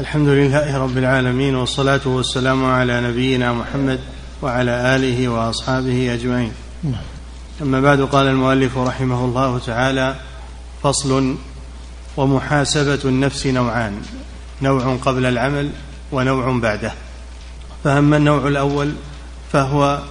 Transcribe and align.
الحمد 0.00 0.28
لله 0.28 0.78
رب 0.78 0.98
العالمين 0.98 1.54
والصلاة 1.54 2.00
والسلام 2.04 2.64
على 2.64 3.00
نبينا 3.00 3.52
محمد 3.52 4.00
وعلى 4.42 4.96
آله 4.96 5.28
وأصحابه 5.28 6.14
أجمعين. 6.14 6.52
أما 7.62 7.80
بعد 7.80 8.00
قال 8.00 8.26
المؤلف 8.26 8.78
رحمه 8.78 9.24
الله 9.24 9.58
تعالى 9.58 10.16
فصل 10.82 11.36
ومحاسبة 12.16 12.98
النفس 13.04 13.46
نوعان 13.46 14.02
نوع 14.62 14.96
قبل 14.96 15.26
العمل 15.26 15.70
ونوع 16.12 16.58
بعده. 16.58 16.92
فأما 17.84 18.16
النوع 18.16 18.48
الأول 18.48 18.92
فهو 19.52 20.02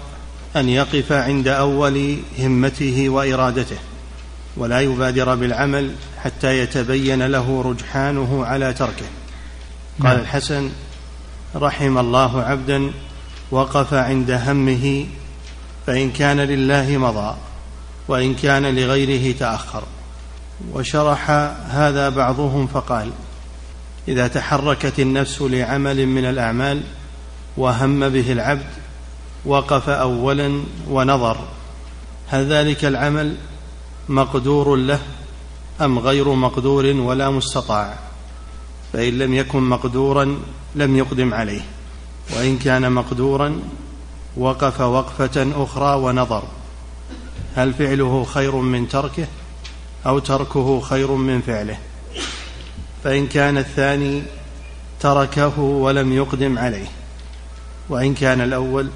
أن 0.56 0.70
يقف 0.70 1.12
عند 1.12 1.48
أول 1.48 2.18
همته 2.40 3.10
وإرادته 3.10 3.78
ولا 4.58 4.80
يبادر 4.80 5.36
بالعمل 5.36 5.96
حتى 6.24 6.60
يتبين 6.60 7.28
له 7.28 7.62
رجحانه 7.62 8.46
على 8.46 8.74
تركه. 8.74 9.23
قال 10.02 10.14
نعم. 10.14 10.20
الحسن 10.20 10.72
رحم 11.56 11.98
الله 11.98 12.42
عبدا 12.42 12.92
وقف 13.52 13.94
عند 13.94 14.32
همه 14.32 15.06
فإن 15.88 16.12
كان 16.12 16.40
لله 16.40 16.98
مضى 16.98 17.36
وإن 18.08 18.36
كان 18.36 18.76
لغيره 18.76 19.38
تأخر 19.38 19.84
وشرح 20.74 21.30
هذا 21.70 22.10
بعضهم 22.10 22.68
فقال 22.68 23.12
إذا 24.08 24.28
تحركت 24.28 25.00
النفس 25.00 25.42
لعمل 25.42 26.08
من 26.08 26.26
الأعمال 26.26 26.82
وهم 27.58 28.10
به 28.10 28.32
العبد 28.32 28.70
وقف 29.46 29.90
أولا 29.90 30.64
ونظر 30.90 31.38
هل 32.28 32.54
ذلك 32.54 32.86
العمل 32.86 33.36
مقدور 34.10 34.76
له 34.76 35.00
أم 35.82 36.00
غير 36.00 36.34
مقدور 36.34 36.86
ولا 36.86 37.30
مستطاع 37.30 38.00
فإن 38.94 39.18
لم 39.18 39.34
يكن 39.34 39.64
مقدورا 39.64 40.40
لم 40.76 40.98
يقدم 40.98 41.34
عليه 41.34 41.62
وإن 42.36 42.58
كان 42.58 42.92
مقدورا 42.92 43.60
وقف 44.38 44.82
وقفة 44.82 45.64
أخرى 45.64 45.96
ونظر 45.96 46.44
هل 47.56 47.74
فعله 47.74 48.24
خير 48.24 48.56
من 48.56 48.88
تركه 48.88 49.28
أو 50.06 50.20
تركه 50.20 50.80
خير 50.80 51.12
من 51.12 51.42
فعله؟ 51.42 51.78
فإن 53.04 53.28
كان 53.28 53.58
الثاني 53.58 54.24
تركه 55.00 55.60
ولم 55.60 56.14
يقدم 56.14 56.58
عليه 56.60 56.88
وإن 57.90 58.14
كان 58.14 58.42
الأول 58.42 58.90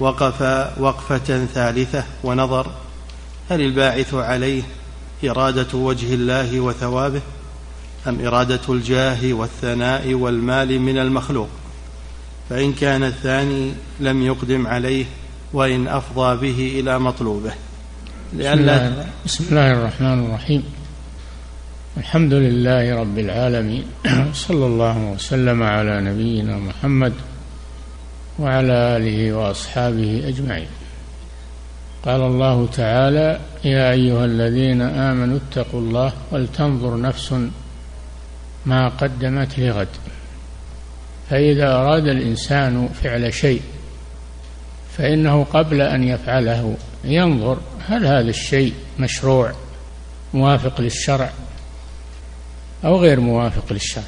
وقف 0.00 0.42
وقفة 0.78 1.46
ثالثة 1.54 2.04
ونظر 2.24 2.66
هل 3.50 3.60
الباعث 3.60 4.14
عليه 4.14 4.62
إرادة 5.24 5.78
وجه 5.78 6.14
الله 6.14 6.60
وثوابه؟ 6.60 7.20
أم 8.08 8.26
إرادة 8.26 8.60
الجاه 8.68 9.32
والثناء 9.32 10.14
والمال 10.14 10.80
من 10.80 10.98
المخلوق 10.98 11.48
فإن 12.50 12.72
كان 12.72 13.02
الثاني 13.02 13.72
لم 14.00 14.22
يقدم 14.22 14.66
عليه 14.66 15.04
وإن 15.52 15.88
أفضى 15.88 16.36
به 16.36 16.80
إلى 16.80 16.98
مطلوبه. 16.98 17.52
لأن 18.32 19.04
بسم 19.24 19.44
الله, 19.50 19.72
الرحمن 19.72 20.26
الرحيم. 20.26 20.62
الحمد 21.96 22.34
لله 22.34 23.00
رب 23.00 23.18
العالمين. 23.18 23.84
صلى 24.46 24.66
الله 24.66 24.98
وسلم 24.98 25.62
على 25.62 26.00
نبينا 26.00 26.56
محمد 26.58 27.12
وعلى 28.38 28.72
آله 28.72 29.32
وأصحابه 29.32 30.22
أجمعين. 30.28 30.68
قال 32.04 32.20
الله 32.20 32.66
تعالى 32.66 33.40
يا 33.64 33.90
أيها 33.90 34.24
الذين 34.24 34.82
آمنوا 34.82 35.38
اتقوا 35.38 35.80
الله 35.80 36.12
ولتنظر 36.32 37.00
نفس 37.00 37.34
ما 38.66 38.88
قدمت 38.88 39.58
لغد. 39.58 39.88
فإذا 41.30 41.72
أراد 41.72 42.06
الإنسان 42.06 42.88
فعل 43.02 43.34
شيء 43.34 43.62
فإنه 44.96 45.44
قبل 45.44 45.80
أن 45.80 46.04
يفعله 46.04 46.76
ينظر 47.04 47.58
هل 47.88 48.06
هذا 48.06 48.30
الشيء 48.30 48.74
مشروع 48.98 49.52
موافق 50.34 50.80
للشرع 50.80 51.30
أو 52.84 52.96
غير 52.96 53.20
موافق 53.20 53.72
للشرع. 53.72 54.04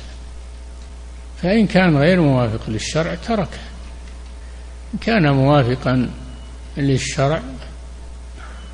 فإن 1.42 1.66
كان 1.66 1.96
غير 1.96 2.20
موافق 2.20 2.70
للشرع 2.70 3.14
تركه. 3.14 3.58
إن 4.94 4.98
كان 4.98 5.32
موافقا 5.32 6.10
للشرع 6.76 7.42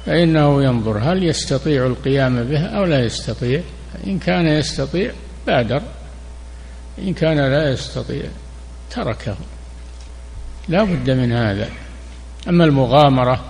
فإنه 0.06 0.64
ينظر 0.64 0.98
هل 0.98 1.24
يستطيع 1.24 1.86
القيام 1.86 2.44
به 2.44 2.66
أو 2.66 2.84
لا 2.84 3.04
يستطيع. 3.04 3.62
إن 4.06 4.18
كان 4.18 4.46
يستطيع 4.46 5.12
بادر 5.46 5.82
إن 6.98 7.14
كان 7.14 7.36
لا 7.36 7.70
يستطيع 7.70 8.24
تركه. 8.90 9.36
لا 10.68 10.84
بد 10.84 11.10
من 11.10 11.32
هذا. 11.32 11.68
أما 12.48 12.64
المغامرة 12.64 13.44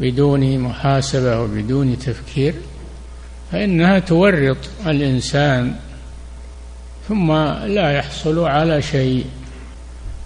بدون 0.00 0.58
محاسبة 0.58 1.40
وبدون 1.40 1.98
تفكير 1.98 2.54
فإنها 3.52 3.98
تورط 3.98 4.56
الإنسان 4.86 5.76
ثم 7.08 7.32
لا 7.64 7.90
يحصل 7.90 8.38
على 8.38 8.82
شيء 8.82 9.26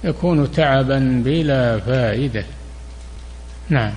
يكون 0.05 0.53
تعبا 0.53 1.23
بلا 1.25 1.81
فائدة. 1.81 2.45
نعم. 3.69 3.93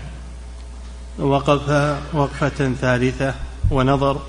وقف 1.20 1.70
وقفة 2.14 2.74
ثالثة 2.74 3.34
ونظر 3.72 4.22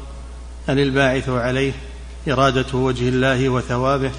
هل 0.69 0.81
الباعث 0.81 1.29
عليه 1.29 1.73
إرادة 2.29 2.79
وجه 2.79 3.09
الله 3.09 3.49
وثوابه 3.49 4.11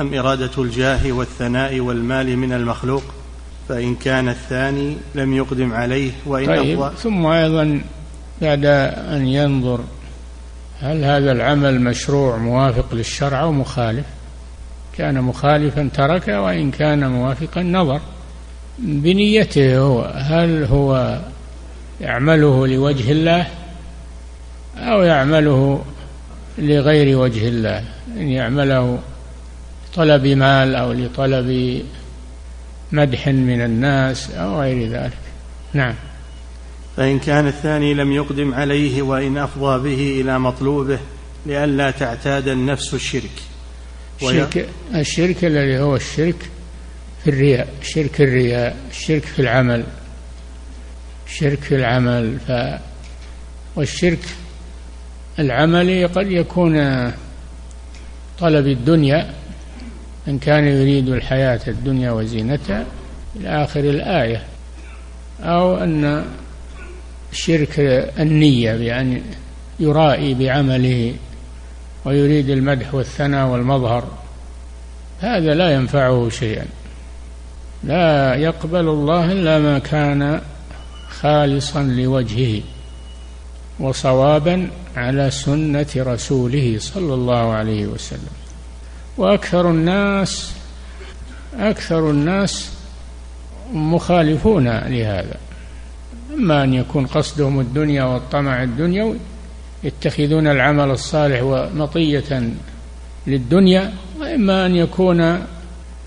أم 0.00 0.14
إرادة 0.14 0.50
الجاه 0.58 1.12
والثناء 1.12 1.80
والمال 1.80 2.36
من 2.36 2.52
المخلوق؟ 2.52 3.02
فإن 3.68 3.94
كان 3.94 4.28
الثاني 4.28 4.96
لم 5.14 5.34
يقدم 5.34 5.72
عليه 5.72 6.10
وإن 6.26 6.46
طيب 6.46 6.80
أفضل 6.80 6.98
ثم 6.98 7.26
أيضا 7.26 7.80
بعد 8.42 8.64
أن 9.14 9.26
ينظر 9.26 9.80
هل 10.80 11.04
هذا 11.04 11.32
العمل 11.32 11.80
مشروع 11.80 12.36
موافق 12.36 12.94
للشرع 12.94 13.42
أو 13.42 13.52
مخالف؟ 13.52 14.06
كان 14.98 15.20
مخالفا 15.20 15.90
تركه 15.94 16.40
وإن 16.40 16.70
كان 16.70 17.10
موافقا 17.10 17.62
نظر. 17.62 18.00
بنيته 18.78 19.78
هو 19.78 20.02
هل 20.14 20.64
هو 20.64 21.20
يعمله 22.00 22.66
لوجه 22.66 23.12
الله 23.12 23.46
أو 24.76 25.02
يعمله 25.02 25.84
لغير 26.58 27.18
وجه 27.18 27.48
الله 27.48 27.84
أن 28.16 28.28
يعمله 28.28 28.98
طلب 29.94 30.26
مال 30.26 30.74
أو 30.74 30.92
لطلب 30.92 31.82
مدح 32.92 33.28
من 33.28 33.60
الناس 33.60 34.30
أو 34.30 34.60
غير 34.60 34.88
ذلك. 34.88 35.18
نعم. 35.72 35.94
فإن 36.96 37.18
كان 37.18 37.46
الثاني 37.46 37.94
لم 37.94 38.12
يقدم 38.12 38.54
عليه 38.54 39.02
وإن 39.02 39.38
أفضى 39.38 39.90
به 39.90 40.20
إلى 40.20 40.38
مطلوبه 40.38 40.98
لئلا 41.46 41.90
تعتاد 41.90 42.48
النفس 42.48 42.94
الشرك. 42.94 43.42
الشرك, 44.22 44.68
الشرك 44.94 45.44
الذي 45.44 45.78
هو 45.78 45.96
الشرك 45.96 46.50
في 47.24 47.30
الرياء 47.30 47.68
شرك 47.82 48.20
الرياء 48.20 48.76
الشرك 48.90 49.24
في 49.24 49.38
العمل 49.42 49.84
الشرك 51.26 51.58
في 51.58 51.74
العمل 51.74 52.38
ف 52.48 52.52
والشرك 53.76 54.18
العملي 55.38 56.04
قد 56.04 56.30
يكون 56.30 56.76
طلب 58.38 58.66
الدنيا 58.66 59.30
من 60.26 60.38
كان 60.38 60.64
يريد 60.64 61.08
الحياة 61.08 61.60
الدنيا 61.68 62.10
وزينتها 62.10 62.86
إلى 63.36 63.64
آخر 63.64 63.80
الآية. 63.80 64.42
أو 65.40 65.76
أن 65.76 66.24
شرك 67.32 67.80
النية 68.18 68.76
بأن 68.76 69.22
يرائي 69.80 70.34
بعمله 70.34 71.14
ويريد 72.04 72.50
المدح 72.50 72.94
والثناء 72.94 73.48
والمظهر. 73.48 74.04
هذا 75.20 75.54
لا 75.54 75.70
ينفعه 75.74 76.28
شيئا. 76.28 76.66
لا 77.84 78.34
يقبل 78.34 78.88
الله 78.88 79.32
إلا 79.32 79.58
ما 79.58 79.78
كان 79.78 80.40
خالصا 81.08 81.82
لوجهه. 81.82 82.62
وصوابا 83.82 84.68
على 84.96 85.30
سنة 85.30 85.86
رسوله 85.96 86.76
صلى 86.78 87.14
الله 87.14 87.52
عليه 87.52 87.86
وسلم. 87.86 88.32
وأكثر 89.18 89.70
الناس 89.70 90.52
أكثر 91.58 92.10
الناس 92.10 92.70
مخالفون 93.72 94.68
لهذا. 94.68 95.36
إما 96.34 96.64
أن 96.64 96.74
يكون 96.74 97.06
قصدهم 97.06 97.60
الدنيا 97.60 98.04
والطمع 98.04 98.62
الدنيوي 98.62 99.16
يتخذون 99.84 100.46
العمل 100.46 100.90
الصالح 100.90 101.42
مطية 101.74 102.50
للدنيا 103.26 103.92
وإما 104.20 104.66
أن 104.66 104.76
يكون 104.76 105.46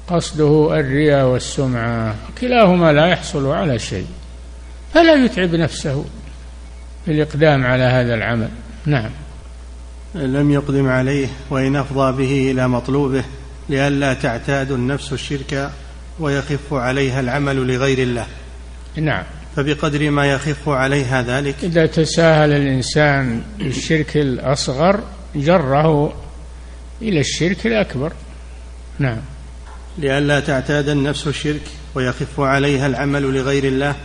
قصده 0.08 0.80
الرياء 0.80 1.28
والسمعة. 1.28 2.16
كلاهما 2.42 2.94
لا 2.94 3.06
يحصل 3.08 3.48
على 3.48 3.80
شيء 3.80 4.08
فلا 4.94 5.26
يتعب 5.26 5.56
نفسه. 5.56 6.06
في 7.06 7.12
الإقدام 7.12 7.66
على 7.66 7.84
هذا 7.84 8.14
العمل. 8.14 8.50
نعم. 8.86 9.10
لم 10.16 10.52
يقدم 10.52 10.88
عليه 10.88 11.28
وإن 11.50 11.76
أفضى 11.76 12.18
به 12.18 12.52
إلى 12.52 12.68
مطلوبه 12.68 13.24
لئلا 13.70 14.14
تعتاد 14.14 14.72
النفس 14.72 15.14
الشرك 15.14 15.72
ويخف 16.20 16.74
عليها 16.74 17.20
العمل 17.20 17.56
لغير 17.56 17.98
الله. 18.00 18.26
نعم. 18.96 19.24
فبقدر 19.56 20.10
ما 20.10 20.26
يخف 20.26 20.70
عليها 20.70 21.22
ذلك 21.22 21.56
إذا 21.64 21.86
تساهل 21.86 22.52
الإنسان 22.52 23.42
بالشرك 23.60 24.18
الأصغر 24.18 25.00
جره 25.36 26.14
إلى 27.02 27.20
الشرك 27.20 27.68
الأكبر. 27.68 28.14
نعم. 29.00 29.18
لئلا 29.98 30.40
تعتاد 30.40 30.90
النفس 30.90 31.28
الشرك 31.28 31.62
ويخف 31.96 32.40
عليها 32.40 32.88
العمل 32.88 33.22
لغير 33.22 33.64
الله 33.64 33.96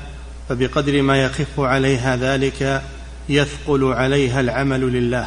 فبقدر 0.51 1.03
ما 1.03 1.23
يخف 1.23 1.61
عليها 1.61 2.17
ذلك 2.17 2.83
يثقل 3.29 3.85
عليها 3.85 4.41
العمل 4.41 4.81
لله 4.81 5.27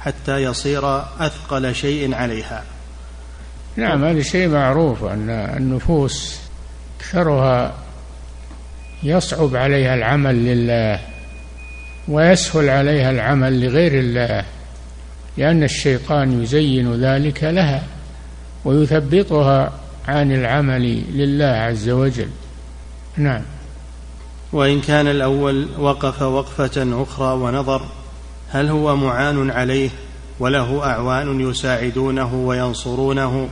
حتى 0.00 0.42
يصير 0.42 0.98
أثقل 0.98 1.74
شيء 1.74 2.14
عليها. 2.14 2.64
نعم 3.76 4.04
هذا 4.04 4.22
شيء 4.22 4.48
معروف 4.48 5.04
أن 5.04 5.30
النفوس 5.30 6.38
أكثرها 6.98 7.74
يصعب 9.02 9.56
عليها 9.56 9.94
العمل 9.94 10.34
لله 10.34 11.00
ويسهل 12.08 12.68
عليها 12.68 13.10
العمل 13.10 13.64
لغير 13.64 13.98
الله 14.00 14.44
لأن 15.36 15.62
الشيطان 15.62 16.42
يزين 16.42 16.94
ذلك 16.94 17.44
لها 17.44 17.82
ويثبطها 18.64 19.72
عن 20.08 20.32
العمل 20.32 21.02
لله 21.12 21.46
عز 21.46 21.88
وجل. 21.88 22.28
نعم. 23.16 23.42
وإن 24.54 24.80
كان 24.80 25.06
الأول 25.06 25.68
وقف 25.78 26.22
وقفة 26.22 27.02
أخرى 27.02 27.34
ونظر 27.34 27.82
هل 28.50 28.68
هو 28.68 28.96
معان 28.96 29.50
عليه 29.50 29.90
وله 30.40 30.84
أعوان 30.84 31.40
يساعدونه 31.40 32.34
وينصرونه 32.34 33.48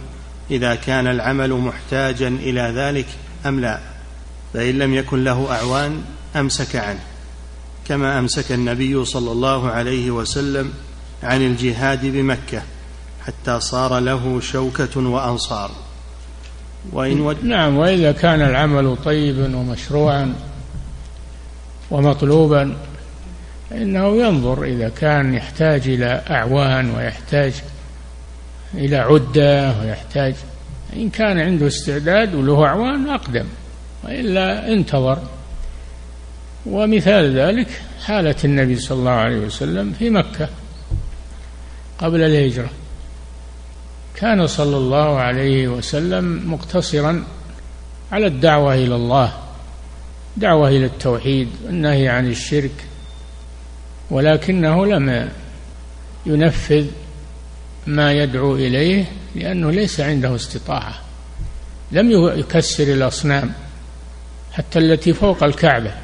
إذا 0.50 0.74
كان 0.74 1.06
العمل 1.06 1.52
محتاجا 1.52 2.28
إلى 2.28 2.72
ذلك 2.76 3.06
أم 3.46 3.60
لا؟ 3.60 3.78
فإن 4.54 4.78
لم 4.78 4.94
يكن 4.94 5.24
له 5.24 5.52
أعوان 5.52 6.02
أمسك 6.36 6.76
عنه. 6.76 7.00
كما 7.88 8.18
أمسك 8.18 8.52
النبي 8.52 9.04
صلى 9.04 9.32
الله 9.32 9.70
عليه 9.70 10.10
وسلم 10.10 10.72
عن 11.22 11.46
الجهاد 11.46 12.06
بمكة 12.06 12.62
حتى 13.26 13.60
صار 13.60 13.98
له 13.98 14.40
شوكة 14.40 15.00
وأنصار. 15.00 15.70
وإن 16.92 17.20
ود... 17.20 17.44
نعم 17.44 17.76
وإذا 17.78 18.12
كان 18.12 18.42
العمل 18.42 18.96
طيبا 19.04 19.56
ومشروعا 19.56 20.34
ومطلوبا 21.92 22.76
فإنه 23.70 24.16
ينظر 24.16 24.64
إذا 24.64 24.88
كان 24.88 25.34
يحتاج 25.34 25.88
إلى 25.88 26.22
أعوان 26.30 26.90
ويحتاج 26.90 27.52
إلى 28.74 28.96
عدة 28.96 29.80
ويحتاج 29.80 30.34
إن 30.96 31.10
كان 31.10 31.38
عنده 31.38 31.66
استعداد 31.66 32.34
وله 32.34 32.66
أعوان 32.66 33.08
أقدم 33.08 33.44
وإلا 34.04 34.72
انتظر. 34.72 35.18
ومثال 36.66 37.38
ذلك 37.38 37.68
حالة 38.04 38.36
النبي 38.44 38.76
صلى 38.76 38.98
الله 38.98 39.10
عليه 39.10 39.38
وسلم 39.38 39.92
في 39.92 40.10
مكة 40.10 40.48
قبل 41.98 42.22
الهجرة. 42.22 42.70
كان 44.14 44.46
صلى 44.46 44.76
الله 44.76 45.18
عليه 45.18 45.68
وسلم 45.68 46.52
مقتصرا 46.52 47.24
على 48.12 48.26
الدعوة 48.26 48.74
إلى 48.74 48.94
الله. 48.94 49.41
دعوة 50.36 50.68
إلى 50.68 50.86
التوحيد 50.86 51.48
والنهي 51.64 52.08
عن 52.08 52.26
الشرك 52.26 52.84
ولكنه 54.10 54.86
لم 54.86 55.28
ينفذ 56.26 56.86
ما 57.86 58.12
يدعو 58.12 58.56
إليه 58.56 59.04
لأنه 59.34 59.70
ليس 59.70 60.00
عنده 60.00 60.34
استطاعة 60.34 60.94
لم 61.92 62.10
يكسر 62.38 62.84
الأصنام 62.84 63.52
حتى 64.52 64.78
التي 64.78 65.12
فوق 65.12 65.44
الكعبة 65.44 65.94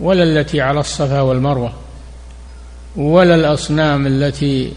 ولا 0.00 0.22
التي 0.22 0.60
على 0.60 0.80
الصفا 0.80 1.20
والمروة 1.20 1.72
ولا 2.96 3.34
الأصنام 3.34 4.06
التي 4.06 4.72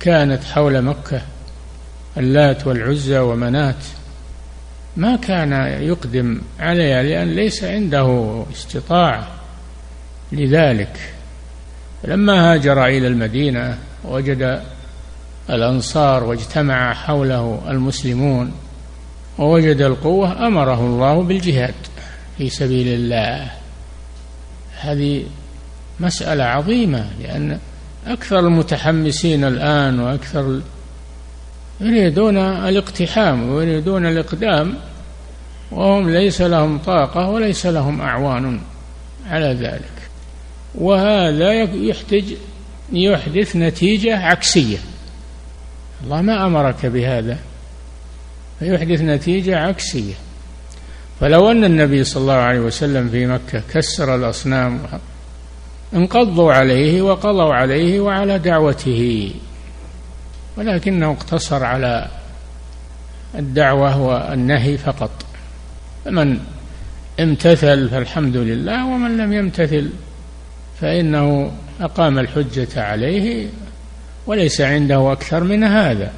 كانت 0.00 0.44
حول 0.44 0.82
مكة 0.82 1.22
اللات 2.16 2.66
والعزى 2.66 3.18
ومنات. 3.18 3.76
ما 4.96 5.16
كان 5.16 5.52
يقدم 5.82 6.40
عليها 6.60 7.02
لأن 7.02 7.28
ليس 7.28 7.64
عنده 7.64 8.42
استطاعة 8.52 9.28
لذلك. 10.32 11.12
لما 12.04 12.52
هاجر 12.52 12.86
إلى 12.86 13.06
المدينة 13.06 13.78
وجد 14.04 14.62
الأنصار 15.50 16.24
واجتمع 16.24 16.94
حوله 16.94 17.62
المسلمون 17.68 18.52
ووجد 19.38 19.80
القوة 19.80 20.46
أمره 20.46 20.80
الله 20.80 21.22
بالجهاد 21.22 21.74
في 22.38 22.50
سبيل 22.50 22.88
الله. 22.88 23.50
هذه 24.80 25.24
مسألة 26.00 26.44
عظيمة 26.44 27.10
لأن 27.22 27.58
أكثر 28.06 28.38
المتحمسين 28.38 29.44
الآن 29.44 30.00
وأكثر 30.00 30.60
يريدون 31.80 32.36
الاقتحام 32.36 33.50
ويريدون 33.50 34.06
الإقدام 34.06 34.74
وهم 35.70 36.10
ليس 36.10 36.40
لهم 36.40 36.78
طاقة 36.78 37.30
وليس 37.30 37.66
لهم 37.66 38.00
أعوان 38.00 38.60
على 39.26 39.46
ذلك. 39.46 40.10
وهذا 40.74 41.52
يحتج 41.74 42.24
يحدث 42.92 43.56
نتيجة 43.56 44.16
عكسية. 44.16 44.78
الله 46.04 46.22
ما 46.22 46.46
أمرك 46.46 46.86
بهذا. 46.86 47.38
فيحدث 48.58 49.00
نتيجة 49.00 49.58
عكسية. 49.58 50.14
فلو 51.20 51.50
أن 51.50 51.64
النبي 51.64 52.04
صلى 52.04 52.20
الله 52.20 52.34
عليه 52.34 52.60
وسلم 52.60 53.08
في 53.08 53.26
مكة 53.26 53.62
كسر 53.74 54.14
الأصنام 54.14 54.80
انقضوا 55.94 56.52
عليه 56.52 57.02
وقضوا 57.02 57.54
عليه 57.54 58.00
وعلى 58.00 58.38
دعوته. 58.38 59.30
ولكنه 60.56 61.10
اقتصر 61.12 61.64
على 61.64 62.08
الدعوة 63.34 64.00
والنهي 64.00 64.78
فقط. 64.78 65.10
فمن 66.04 66.40
امتثل 67.20 67.88
فالحمد 67.88 68.36
لله 68.36 68.86
ومن 68.86 69.16
لم 69.16 69.32
يمتثل 69.32 69.90
فإنه 70.80 71.52
أقام 71.80 72.18
الحجة 72.18 72.82
عليه 72.82 73.48
وليس 74.26 74.60
عنده 74.60 75.12
أكثر 75.12 75.44
من 75.44 75.64
هذا. 75.64 76.12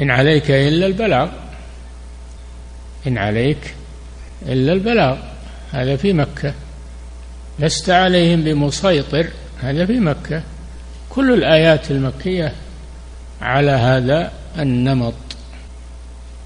إن 0.00 0.10
عليك 0.10 0.50
إلا 0.50 0.86
البلاغ. 0.86 1.28
إن 3.06 3.18
عليك 3.18 3.74
إلا 4.42 4.72
البلاغ. 4.72 5.16
هذا 5.72 5.96
في 5.96 6.12
مكة. 6.12 6.54
لست 7.58 7.90
عليهم 7.90 8.44
بمسيطر. 8.44 9.26
هذا 9.62 9.86
في 9.86 10.00
مكة. 10.00 10.42
كل 11.10 11.34
الآيات 11.34 11.90
المكية 11.90 12.52
على 13.42 13.70
هذا 13.70 14.32
النمط. 14.58 15.14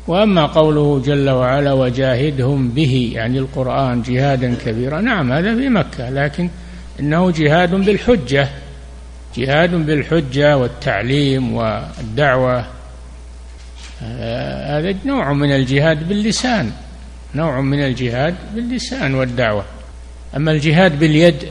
وأما 0.07 0.47
قوله 0.47 1.03
جل 1.07 1.31
وعلا 1.31 1.73
وجاهدهم 1.73 2.69
به 2.69 3.13
يعني 3.15 3.39
القرآن 3.39 4.03
جهادا 4.03 4.55
كبيرا 4.65 5.01
نعم 5.01 5.33
هذا 5.33 5.55
في 5.55 5.69
مكة 5.69 6.11
لكن 6.11 6.49
إنه 7.01 7.31
جهاد 7.31 7.75
بالحجة 7.75 8.49
جهاد 9.37 9.75
بالحجة 9.75 10.57
والتعليم 10.57 11.55
والدعوة. 11.55 12.65
هذا 14.01 14.95
نوع 15.05 15.33
من 15.33 15.53
الجهاد 15.53 16.09
باللسان 16.09 16.73
نوع 17.35 17.61
من 17.61 17.85
الجهاد 17.85 18.35
باللسان 18.55 19.15
والدعوة. 19.15 19.65
أما 20.37 20.53
الجهاد 20.53 20.99
باليد 20.99 21.49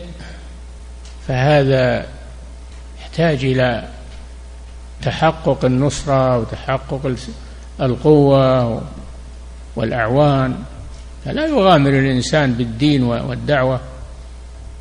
فهذا 1.27 2.05
يحتاج 3.01 3.45
إلى 3.45 3.87
تحقق 5.01 5.65
النصرة 5.65 6.37
وتحقق 6.37 7.15
القوة 7.81 8.81
والأعوان. 9.75 10.55
فلا 11.25 11.45
يغامر 11.45 11.89
الإنسان 11.89 12.53
بالدين 12.53 13.03
والدعوة. 13.03 13.79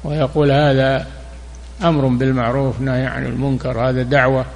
ويقول 0.04 0.52
هذا 0.52 1.06
أمر 1.82 2.06
بالمعروف 2.06 2.80
نهي 2.80 3.06
عن 3.06 3.26
المنكر 3.26 3.88
هذا 3.88 4.02
دعوة. 4.02 4.46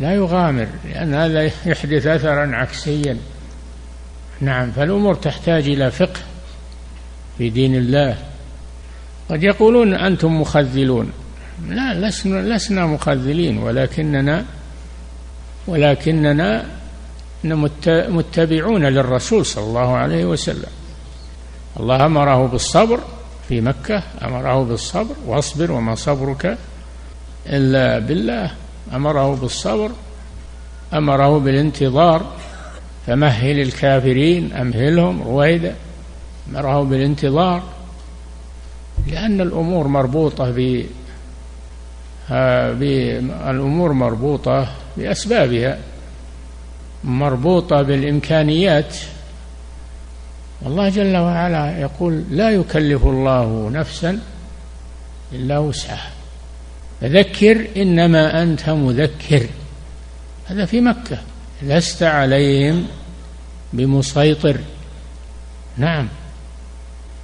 لا 0.00 0.14
يغامر 0.14 0.68
لأن 0.84 1.14
هذا 1.14 1.42
يحدث 1.42 2.06
أثرا 2.06 2.56
عكسيا. 2.56 3.16
نعم 4.40 4.70
فالأمور 4.70 5.14
تحتاج 5.14 5.68
إلى 5.68 5.90
فقه 5.90 6.20
في 7.38 7.50
دين 7.50 7.74
الله. 7.74 8.16
قد 9.30 9.42
يقولون 9.42 9.94
أنتم 9.94 10.40
مخذلون. 10.40 11.12
لا 11.68 12.08
لسنا 12.08 12.54
لسنا 12.56 12.86
مخذلين 12.86 13.58
ولكننا 13.58 14.44
ولكننا 15.66 16.64
متبعون 18.08 18.84
للرسول 18.84 19.46
صلى 19.46 19.64
الله 19.64 19.96
عليه 19.96 20.24
وسلم. 20.24 20.70
الله 21.80 22.06
أمره 22.06 22.46
بالصبر 22.46 23.00
في 23.48 23.60
مكة 23.60 24.02
أمره 24.22 24.62
بالصبر 24.64 25.14
واصبر 25.26 25.72
وما 25.72 25.94
صبرك 25.94 26.58
إلا 27.46 27.98
بالله. 27.98 28.50
أمره 28.94 29.34
بالصبر 29.34 29.90
أمره 30.94 31.38
بالانتظار 31.38 32.32
فمهل 33.06 33.60
الكافرين 33.60 34.52
أمهلهم 34.52 35.22
رويدا 35.22 35.74
أمره 36.50 36.82
بالانتظار 36.82 37.62
لأن 39.06 39.40
الأمور 39.40 39.86
مربوطة 39.88 40.50
ب 40.50 40.84
الأمور 43.50 43.92
مربوطة 43.92 44.68
بأسبابها 44.96 45.78
مربوطة 47.04 47.82
بالإمكانيات. 47.82 48.96
والله 50.62 50.88
جل 50.88 51.16
وعلا 51.16 51.78
يقول 51.78 52.24
لا 52.30 52.50
يكلف 52.50 53.04
الله 53.04 53.70
نفسا 53.70 54.18
إلا 55.32 55.58
وسعها. 55.58 56.10
فذكر 57.00 57.66
إنما 57.76 58.42
أنت 58.42 58.70
مذكر. 58.70 59.46
هذا 60.46 60.64
في 60.64 60.80
مكة. 60.80 61.18
لست 61.62 62.02
عليهم 62.02 62.86
بمسيطر. 63.72 64.56
نعم. 65.76 66.08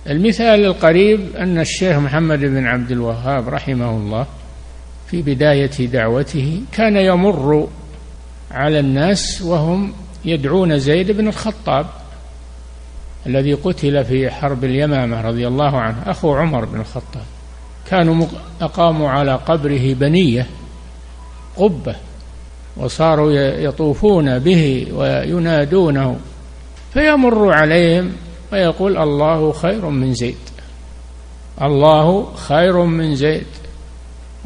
المثال 0.07 0.65
القريب 0.65 1.37
أن 1.37 1.59
الشيخ 1.59 1.97
محمد 1.97 2.39
بن 2.39 2.67
عبد 2.67 2.91
الوهاب 2.91 3.49
رحمه 3.49 3.91
الله 3.91 4.27
في 5.11 5.23
بداية 5.23 5.87
دعوته 5.87 6.61
كان 6.73 6.97
يمر 6.97 7.69
على 8.51 8.81
الناس 8.81 9.43
وهم 9.43 9.93
يدعون 10.25 10.79
زيد 10.79 11.11
بن 11.11 11.29
الخطاب 11.29 11.87
الذي 13.27 13.55
قتل 13.55 14.05
في 14.05 14.31
حرب 14.31 14.65
اليمامة 14.65 15.21
رضي 15.21 15.47
الله 15.49 15.81
عنه 15.81 16.03
أخو 16.07 16.35
عمر 16.35 16.65
بن 16.65 16.81
الخطاب. 16.81 17.23
كانوا 17.91 18.27
أقاموا 18.61 19.11
على 19.11 19.35
قبره 19.35 19.95
بنية 19.95 20.47
قبة 21.57 21.97
وصاروا 22.77 23.33
يطوفون 23.33 24.39
به 24.39 24.87
وينادونه 24.93 26.17
فيمر 26.93 27.53
عليهم 27.53 28.13
ويقول 28.53 28.97
الله 28.97 29.53
خير 29.53 29.87
من 29.87 30.15
زيد 30.15 30.37
الله 31.63 32.35
خير 32.35 32.85
من 32.85 33.15
زيد. 33.15 33.47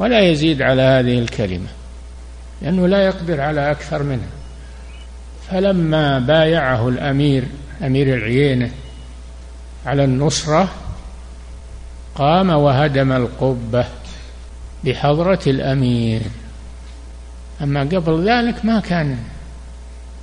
ولا 0.03 0.19
يزيد 0.19 0.61
على 0.61 0.81
هذه 0.81 1.19
الكلمة 1.19 1.67
لأنه 2.61 2.87
لا 2.87 3.05
يقدر 3.05 3.41
على 3.41 3.71
أكثر 3.71 4.03
منها. 4.03 4.29
فلما 5.49 6.19
بايعه 6.19 6.89
الأمير 6.89 7.43
أمير 7.81 8.15
العيينة 8.15 8.71
على 9.85 10.03
النصرة 10.03 10.69
قام 12.15 12.49
وهدم 12.49 13.11
القبة 13.11 13.85
بحضرة 14.83 15.39
الأمير. 15.47 16.21
أما 17.61 17.79
قبل 17.79 18.29
ذلك 18.29 18.65
ما 18.65 18.79
كان 18.79 19.17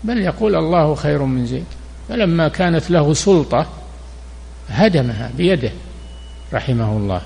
بل 0.05 0.19
يقول 0.19 0.57
الله 0.57 0.95
خير 0.95 1.23
من 1.23 1.47
زيد. 1.47 1.65
فلما 2.09 2.49
كانت 2.49 2.91
له 2.91 3.15
سلطة 3.15 3.67
هدمها 4.69 5.31
بيده 5.37 5.73
رحمه 6.53 6.97
الله. 6.97 7.23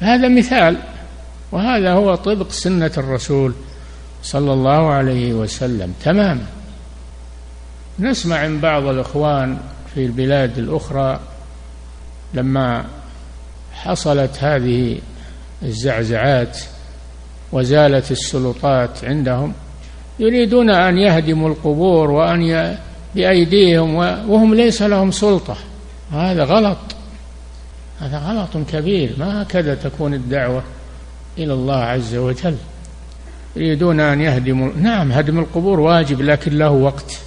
هذا 0.00 0.28
مثال 0.28 0.76
وهذا 1.52 1.92
هو 1.92 2.14
طبق 2.14 2.50
سنة 2.50 2.92
الرسول 2.98 3.52
صلى 4.22 4.52
الله 4.52 4.90
عليه 4.90 5.32
وسلم. 5.32 5.94
تماما 6.04 6.46
نسمع 7.98 8.46
من 8.46 8.60
بعض 8.60 8.84
الإخوان 8.84 9.58
في 9.94 10.06
البلاد 10.06 10.58
الأخرى 10.58 11.20
لما 12.34 12.84
حصلت 13.72 14.38
هذه 14.40 14.98
الزعزعات 15.62 16.58
وزالت 17.52 18.10
السلطات 18.10 19.04
عندهم 19.04 19.52
يريدون 20.18 20.70
أن 20.70 20.98
يهدموا 20.98 21.48
القبور 21.48 22.10
وأن 22.10 22.76
بأيديهم 23.14 23.94
وهم 24.30 24.54
ليس 24.54 24.82
لهم 24.82 25.10
سلطة. 25.10 25.56
هذا 26.12 26.44
غلط. 26.44 26.78
هذا 28.00 28.18
غلط 28.18 28.70
كبير. 28.72 29.14
ما 29.18 29.42
هكذا 29.42 29.74
تكون 29.74 30.14
الدعوة؟ 30.14 30.62
إلى 31.38 31.54
الله 31.54 31.76
عز 31.76 32.14
وجل. 32.14 32.56
يريدون 33.56 34.00
أن 34.00 34.20
يهدموا. 34.20 34.70
نعم 34.76 35.12
هدم 35.12 35.38
القبور 35.38 35.80
واجب 35.80 36.22
لكن 36.22 36.58
له 36.58 36.70
وقت 36.70 37.18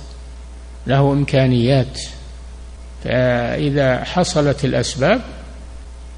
له 0.87 1.11
إمكانيات. 1.11 1.99
فإذا 3.03 4.03
حصلت 4.03 4.65
الأسباب 4.65 5.21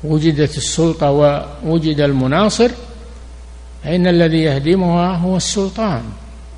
وجدت 0.03 0.57
السلطة 0.57 1.11
ووجد 1.11 1.99
المناصر 1.99 2.69
فإن 3.83 4.07
الذي 4.07 4.37
يهدمها 4.37 5.15
هو 5.15 5.37
السلطان 5.37 6.03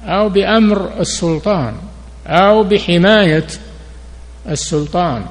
أو 0.04 0.30
بأمر 0.30 1.00
السلطان 1.00 1.74
أو 2.28 2.64
بحماية 2.64 3.48
السلطان. 4.50 5.26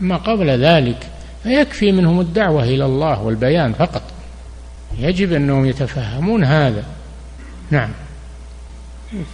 ما 0.00 0.16
قبل 0.16 0.64
ذلك 0.64 1.06
فيكفي 1.42 1.92
منهم 1.92 2.20
الدعوة 2.20 2.64
إلى 2.64 2.84
الله 2.84 3.22
والبيان 3.22 3.72
فقط. 3.72 4.02
يجب 4.98 5.32
أنهم 5.32 5.66
يتفهمون 5.66 6.44
هذا. 6.44 6.84
نعم. 7.70 7.90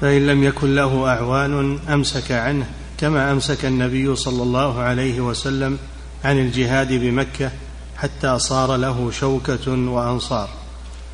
فإن 0.01 0.27
لم 0.27 0.45
يكن 0.45 0.75
له 0.75 1.09
أعوان 1.09 1.79
أمسك 1.89 2.33
عنه 2.33 2.67
كما 2.99 3.33
أمسك 3.33 3.65
النبي 3.65 4.17
صلى 4.17 4.43
الله 4.43 4.81
عليه 4.81 5.21
وسلم 5.21 5.79
عن 6.25 6.39
الجهاد 6.39 6.93
بمكة 6.93 7.51
حتى 7.97 8.39
صار 8.39 8.77
له 8.77 9.11
شوكة 9.11 9.71
وأنصار. 9.71 10.49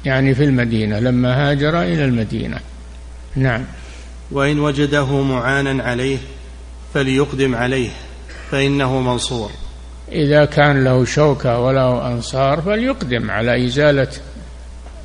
يعني 0.04 0.34
في 0.34 0.44
المدينة 0.44 0.98
لما 0.98 1.50
هاجر 1.50 1.82
إلى 1.82 2.04
المدينة. 2.04 2.58
نعم. 3.36 3.64
وإن 4.30 4.58
وجده 4.58 5.22
معانا 5.22 5.82
عليه 5.82 6.18
فليقدم 6.94 7.54
عليه 7.54 7.90
فإنه 8.50 9.00
منصور. 9.00 9.50
إذا 10.12 10.44
كان 10.44 10.84
له 10.84 11.04
شوكة 11.04 11.58
وله 11.58 12.12
أنصار 12.12 12.62
فليقدم 12.62 13.30
على 13.30 13.66
إزالة 13.66 14.08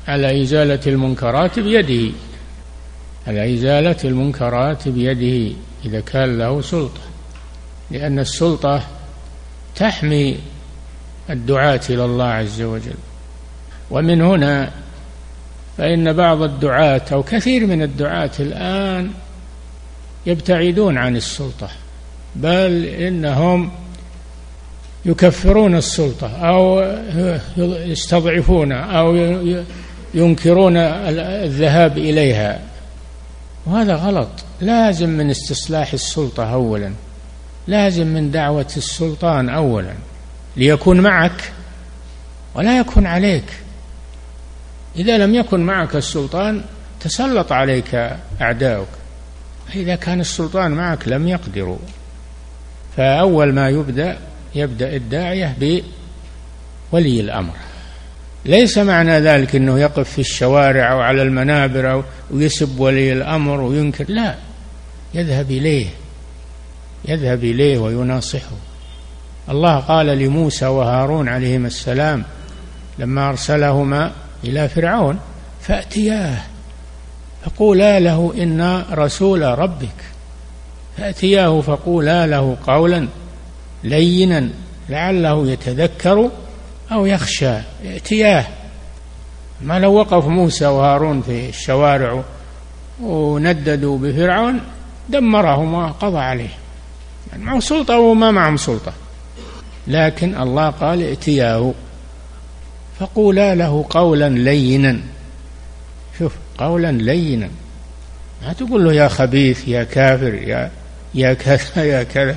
على 0.08 0.42
إزالة 0.42 0.80
المنكرات 0.86 1.58
بيده. 1.58 2.12
على 3.26 3.54
إزالة 3.54 3.96
المنكرات 4.04 4.88
بيده 4.88 5.56
إذا 5.84 6.00
كان 6.00 6.38
له 6.38 6.60
سلطة. 6.60 7.00
لأن 7.90 8.18
السلطة 8.18 8.82
تحمي 9.76 10.38
الدعاة 11.30 11.80
إلى 11.90 12.04
الله 12.04 12.24
عز 12.24 12.62
وجل. 12.62 12.94
ومن 13.90 14.22
هنا 14.22 14.70
فإن 15.78 16.12
بعض 16.12 16.42
الدعاة 16.42 17.02
أو 17.12 17.22
كثير 17.22 17.66
من 17.66 17.82
الدعاة 17.82 18.30
الآن 18.40 19.10
يبتعدون 20.26 20.98
عن 20.98 21.16
السلطة. 21.16 21.68
بل 22.36 22.84
إنهم 22.84 23.70
يكفرون 25.06 25.76
السلطة 25.76 26.36
أو 26.36 26.80
يستضعفون 27.86 28.72
أو 28.72 29.16
ينكرون 30.14 30.76
الذهاب 30.76 31.98
إليها. 31.98 32.60
وهذا 33.66 33.94
غلط. 33.94 34.28
لازم 34.60 35.08
من 35.08 35.30
استصلاح 35.30 35.92
السلطة 35.92 36.52
أولا. 36.52 36.92
لازم 37.66 38.06
من 38.06 38.30
دعوة 38.30 38.72
السلطان 38.76 39.48
أولا. 39.48 39.94
ليكون 40.56 41.00
معك 41.00 41.52
ولا 42.54 42.78
يكون 42.78 43.06
عليك. 43.06 43.44
إذا 44.96 45.18
لم 45.18 45.34
يكن 45.34 45.60
معك 45.60 45.96
السلطان 45.96 46.62
تسلط 47.00 47.52
عليك 47.52 48.10
أعداؤك. 48.40 48.88
إذا 49.74 49.94
كان 49.94 50.20
السلطان 50.20 50.70
معك 50.70 51.08
لم 51.08 51.28
يقدروا. 51.28 51.78
فأول 52.96 53.52
ما 53.52 53.68
يبدأ 53.68 54.18
يبدأ 54.54 54.96
الداعية 54.96 55.56
بولي 56.92 57.20
الأمر. 57.20 57.54
ليس 58.44 58.78
معنى 58.78 59.20
ذلك 59.20 59.56
أنه 59.56 59.78
يقف 59.78 60.10
في 60.10 60.18
الشوارع 60.18 60.92
أو 60.92 61.00
على 61.00 61.22
المنابر 61.22 61.92
أو 61.92 62.02
ويسب 62.30 62.80
ولي 62.80 63.12
الأمر 63.12 63.60
وينكر 63.60 64.04
لا. 64.08 64.34
يذهب 65.14 65.50
إليه. 65.50 65.86
يذهب 67.08 67.44
إليه 67.44 67.78
ويناصحه. 67.78 68.56
الله 69.48 69.78
قال 69.78 70.06
لموسى 70.06 70.66
وهارون 70.66 71.28
عليهما 71.28 71.66
السلام 71.66 72.24
لما 72.98 73.28
أرسلهما 73.28 74.12
إلى 74.44 74.68
فرعون 74.68 75.18
فأتياه. 75.60 76.42
فقولا 77.44 78.00
له 78.00 78.34
إنا 78.38 78.86
رسول 78.92 79.42
ربك. 79.42 80.14
فأتياه 80.98 81.60
فقولا 81.60 82.26
له 82.26 82.56
قولا 82.66 83.08
لينا 83.84 84.48
لعله 84.88 85.48
يتذكر 85.48 86.30
أو 86.92 87.06
يخشى 87.06 87.56
ائتياه. 87.84 88.46
ما 89.62 89.78
لو 89.78 89.94
وقف 89.94 90.26
موسى 90.26 90.66
وهارون 90.66 91.22
في 91.22 91.48
الشوارع 91.48 92.22
ونددوا 93.00 93.98
بفرعون 93.98 94.60
دمرهما 95.08 95.88
قضى 95.88 96.18
عليه. 96.18 96.48
يعني 97.32 97.44
معه 97.44 97.60
سلطة 97.60 97.98
وما 97.98 98.30
معهم 98.30 98.56
سلطة. 98.56 98.92
لكن 99.86 100.34
الله 100.42 100.70
قال 100.70 101.02
ائتياه. 101.02 101.74
فقولا 103.00 103.54
له 103.54 103.86
قولا 103.90 104.28
لينا. 104.28 105.00
شوف 106.18 106.32
قولا 106.58 106.92
لينا. 106.92 107.48
ما 108.42 108.52
تقول 108.52 108.84
له 108.84 108.92
يا 108.92 109.08
خبيث 109.08 109.68
يا 109.68 109.84
كافر 109.84 110.34
يا 110.34 110.70
يا 111.14 111.34
كذا 111.34 111.84
يا 111.84 112.02
كذا. 112.02 112.36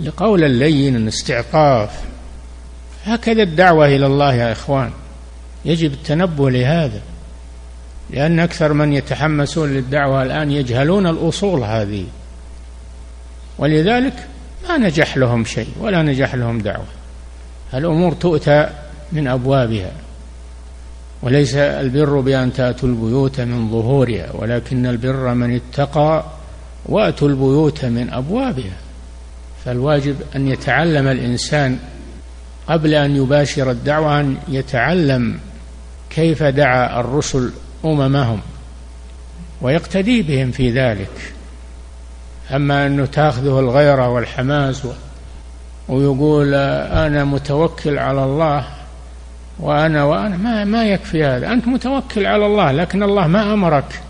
لقولا 0.00 0.46
لينا 0.46 1.08
استعطاف. 1.08 2.07
هكذا 3.04 3.42
الدعوة 3.42 3.86
إلى 3.86 4.06
الله 4.06 4.34
يا 4.34 4.52
إخوان. 4.52 4.90
يجب 5.64 5.92
التنبه 5.92 6.50
لهذا 6.50 7.00
لأن 8.10 8.40
أكثر 8.40 8.72
من 8.72 8.92
يتحمسون 8.92 9.68
للدعوة 9.68 10.22
الآن 10.22 10.50
يجهلون 10.52 11.06
الأصول 11.06 11.64
هذه. 11.64 12.04
ولذلك 13.58 14.26
ما 14.68 14.78
نجح 14.78 15.16
لهم 15.16 15.44
شيء 15.44 15.68
ولا 15.80 16.02
نجح 16.02 16.34
لهم 16.34 16.58
دعوة. 16.58 16.86
الأمور 17.74 18.12
تؤتى 18.12 18.68
من 19.12 19.28
أبوابها. 19.28 19.92
وليس 21.22 21.54
البر 21.54 22.20
بأن 22.20 22.52
تأتوا 22.52 22.88
البيوت 22.88 23.40
من 23.40 23.70
ظهورها 23.70 24.28
ولكن 24.32 24.86
البر 24.86 25.34
من 25.34 25.54
اتقى 25.54 26.24
وأتوا 26.86 27.28
البيوت 27.28 27.84
من 27.84 28.10
أبوابها. 28.10 28.76
فالواجب 29.64 30.16
أن 30.36 30.48
يتعلم 30.48 31.06
الإنسان 31.06 31.78
قبل 32.68 32.94
أن 32.94 33.16
يباشر 33.16 33.70
الدعوة 33.70 34.20
أن 34.20 34.36
يتعلم 34.48 35.38
كيف 36.10 36.42
دعا 36.42 37.00
الرسل 37.00 37.52
أممهم 37.84 38.40
ويقتدي 39.62 40.22
بهم 40.22 40.50
في 40.50 40.70
ذلك. 40.70 41.32
أما 42.54 42.86
أنه 42.86 43.06
تأخذه 43.06 43.60
الغيرة 43.60 44.08
والحماس 44.08 44.82
ويقول 45.88 46.54
أنا 46.54 47.24
متوكل 47.24 47.98
على 47.98 48.24
الله 48.24 48.64
وأنا 49.58 50.04
وأنا 50.04 50.36
ما 50.36 50.64
ما 50.64 50.84
يكفي 50.84 51.24
هذا. 51.24 51.52
أنت 51.52 51.66
متوكل 51.66 52.26
على 52.26 52.46
الله 52.46 52.72
لكن 52.72 53.02
الله 53.02 53.26
ما 53.26 53.52
أمرك 53.52 54.02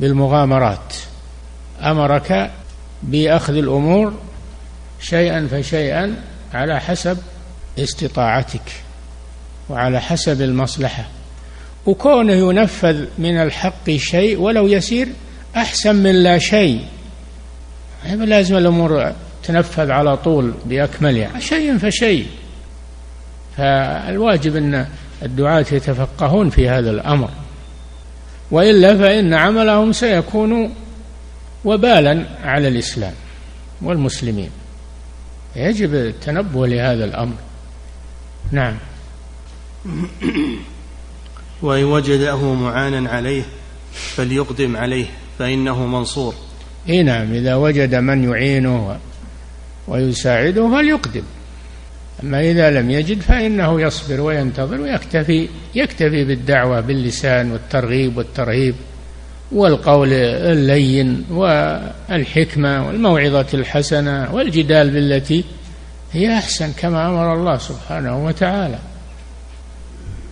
بالمغامرات. 0.00 0.94
أمرك 1.82 2.50
بأخذ 3.02 3.56
الأمور 3.56 4.12
شيئا 5.00 5.48
فشيئا 5.50 6.14
على 6.54 6.80
حسب 6.80 7.18
استطاعتك 7.78 8.72
وعلى 9.70 10.00
حسب 10.00 10.42
المصلحة. 10.42 11.08
وكونه 11.86 12.32
ينفذ 12.32 13.04
من 13.18 13.36
الحق 13.36 13.90
شيء 13.90 14.38
ولو 14.40 14.66
يسير 14.66 15.08
أحسن 15.56 15.96
من 15.96 16.22
لا 16.22 16.38
شيء. 16.38 16.80
لازم 18.06 18.56
الأمور 18.56 19.12
تنفذ 19.44 19.90
على 19.90 20.16
طول 20.16 20.54
بأكملها. 20.64 21.40
شيء 21.40 21.78
فشيء. 21.78 22.26
فالواجب 23.56 24.56
أن 24.56 24.86
الدعاة 25.22 25.66
يتفقهون 25.72 26.50
في 26.50 26.68
هذا 26.68 26.90
الأمر. 26.90 27.30
وإلا 28.50 28.96
فإن 28.98 29.34
عملهم 29.34 29.92
سيكون 29.92 30.74
وبالا 31.64 32.26
على 32.44 32.68
الإسلام 32.68 33.14
والمسلمين. 33.82 34.50
يجب 35.56 35.94
التنبه 35.94 36.66
لهذا 36.66 37.04
الأمر. 37.04 37.34
نعم. 38.52 38.74
وإن 41.62 41.84
وجده 41.84 42.54
معانا 42.54 43.10
عليه 43.10 43.42
فليقدم 43.92 44.76
عليه 44.76 45.06
فإنه 45.38 45.86
منصور. 45.86 46.34
إي 46.88 47.02
نعم 47.02 47.32
إذا 47.32 47.54
وجد 47.54 47.94
من 47.94 48.24
يعينه 48.30 48.98
ويساعده 49.88 50.70
فليقدم. 50.70 51.22
أما 52.22 52.40
إذا 52.40 52.70
لم 52.70 52.90
يجد 52.90 53.20
فإنه 53.20 53.80
يصبر 53.80 54.20
وينتظر 54.20 54.80
ويكتفي 54.80 55.48
يكتفي 55.74 56.24
بالدعوة 56.24 56.80
باللسان 56.80 57.52
والترغيب 57.52 58.16
والترهيب 58.16 58.74
والقول 59.52 60.12
اللين 60.12 61.24
والحكمة 61.30 62.86
والموعظة 62.86 63.46
الحسنة 63.54 64.34
والجدال 64.34 64.90
بالتي 64.90 65.44
هي 66.12 66.38
أحسن 66.38 66.72
كما 66.72 67.08
أمر 67.08 67.34
الله 67.34 67.58
سبحانه 67.58 68.24
وتعالى. 68.24 68.78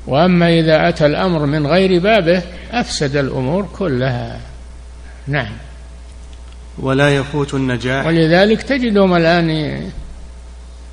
وأما 0.07 0.49
إذا 0.49 0.89
أتى 0.89 1.07
الأمر 1.07 1.47
من 1.47 1.67
غير 1.67 2.01
بابه 2.01 2.43
أفسد 2.73 3.17
الأمور 3.17 3.69
كلها. 3.79 4.41
نعم. 5.27 5.53
ولا 6.79 7.17
يفوت 7.17 7.55
النجاح. 7.55 8.07
ولذلك 8.07 8.63
تجدهم 8.63 9.15
الآن 9.15 9.81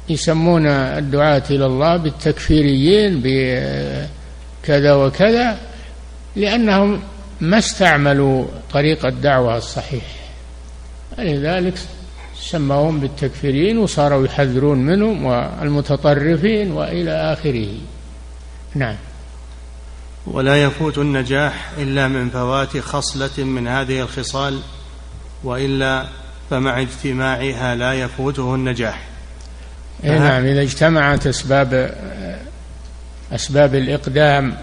يسمون 0.09 0.67
الدعاة 0.67 1.43
إلى 1.49 1.65
الله 1.65 1.97
بالتكفيريين 1.97 3.21
بكذا 3.23 4.93
وكذا 4.93 5.57
لأنهم 6.35 7.01
ما 7.41 7.57
استعملوا 7.57 8.45
طريق 8.73 9.05
الدعوة 9.05 9.57
الصحيح. 9.57 10.03
لذلك 11.17 11.73
سموهم 12.41 12.99
بالتكفيريين 12.99 13.77
وصاروا 13.77 14.25
يحذرون 14.25 14.77
منهم 14.77 15.25
والمتطرفين 15.25 16.71
وإلى 16.71 17.33
آخره. 17.33 17.67
نعم. 18.75 18.95
ولا 20.27 20.63
يفوت 20.63 20.97
النجاح 20.97 21.71
إلا 21.77 22.07
من 22.07 22.29
فوات 22.29 22.77
خصلة 22.77 23.43
من 23.43 23.67
هذه 23.67 24.01
الخصال 24.01 24.59
وإلا 25.43 26.05
فمع 26.49 26.81
اجتماعها 26.81 27.75
لا 27.75 27.93
يفوته 27.93 28.55
النجاح. 28.55 29.03
إيه 30.03 30.19
نعم. 30.19 30.45
إذا 30.45 30.61
اجتمعت 30.61 31.27
أسباب 31.27 31.95
أسباب 33.31 33.75
الإقدام 33.75 34.57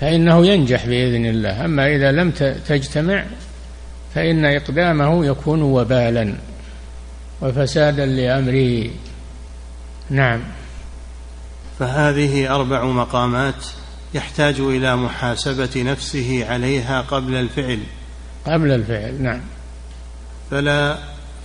فإنه 0.00 0.46
ينجح 0.46 0.86
بإذن 0.86 1.26
الله. 1.26 1.64
أما 1.64 1.86
إذا 1.86 2.12
لم 2.12 2.30
تجتمع 2.68 3.24
فإن 4.14 4.44
إقدامه 4.44 5.26
يكون 5.26 5.62
وبالا. 5.62 6.34
وفسادا 7.42 8.06
لأمره 8.06 8.90
نعم. 10.10 10.40
فهذه 11.78 12.54
أربع 12.54 12.84
مقامات 12.84 13.66
يحتاج 14.14 14.60
إلى 14.60 14.96
محاسبة 14.96 15.70
نفسه 15.76 16.46
عليها 16.48 17.00
قبل 17.00 17.34
الفعل. 17.34 17.78
قبل 18.46 18.70
الفعل 18.70 19.22
نعم. 19.22 19.40
فلا 20.50 20.98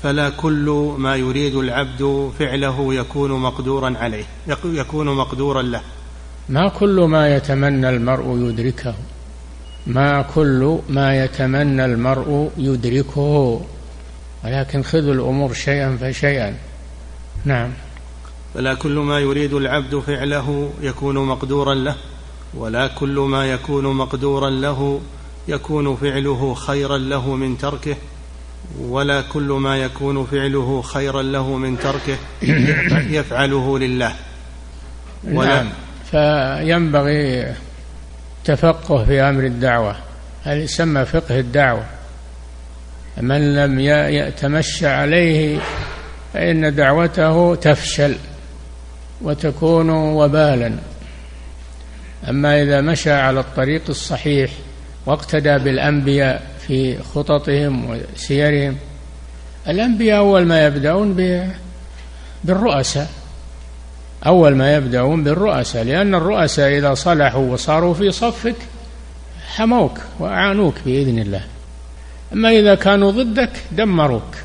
فلا 0.03 0.29
كل 0.29 0.95
ما 0.97 1.15
يريد 1.15 1.55
العبد 1.55 2.31
فعله 2.39 2.93
يكون 2.93 3.31
مقدورا 3.31 3.97
عليه 3.97 4.23
يكون 4.65 5.15
مقدورا 5.15 5.61
له. 5.61 5.81
ما 6.49 6.69
كل 6.69 7.01
ما 7.01 7.35
يتمنى 7.35 7.89
المرء 7.89 8.37
يدركه. 8.37 8.95
ما 9.87 10.21
كل 10.21 10.79
ما 10.89 11.23
يتمنى 11.23 11.85
المرء 11.85 12.51
يدركه. 12.57 13.61
ولكن 14.43 14.83
خذوا 14.83 15.13
الأمور 15.13 15.53
شيئا 15.53 15.97
فشيئا. 16.01 16.55
نعم. 17.45 17.69
فلا 18.53 18.73
كل 18.73 18.91
ما 18.91 19.19
يريد 19.19 19.53
العبد 19.53 19.99
فعله 19.99 20.73
يكون 20.81 21.15
مقدورا 21.15 21.73
له 21.73 21.95
ولا 22.53 22.87
كل 22.87 23.19
ما 23.19 23.51
يكون 23.51 23.85
مقدورا 23.95 24.49
له 24.49 25.01
يكون 25.47 25.95
فعله 25.95 26.53
خيرا 26.53 26.97
له 26.97 27.35
من 27.35 27.57
تركه 27.57 27.95
ولا 28.79 29.21
كل 29.21 29.51
ما 29.51 29.77
يكون 29.77 30.25
فعله 30.25 30.81
خيرا 30.81 31.21
له 31.21 31.57
من 31.57 31.79
تركه 31.79 32.17
يفعله 33.17 33.79
لله. 33.79 34.15
ولا 35.23 35.63
نعم 35.63 35.69
فينبغي 36.11 37.53
تفقه 38.43 39.05
في 39.05 39.21
أمر 39.21 39.43
الدعوة 39.43 39.95
هذا 40.43 40.63
يسمى 40.63 41.05
فقه 41.05 41.39
الدعوة. 41.39 41.85
من 43.17 43.55
لم 43.55 43.79
يتمشى 44.09 44.87
عليه 44.87 45.59
فإن 46.33 46.75
دعوته 46.75 47.55
تفشل 47.55 48.15
وتكون 49.21 49.89
وبالا. 49.89 50.73
أما 52.29 52.61
إذا 52.61 52.81
مشى 52.81 53.11
على 53.11 53.39
الطريق 53.39 53.81
الصحيح 53.89 54.51
واقتدى 55.05 55.57
بالأنبياء 55.57 56.41
في 56.67 57.03
خططهم 57.03 57.89
وسيرهم 57.89 58.77
الأنبياء 59.67 60.17
أول 60.17 60.45
ما 60.45 60.65
يبدأون 60.65 61.15
بالرؤساء. 62.43 63.09
أول 64.25 64.55
ما 64.55 64.75
يبدأون 64.75 65.23
بالرؤساء 65.23 65.83
لأن 65.83 66.15
الرؤساء 66.15 66.77
إذا 66.77 66.93
صلحوا 66.93 67.53
وصاروا 67.53 67.93
في 67.93 68.11
صفك 68.11 68.55
حموك 69.47 69.97
وأعانوك 70.19 70.75
بإذن 70.85 71.19
الله. 71.19 71.43
أما 72.33 72.49
إذا 72.49 72.75
كانوا 72.75 73.11
ضدك 73.11 73.49
دمروك. 73.71 74.35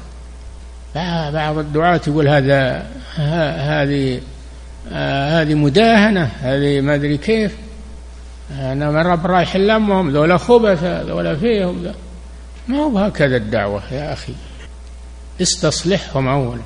بعض 1.33 1.59
الدعاة 1.59 2.01
يقول 2.07 2.29
هذا 2.29 2.87
هذه 3.17 4.21
هذه 5.39 5.55
مداهنة 5.55 6.31
هذه 6.41 6.81
ما 6.81 6.95
أدري 6.95 7.17
كيف. 7.17 7.57
أنا 8.51 8.91
مرة 8.91 9.27
رايح 9.27 9.57
لأمهم 9.57 10.11
ذولا 10.11 10.37
خبث 10.37 10.85
ذولا 10.85 11.37
فيهم. 11.37 11.93
ما 12.69 12.79
هو 12.79 12.99
هكذا 12.99 13.37
الدعوة 13.37 13.83
يا 13.93 14.13
أخي. 14.13 14.35
استصلحهم 15.43 16.29
أولا. 16.29 16.63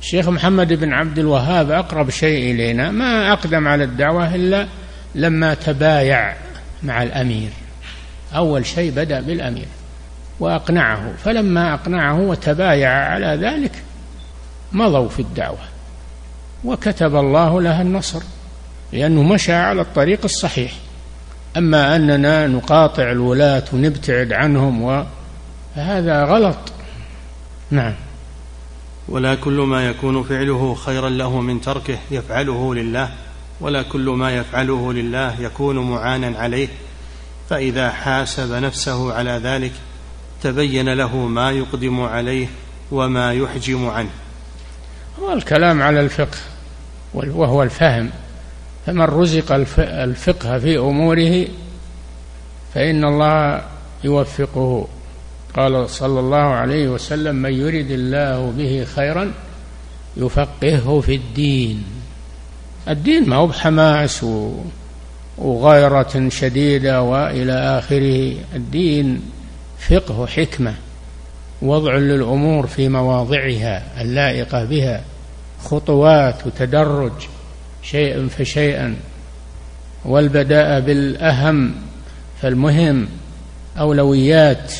الشيخ 0.00 0.28
محمد 0.28 0.72
بن 0.72 0.92
عبد 0.92 1.18
الوهاب 1.18 1.70
أقرب 1.70 2.10
شيء 2.10 2.54
إلينا. 2.54 2.90
ما 2.90 3.32
أقدم 3.32 3.68
على 3.68 3.84
الدعوة 3.84 4.34
إلا 4.34 4.66
لما 5.14 5.54
تبايع 5.54 6.36
مع 6.82 7.02
الأمير. 7.02 7.50
أول 8.34 8.66
شيء 8.66 8.90
بدأ 8.90 9.20
بالأمير. 9.20 9.66
وأقنعه. 10.40 11.12
فلما 11.24 11.74
أقنعه 11.74 12.20
وتبايع 12.20 12.90
على 12.90 13.26
ذلك 13.26 13.82
مضوا 14.72 15.08
في 15.08 15.22
الدعوة. 15.22 15.58
وكتب 16.64 17.16
الله 17.16 17.62
لها 17.62 17.82
النصر 17.82 18.22
لأنه 18.92 19.22
مشى 19.22 19.52
على 19.52 19.80
الطريق 19.80 20.20
الصحيح. 20.24 20.72
أما 21.56 21.96
أننا 21.96 22.46
نقاطع 22.46 23.10
الولاة 23.10 23.64
ونبتعد 23.72 24.32
عنهم 24.32 25.06
فهذا 25.76 26.24
غلط. 26.24 26.58
نعم. 27.70 27.94
ولا 29.08 29.34
كل 29.34 29.60
ما 29.60 29.88
يكون 29.88 30.22
فعله 30.22 30.74
خيرا 30.74 31.08
له 31.08 31.40
من 31.40 31.60
تركه 31.60 31.98
يفعله 32.10 32.74
لله 32.74 33.08
ولا 33.60 33.82
كل 33.82 34.10
ما 34.10 34.36
يفعله 34.36 34.92
لله 34.92 35.40
يكون 35.40 35.78
معانا 35.78 36.38
عليه. 36.38 36.68
فإذا 37.50 37.90
حاسب 37.90 38.52
نفسه 38.52 39.14
على 39.14 39.30
ذلك 39.30 39.72
تبين 40.42 40.94
له 40.94 41.16
ما 41.16 41.50
يقدم 41.50 42.00
عليه 42.00 42.46
وما 42.92 43.32
يحجم 43.32 43.88
عنه. 43.88 44.10
هو 45.22 45.32
الكلام 45.32 45.82
على 45.82 46.00
الفقه 46.00 46.38
وهو 47.14 47.62
الفهم. 47.62 48.10
فمن 48.86 49.02
رزق 49.02 49.52
الفقه 49.78 50.58
في 50.58 50.78
أموره 50.78 51.48
فإن 52.74 53.04
الله 53.04 53.62
يوفقه. 54.04 54.88
قال 55.56 55.90
صلى 55.90 56.20
الله 56.20 56.36
عليه 56.36 56.88
وسلم 56.88 57.36
من 57.36 57.52
يرد 57.52 57.90
الله 57.90 58.52
به 58.58 58.86
خيرا 58.94 59.32
يفقهه 60.16 61.00
في 61.00 61.14
الدين. 61.14 61.84
الدين 62.88 63.28
ما 63.28 63.36
هو 63.36 63.46
بحماس 63.46 64.26
وغيرة 65.38 66.28
شديدة 66.28 67.02
وإلى 67.02 67.52
آخره. 67.78 68.36
الدين 68.54 69.22
فقه 69.78 70.26
حكمة 70.26 70.74
وضع 71.62 71.94
للأمور 71.96 72.66
في 72.66 72.88
مواضعها 72.88 74.02
اللائقة 74.02 74.64
بها 74.64 75.00
خطوات 75.64 76.46
وتدرج 76.46 77.12
شيئا 77.82 78.28
فشيئا 78.38 78.96
والبداء 80.04 80.80
بالأهم 80.80 81.74
فالمهم 82.42 83.08
أولويات. 83.78 84.72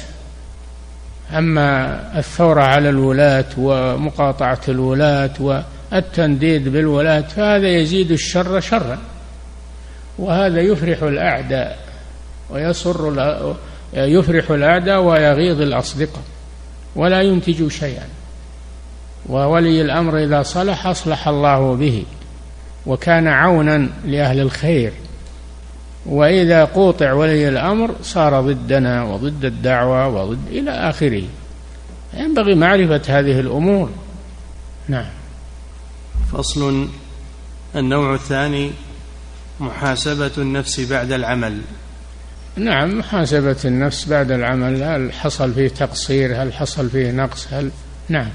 أما 1.33 2.01
الثورة 2.19 2.63
على 2.63 2.89
الولاة 2.89 3.45
ومقاطعة 3.59 4.61
الولاة 4.69 5.31
والتنديد 5.41 6.69
بالولاة 6.69 7.21
فهذا 7.21 7.69
يزيد 7.69 8.11
الشر 8.11 8.61
شرا 8.61 8.99
وهذا 10.19 10.61
يفرح 10.61 11.03
الأعداء 11.03 11.79
ويسر 12.51 13.09
يفرح 13.95 14.51
الأعداء 14.51 15.01
ويغيظ 15.01 15.61
الأصدقاء 15.61 16.23
ولا 16.97 17.23
ينتج 17.23 17.69
شيئا. 17.69 18.09
وولي 19.29 19.81
الأمر 19.81 20.19
إذا 20.19 20.43
صلح 20.43 20.87
أصلح 20.87 21.29
الله 21.29 21.75
به 21.75 22.05
وكان 22.87 23.29
عونا 23.29 23.89
لأهل 24.05 24.41
الخير. 24.41 24.93
وإذا 26.07 26.65
قوطع 26.65 27.13
ولي 27.13 27.49
الأمر 27.49 27.95
صار 28.03 28.41
ضدنا 28.41 29.05
وضد 29.05 29.45
الدعوة 29.45 30.09
وضد 30.09 30.49
إلى 30.51 30.71
آخره. 30.71 31.25
ينبغي 32.15 32.55
معرفة 32.55 33.03
هذه 33.09 33.41
الأمور. 33.41 33.91
نعم. 34.89 35.11
فصل. 36.33 36.89
النوع 37.77 38.15
الثاني 38.15 38.71
محاسبة 39.61 40.31
النفس 40.39 40.81
بعد 40.81 41.13
العمل. 41.13 41.61
نعم 42.57 42.99
محاسبة 42.99 43.57
النفس 43.65 44.09
بعد 44.09 44.31
العمل 44.31 44.83
هل 44.83 45.13
حصل 45.13 45.55
فيه 45.55 45.69
تقصير؟ 45.69 46.43
هل 46.43 46.53
حصل 46.53 46.91
فيه 46.91 47.11
نقص؟ 47.11 47.49
هل 47.51 47.71
نعم. 48.09 48.29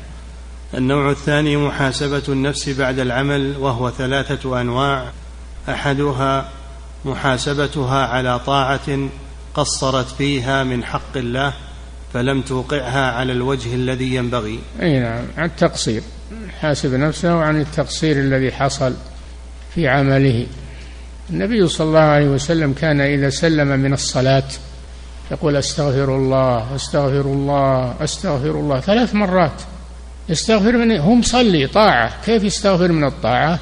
النوع 0.74 1.12
الثاني 1.12 1.58
محاسبة 1.58 2.24
النفس 2.30 2.70
بعد 2.70 3.00
العمل 3.00 3.58
وهو 3.58 3.90
ثلاثة 3.90 4.62
أنواع. 4.62 5.12
أحدها 5.70 6.50
محاسبتها 7.06 8.06
على 8.08 8.40
طاعة 8.40 9.10
قصرت 9.54 10.08
فيها 10.08 10.64
من 10.64 10.84
حق 10.84 11.18
الله 11.18 11.54
فلم 12.14 12.42
توقعها 12.42 13.12
على 13.12 13.34
الوجه 13.34 13.76
الذي 13.76 14.16
ينبغي. 14.16 14.60
أي 14.82 15.00
نعم 15.00 15.24
عن 15.38 15.46
التقصير. 15.46 16.02
حاسب 16.62 16.94
نفسه 16.94 17.44
عن 17.44 17.62
التقصير 17.62 18.20
الذي 18.20 18.52
حصل 18.52 18.94
في 19.76 19.88
عمله. 19.88 20.48
النبي 21.32 21.68
صلى 21.68 21.88
الله 21.88 22.00
عليه 22.00 22.28
وسلم 22.28 22.74
كان 22.74 23.02
إذا 23.02 23.30
سلم 23.30 23.68
من 23.68 23.94
الصلاة 23.94 24.44
يقول 25.32 25.56
أستغفر 25.56 26.16
الله 26.16 26.76
أستغفر 26.76 27.22
الله 27.22 27.96
أستغفر 28.04 28.52
الله. 28.52 28.80
ثلاث 28.80 29.16
مرات. 29.16 29.62
يستغفر 30.30 30.78
من 30.78 30.98
هو 30.98 31.16
مصلي 31.16 31.68
طاعة. 31.68 32.22
كيف 32.26 32.44
يستغفر 32.44 32.92
من 32.92 33.04
الطاعة؟ 33.04 33.60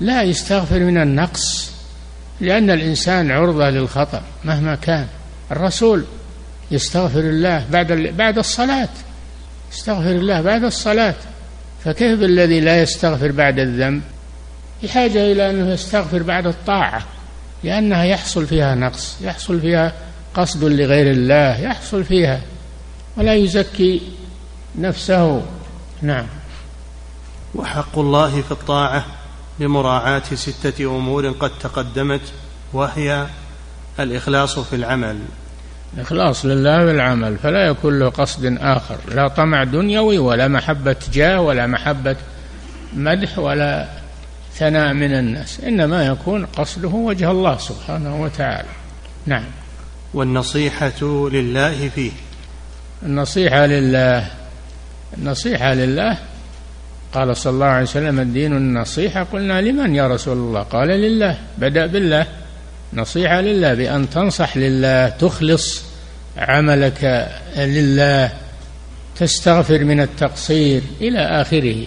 لا 0.00 0.22
يستغفر 0.22 0.78
من 0.78 0.98
النقص 0.98 1.72
لأن 2.40 2.70
الإنسان 2.70 3.30
عرضة 3.30 3.70
للخطأ 3.70 4.22
مهما 4.44 4.74
كان. 4.74 5.06
الرسول 5.50 6.04
يستغفر 6.70 7.20
الله 7.20 7.64
بعد 7.70 7.92
بعد 7.92 8.38
الصلاة. 8.38 8.88
يستغفر 9.72 10.10
الله 10.10 10.40
بعد 10.40 10.64
الصلاة. 10.64 11.14
فكيف 11.84 12.20
بالذي 12.20 12.60
لا 12.60 12.82
يستغفر 12.82 13.32
بعد 13.32 13.58
الذنب؟ 13.58 14.02
بحاجة 14.82 15.32
إلى 15.32 15.50
أنه 15.50 15.72
يستغفر 15.72 16.22
بعد 16.22 16.46
الطاعة 16.46 17.02
لأنها 17.64 18.04
يحصل 18.04 18.46
فيها 18.46 18.74
نقص 18.74 19.16
يحصل 19.20 19.60
فيها 19.60 19.92
قصد 20.34 20.64
لغير 20.64 21.10
الله 21.10 21.60
يحصل 21.60 22.04
فيها 22.04 22.40
ولا 23.16 23.34
يزكي 23.34 24.02
نفسه. 24.78 25.42
نعم. 26.02 26.26
وحق 27.54 27.98
الله 27.98 28.42
في 28.42 28.50
الطاعة 28.50 29.04
بمراعاة 29.60 30.22
ستة 30.34 30.84
أمور 30.84 31.28
قد 31.30 31.50
تقدمت 31.58 32.20
وهي 32.72 33.26
الإخلاص 34.00 34.58
في 34.58 34.76
العمل. 34.76 35.18
الإخلاص 35.94 36.44
لله 36.44 36.84
بالعمل 36.84 37.38
فلا 37.38 37.66
يكون 37.66 37.98
له 37.98 38.08
قصد 38.08 38.56
آخر. 38.60 38.96
لا 39.08 39.28
طمع 39.28 39.64
دنيوي 39.64 40.18
ولا 40.18 40.48
محبة 40.48 40.96
جاه 41.12 41.40
ولا 41.40 41.66
محبة 41.66 42.16
مدح 42.92 43.38
ولا 43.38 43.88
ثناء 44.58 44.92
من 44.92 45.14
الناس. 45.14 45.60
إنما 45.60 46.06
يكون 46.06 46.46
قصده 46.46 46.88
وجه 46.88 47.30
الله 47.30 47.58
سبحانه 47.58 48.22
وتعالى. 48.22 48.68
نعم. 49.26 49.44
والنصيحة 50.14 51.04
لله 51.32 51.88
فيه. 51.88 52.10
النصيحة 53.02 53.66
لله. 53.66 54.26
النصيحة 55.18 55.74
لله. 55.74 56.18
قال 57.12 57.36
صلى 57.36 57.52
الله 57.52 57.66
عليه 57.66 57.82
وسلم 57.82 58.20
الدين 58.20 58.56
النصيحة. 58.56 59.22
قلنا 59.22 59.60
لمن 59.60 59.94
يا 59.94 60.08
رسول 60.08 60.36
الله؟ 60.36 60.62
قال 60.62 60.88
لله. 60.88 61.38
بدأ 61.58 61.86
بالله. 61.86 62.26
نصيحة 62.94 63.40
لله 63.40 63.74
بأن 63.74 64.10
تنصح 64.10 64.56
لله 64.56 65.08
تخلص 65.08 65.82
عملك 66.36 67.30
لله 67.56 68.32
تستغفر 69.16 69.84
من 69.84 70.00
التقصير 70.00 70.82
إلى 71.00 71.18
آخره. 71.18 71.86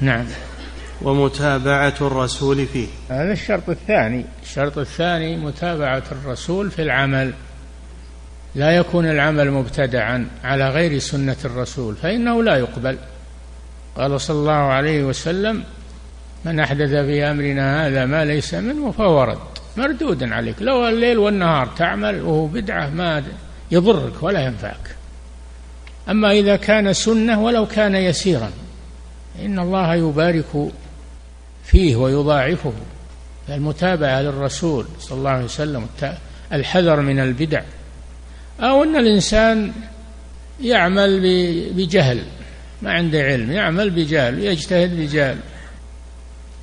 نعم. 0.00 0.26
ومتابعة 1.04 1.94
الرسول 2.00 2.66
فيه. 2.66 2.86
هذا 3.08 3.32
الشرط 3.32 3.68
الثاني. 3.68 4.24
الشرط 4.42 4.78
الثاني 4.78 5.36
متابعة 5.36 6.02
الرسول 6.12 6.70
في 6.70 6.82
العمل. 6.82 7.32
لا 8.54 8.70
يكون 8.70 9.06
العمل 9.06 9.50
مبتدعا 9.50 10.28
على 10.44 10.68
غير 10.68 10.98
سنة 10.98 11.36
الرسول 11.44 11.96
فإنه 11.96 12.42
لا 12.42 12.56
يقبل. 12.56 12.98
قال 13.96 14.20
صلى 14.20 14.36
الله 14.36 14.52
عليه 14.52 15.04
وسلم 15.04 15.64
من 16.44 16.60
أحدث 16.60 16.90
في 16.90 17.24
أمرنا 17.24 17.86
هذا 17.86 18.06
ما 18.06 18.24
ليس 18.24 18.54
منه 18.54 18.90
فهو 18.90 19.22
رد 19.22 19.38
مردود 19.76 20.22
عليك. 20.22 20.56
لو 20.62 20.88
الليل 20.88 21.18
والنهار 21.18 21.66
تعمل 21.66 22.22
وهو 22.22 22.46
بدعة 22.46 22.90
ما 22.90 23.22
يضرك 23.70 24.22
ولا 24.22 24.40
ينفعك. 24.40 24.96
أما 26.08 26.32
إذا 26.32 26.56
كان 26.56 26.92
سنة 26.92 27.42
ولو 27.42 27.66
كان 27.66 27.94
يسيرا 27.94 28.50
إن 29.44 29.58
الله 29.58 29.94
يبارك 29.94 30.72
فيه 31.64 31.96
ويضاعفه. 31.96 32.72
المتابعة 33.48 34.20
للرسول 34.20 34.86
صلى 35.00 35.18
الله 35.18 35.30
عليه 35.30 35.44
وسلم 35.44 35.86
الحذر 36.52 37.00
من 37.00 37.20
البدع. 37.20 37.62
أو 38.60 38.82
أن 38.82 38.96
الإنسان 38.96 39.72
يعمل 40.60 41.20
بجهل. 41.74 42.22
ما 42.82 42.92
عنده 42.92 43.22
علم 43.22 43.52
يعمل 43.52 43.90
بجهل 43.90 44.38
يجتهد 44.38 44.96
بجهل. 45.00 45.38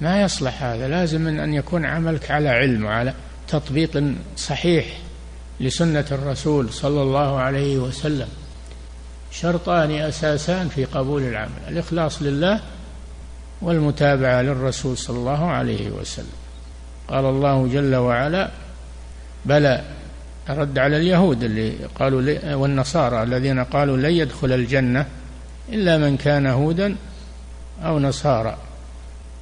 ما 0.02 0.22
يصلح 0.22 0.64
هذا. 0.64 0.88
لازم 0.88 1.28
أن 1.28 1.54
يكون 1.54 1.86
عملك 1.86 2.32
على 2.32 2.50
علم 2.50 2.86
وعلى 2.86 3.14
تطبيق 3.48 4.04
صحيح 4.38 4.86
لسنة 5.60 6.06
الرسول 6.12 6.74
صلى 6.74 7.02
الله 7.02 7.40
عليه 7.40 7.78
وسلم. 7.78 8.28
شرطان 9.32 9.92
أساسان 9.92 10.70
في 10.70 10.86
قبول 10.86 11.24
العمل. 11.24 11.60
الإخلاص 11.68 12.22
لله 12.22 12.62
والمتابعة 13.62 14.42
للرسول 14.42 14.98
صلى 14.98 15.18
الله 15.18 15.46
عليه 15.46 15.90
وسلم. 15.90 16.40
قال 17.08 17.26
الله 17.26 17.68
جل 17.68 17.96
وعلا 17.96 18.50
بلى. 19.46 19.82
رد 20.50 20.80
على 20.80 20.98
اليهود 20.98 21.44
اللي 21.44 21.74
قالوا 22.00 22.56
والنصارى 22.56 23.24
الذين 23.24 23.64
قالوا 23.64 23.98
لن 23.98 24.12
يدخل 24.12 24.52
الجنة 24.52 25.06
إلا 25.70 25.98
من 25.98 26.18
كان 26.18 26.48
هودا 26.48 26.96
أو 27.86 28.00
نصارى. 28.00 28.58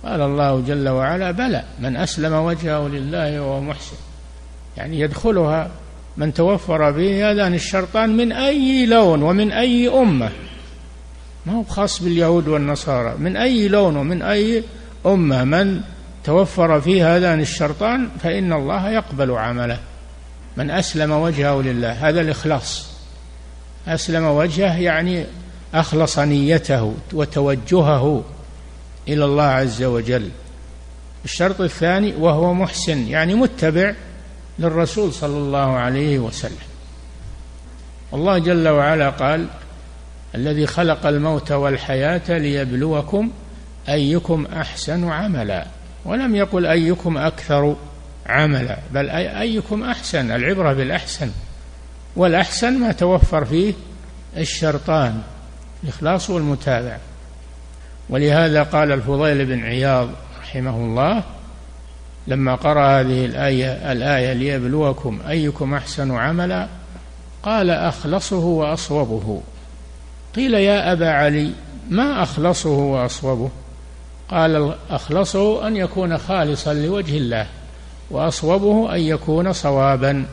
قال 0.04 0.22
الله 0.22 0.62
جل 0.62 0.90
وعلا 0.90 1.32
بلى. 1.32 1.64
من 1.80 1.98
أسلم 1.98 2.34
وجهه 2.34 2.88
لله 2.88 3.42
وهو 3.42 3.62
محسن. 3.62 3.98
يعني 4.78 5.00
يدخلها 5.00 5.72
من 6.18 6.34
توفر 6.34 6.92
به 6.92 7.32
هذان 7.32 7.54
الشرطان 7.54 8.18
من 8.18 8.32
أي 8.32 8.86
لون 8.86 9.24
ومن 9.24 9.52
أي 9.52 9.88
أمة. 9.88 10.30
ما 11.48 11.54
هو 11.54 11.64
خاص 11.64 12.04
باليهود 12.04 12.48
والنصارى. 12.48 13.16
من 13.18 13.38
أي 13.38 13.68
لون 13.68 13.96
ومن 13.96 14.22
أي 14.22 14.64
أمة 15.06 15.44
من 15.44 15.82
توفر 16.24 16.82
فيه 16.82 17.16
هذان 17.16 17.40
الشرطان 17.40 18.10
فإن 18.24 18.54
الله 18.54 18.90
يقبل 18.90 19.32
عمله. 19.32 19.80
من 20.58 20.72
أسلم 20.72 21.12
وجهه 21.12 21.62
لله. 21.62 22.10
هذا 22.10 22.22
الإخلاص. 22.22 22.88
أسلم 23.88 24.24
وجهه 24.24 24.78
يعني 24.78 25.26
أخلص 25.74 26.20
نيته 26.20 26.96
وتوجهه 27.14 28.24
إلى 29.08 29.26
الله 29.26 29.44
عز 29.44 29.84
وجل. 29.84 30.30
الشرط 31.26 31.62
الثاني 31.62 32.14
وهو 32.16 32.54
محسن 32.54 33.08
يعني 33.08 33.36
متبع 33.36 33.94
للرسول 34.60 35.14
صلى 35.14 35.38
الله 35.38 35.78
عليه 35.78 36.20
وسلم. 36.20 36.68
الله 38.14 38.38
جل 38.38 38.68
وعلا 38.68 39.10
قال 39.10 39.48
الذي 40.36 40.68
خلق 40.68 41.06
الموت 41.06 41.52
والحياة 41.52 42.38
ليبلوكم 42.38 43.32
أيكم 43.90 44.46
أحسن 44.46 45.10
عملا. 45.10 45.66
ولم 46.06 46.36
يقل 46.36 46.66
أيكم 46.66 47.18
أكثر 47.18 47.76
عملا 48.26 48.78
بل 48.94 49.10
أيكم 49.10 49.84
أحسن 49.84 50.32
العبرة 50.32 50.74
بالأحسن. 50.74 51.32
والأحسن 52.16 52.80
ما 52.80 52.92
توفر 52.92 53.46
فيه 53.46 53.74
الشرطان 54.38 55.22
الإخلاص 55.84 56.30
والمتابعة. 56.30 57.00
ولهذا 58.10 58.64
قال 58.64 58.92
الفضيل 58.92 59.46
بن 59.46 59.64
عياض 59.64 60.10
رحمه 60.42 60.76
الله 60.76 61.24
لما 62.28 62.56
قرأ 62.56 63.00
هذه 63.00 63.26
الآية 63.26 63.92
الآية 63.92 64.34
ليبلوكم 64.34 65.20
أيكم 65.28 65.74
أحسن 65.74 66.12
عملا 66.12 66.68
قال 67.44 67.70
أخلصه 67.70 68.46
وأصوبه. 68.46 69.42
قيل 70.38 70.54
يا 70.54 70.92
أبا 70.92 71.10
علي 71.10 71.52
ما 71.90 72.24
أخلصه 72.24 72.70
وأصوبه؟ 72.70 73.50
قال 74.30 74.76
أخلصه 74.90 75.68
أن 75.68 75.76
يكون 75.76 76.18
خالصا 76.18 76.74
لوجه 76.74 77.18
الله 77.18 77.48
وأصوبه 78.12 78.96
أن 78.96 79.02
يكون 79.02 79.54
صوابا 79.54 80.26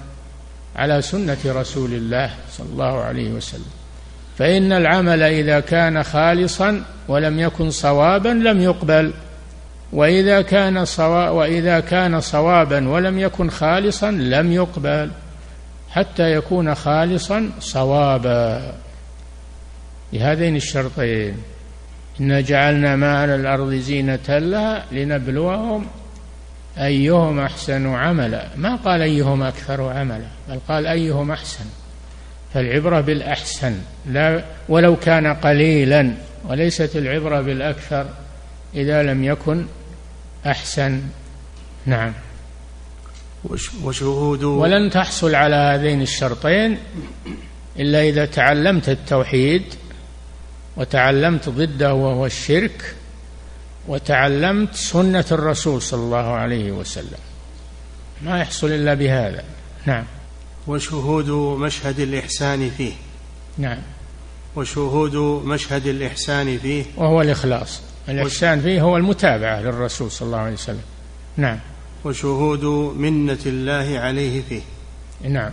على 0.77 1.03
سنة 1.03 1.37
رسول 1.47 1.93
الله 1.93 2.31
صلى 2.53 2.67
الله 2.73 3.01
عليه 3.01 3.31
وسلم. 3.31 3.71
فإن 4.39 4.73
العمل 4.73 5.23
إذا 5.23 5.61
كان 5.61 6.03
خالصا 6.03 6.83
ولم 7.09 7.41
يكن 7.41 7.71
صوابا 7.71 8.29
لم 8.29 8.61
يقبل 8.61 9.13
وإذا 9.93 10.43
كان 10.43 10.85
صوا 10.85 11.29
وإذا 11.29 11.81
كان 11.81 12.21
صوابا 12.21 12.89
ولم 12.89 13.19
يكن 13.19 13.51
خالصا 13.51 14.11
لم 14.11 14.53
يقبل 14.53 15.11
حتى 15.91 16.33
يكون 16.33 16.75
خالصا 16.75 17.51
صوابا. 17.61 18.73
بهذين 20.15 20.57
الشرطين. 20.57 21.35
إنا 22.21 22.41
جعلنا 22.41 22.97
ما 22.97 23.19
على 23.19 23.35
الأرض 23.35 23.75
زينة 23.75 24.29
لها 24.29 24.85
لنبلوهم 24.93 25.87
أيهم 26.79 27.41
أحسن 27.41 27.87
عملا. 27.87 28.49
ما 28.57 28.77
قال 28.77 29.03
أيهم 29.03 29.43
أكثر 29.43 29.83
عملا 29.83 30.27
بل 30.49 30.59
قال 30.69 30.87
أيهم 30.87 31.31
أحسن. 31.31 31.65
فالعبرة 32.55 33.01
بالأحسن 33.01 33.79
لا 34.07 34.45
ولو 34.69 34.97
كان 34.97 35.27
قليلا 35.27 36.15
وليست 36.49 36.97
العبرة 36.97 37.41
بالأكثر 37.41 38.07
إذا 38.75 39.03
لم 39.03 39.25
يكن 39.25 39.67
أحسن. 40.47 41.01
نعم. 41.87 42.13
وشهود 43.83 44.45
ولن 44.45 44.91
تحصل 44.91 45.35
على 45.35 45.57
هذين 45.57 46.03
الشرطين 46.03 46.79
إلا 47.79 48.03
إذا 48.03 48.25
تعلمت 48.25 48.89
التوحيد 48.89 49.63
وتعلمت 50.77 51.49
ضده 51.49 51.95
وهو 51.95 52.27
الشرك 52.27 52.95
وتعلمت 53.89 54.75
سنة 54.75 55.25
الرسول 55.33 55.83
صلى 55.83 56.01
الله 56.01 56.27
عليه 56.27 56.73
وسلم. 56.73 57.19
ما 58.23 58.41
يحصل 58.41 58.67
إلا 58.67 58.95
بهذا. 58.95 59.45
نعم. 59.87 60.05
وشهود 60.67 61.31
مشهد 61.61 62.01
الإحسان 62.01 62.71
فيه. 62.71 62.93
نعم. 63.59 63.79
وشهود 64.57 65.17
مشهد 65.47 65.87
الإحسان 65.87 66.59
فيه. 66.59 66.85
وهو 66.97 67.23
الإخلاص. 67.23 67.81
الإحسان 68.09 68.61
فيه 68.61 68.83
هو 68.83 68.97
المتابعة 68.97 69.61
للرسول 69.61 70.11
صلى 70.11 70.27
الله 70.27 70.39
عليه 70.39 70.55
وسلم. 70.55 70.83
نعم. 71.37 71.59
وشهود 72.05 72.65
منة 72.97 73.39
الله 73.47 73.99
عليه 73.99 74.43
فيه. 74.49 74.63
نعم. 75.29 75.51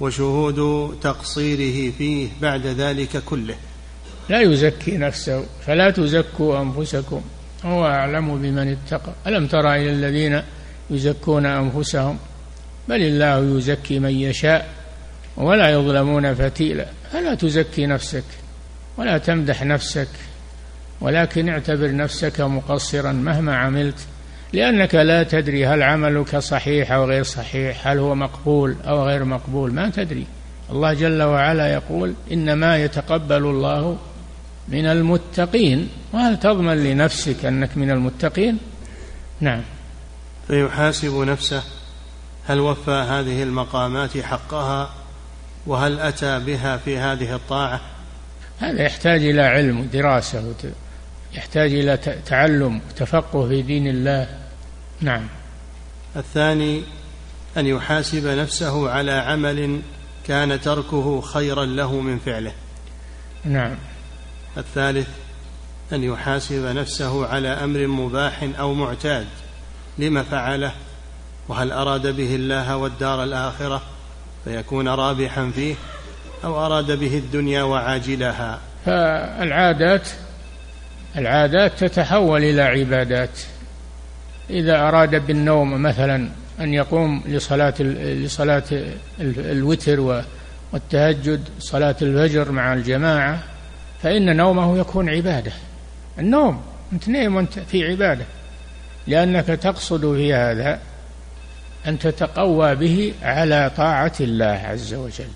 وشهود 0.00 0.90
تقصيره 1.02 1.92
فيه 1.98 2.28
بعد 2.42 2.66
ذلك 2.66 3.22
كله. 3.26 3.54
لا 4.28 4.40
يزكي 4.40 4.96
نفسه 4.96 5.44
فلا 5.66 5.90
تزكوا 5.90 6.62
أنفسكم. 6.62 7.20
هو 7.64 7.86
أعلم 7.86 8.38
بمن 8.38 8.76
اتقى. 8.76 9.12
ألم 9.26 9.46
ترى 9.46 9.76
إلى 9.76 9.90
الذين 9.90 10.42
يزكون 10.90 11.46
أنفسهم؟ 11.46 12.18
بل 12.88 13.02
الله 13.02 13.58
يزكي 13.58 13.98
من 13.98 14.10
يشاء 14.10 14.68
ولا 15.36 15.70
يظلمون 15.70 16.34
فتيلا. 16.34 16.86
فلا 17.12 17.34
تزكي 17.34 17.86
نفسك 17.86 18.24
ولا 18.96 19.18
تمدح 19.18 19.62
نفسك 19.62 20.08
ولكن 21.00 21.48
اعتبر 21.48 21.96
نفسك 21.96 22.40
مقصرا 22.40 23.12
مهما 23.12 23.56
عملت 23.56 24.06
لأنك 24.52 24.94
لا 24.94 25.22
تدري 25.22 25.66
هل 25.66 25.82
عملك 25.82 26.36
صحيح 26.36 26.92
أو 26.92 27.04
غير 27.04 27.22
صحيح 27.22 27.88
هل 27.88 27.98
هو 27.98 28.14
مقبول 28.14 28.76
أو 28.84 29.06
غير 29.06 29.24
مقبول. 29.24 29.72
ما 29.72 29.90
تدري. 29.90 30.26
الله 30.70 30.92
جل 30.92 31.22
وعلا 31.22 31.72
يقول 31.72 32.14
إنما 32.32 32.76
يتقبل 32.76 33.36
الله 33.36 33.98
من 34.68 34.86
المتقين. 34.86 35.88
وهل 36.12 36.40
تضمن 36.40 36.84
لنفسك 36.84 37.44
أنك 37.44 37.76
من 37.76 37.90
المتقين؟ 37.90 38.58
نعم. 39.40 39.62
فيحاسب 40.46 41.14
نفسه 41.14 41.62
هل 42.46 42.60
وفى 42.60 42.90
هذه 42.90 43.42
المقامات 43.42 44.18
حقها؟ 44.18 44.90
وهل 45.66 46.00
أتى 46.00 46.38
بها 46.38 46.76
في 46.76 46.98
هذه 46.98 47.34
الطاعة؟ 47.34 47.80
هذا 48.58 48.82
يحتاج 48.82 49.24
إلى 49.24 49.42
علم 49.42 49.80
ودراسة 49.80 50.54
يحتاج 51.34 51.74
إلى 51.74 51.96
تعلم 52.26 52.80
وتفقه 52.88 53.48
في 53.48 53.62
دين 53.62 53.86
الله. 53.86 54.28
نعم. 55.00 55.26
الثاني 56.16 56.82
أن 57.56 57.66
يحاسب 57.66 58.26
نفسه 58.26 58.90
على 58.90 59.12
عمل 59.12 59.80
كان 60.26 60.60
تركه 60.60 61.20
خيرا 61.20 61.64
له 61.64 62.00
من 62.00 62.18
فعله. 62.18 62.52
نعم. 63.44 63.76
الثالث 64.56 65.08
أن 65.92 66.04
يحاسب 66.04 66.64
نفسه 66.64 67.26
على 67.26 67.48
أمر 67.48 67.86
مباح 67.86 68.48
أو 68.58 68.74
معتاد 68.74 69.26
لما 69.98 70.22
فعله 70.22 70.72
وهل 71.48 71.72
أراد 71.72 72.06
به 72.16 72.34
الله 72.34 72.76
والدار 72.76 73.24
الآخرة 73.24 73.82
فيكون 74.44 74.88
رابحا 74.88 75.50
فيه 75.54 75.74
أو 76.44 76.66
أراد 76.66 76.92
به 76.92 77.18
الدنيا 77.18 77.62
وعاجلها. 77.62 78.58
فالعادات 78.86 80.08
العادات 81.16 81.84
تتحول 81.84 82.44
إلى 82.44 82.62
عبادات. 82.62 83.40
إذا 84.50 84.88
أراد 84.88 85.26
بالنوم 85.26 85.82
مثلا 85.82 86.28
أن 86.60 86.74
يقوم 86.74 87.22
لصلاة 87.26 87.74
لصلاة 87.82 88.64
الوتر 89.20 90.24
والتهجد 90.72 91.40
صلاة 91.58 91.96
الفجر 92.02 92.52
مع 92.52 92.74
الجماعة 92.74 93.42
فإن 94.02 94.36
نومه 94.36 94.78
يكون 94.78 95.08
عبادة. 95.08 95.52
النوم 96.18 96.62
أنت 96.92 97.08
نايم 97.08 97.36
وأنت 97.36 97.58
في 97.58 97.90
عبادة. 97.90 98.24
لأنك 99.06 99.46
تقصد 99.46 100.14
في 100.14 100.34
هذا 100.34 100.80
أن 101.86 101.98
تتقوى 101.98 102.74
به 102.74 103.14
على 103.22 103.70
طاعة 103.76 104.12
الله 104.20 104.60
عز 104.64 104.94
وجل. 104.94 105.30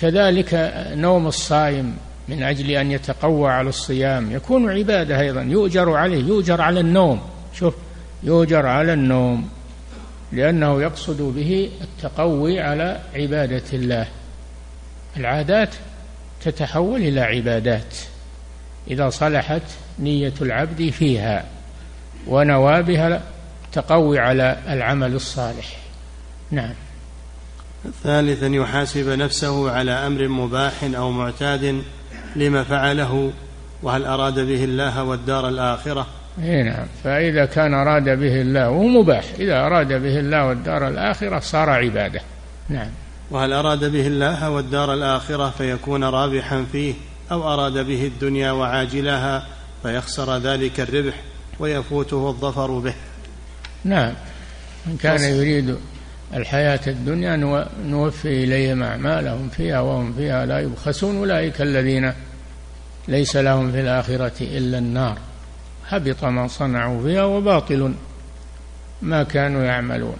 كذلك 0.00 0.72
نوم 0.94 1.26
الصائم 1.26 1.96
من 2.28 2.42
أجل 2.42 2.70
أن 2.70 2.90
يتقوى 2.90 3.50
على 3.50 3.68
الصيام 3.68 4.32
يكون 4.32 4.70
عبادة 4.70 5.20
أيضا. 5.20 5.42
يؤجر 5.42 5.92
عليه 5.92 6.24
يؤجر 6.24 6.60
على 6.60 6.80
النوم. 6.80 7.20
شوف 7.54 7.74
يؤجر 8.22 8.66
على 8.66 8.92
النوم. 8.92 9.48
لأنه 10.32 10.82
يقصد 10.82 11.22
به 11.22 11.70
التقوي 11.80 12.60
على 12.60 13.00
عبادة 13.14 13.62
الله. 13.72 14.06
العادات 15.16 15.74
تتحول 16.44 17.00
إلى 17.00 17.20
عبادات. 17.20 17.94
إذا 18.90 19.10
صلحت 19.10 19.62
نية 19.98 20.32
العبد 20.42 20.90
فيها 20.90 21.44
ونوى 22.26 22.82
بها 22.82 23.22
تقوي 23.72 24.18
على 24.18 24.56
العمل 24.68 25.14
الصالح. 25.14 25.76
نعم. 26.50 26.74
ثالثا 28.02 28.46
يحاسب 28.46 29.08
نفسه 29.08 29.70
على 29.70 29.90
أمر 29.90 30.28
مباح 30.28 30.72
أو 30.84 31.10
معتاد 31.10 31.82
لما 32.36 32.64
فعله 32.64 33.32
وهل 33.82 34.04
أراد 34.04 34.34
به 34.34 34.64
الله 34.64 35.04
والدار 35.04 35.48
الآخرة؟ 35.48 36.06
اي 36.42 36.62
نعم. 36.62 36.86
فإذا 37.04 37.44
كان 37.44 37.74
أراد 37.74 38.04
به 38.04 38.40
الله 38.40 38.70
وهو 38.70 38.86
مباح. 38.86 39.24
إذا 39.38 39.66
أراد 39.66 39.88
به 39.88 40.18
الله 40.18 40.46
والدار 40.46 40.88
الآخرة 40.88 41.38
صار 41.38 41.70
عبادة. 41.70 42.20
نعم. 42.68 42.90
وهل 43.32 43.52
أراد 43.52 43.84
به 43.84 44.06
الله 44.06 44.50
والدار 44.50 44.94
الآخرة 44.94 45.50
فيكون 45.50 46.04
رابحا 46.04 46.66
فيه 46.72 46.94
أو 47.30 47.52
أراد 47.52 47.86
به 47.86 48.06
الدنيا 48.06 48.52
وعاجلها 48.52 49.46
فيخسر 49.82 50.38
ذلك 50.38 50.80
الربح 50.80 51.14
ويفوته 51.58 52.28
الظفر 52.28 52.78
به. 52.78 52.94
نعم. 53.84 54.14
من 54.86 54.96
كان 54.96 55.20
يريد 55.20 55.76
الحياة 56.34 56.80
الدنيا 56.86 57.36
نوفي 57.84 58.44
إليهم 58.44 58.82
أعمالهم 58.82 59.48
فيها 59.48 59.80
وهم 59.80 60.12
فيها 60.12 60.46
لا 60.46 60.60
يبخسون. 60.60 61.16
أولئك 61.16 61.60
الذين 61.60 62.12
ليس 63.08 63.36
لهم 63.36 63.72
في 63.72 63.80
الآخرة 63.80 64.32
إلا 64.40 64.78
النار. 64.78 65.18
حبط 65.86 66.24
ما 66.24 66.48
صنعوا 66.48 67.02
فيها 67.02 67.24
وباطل 67.24 67.94
ما 69.02 69.22
كانوا 69.22 69.64
يعملون. 69.64 70.16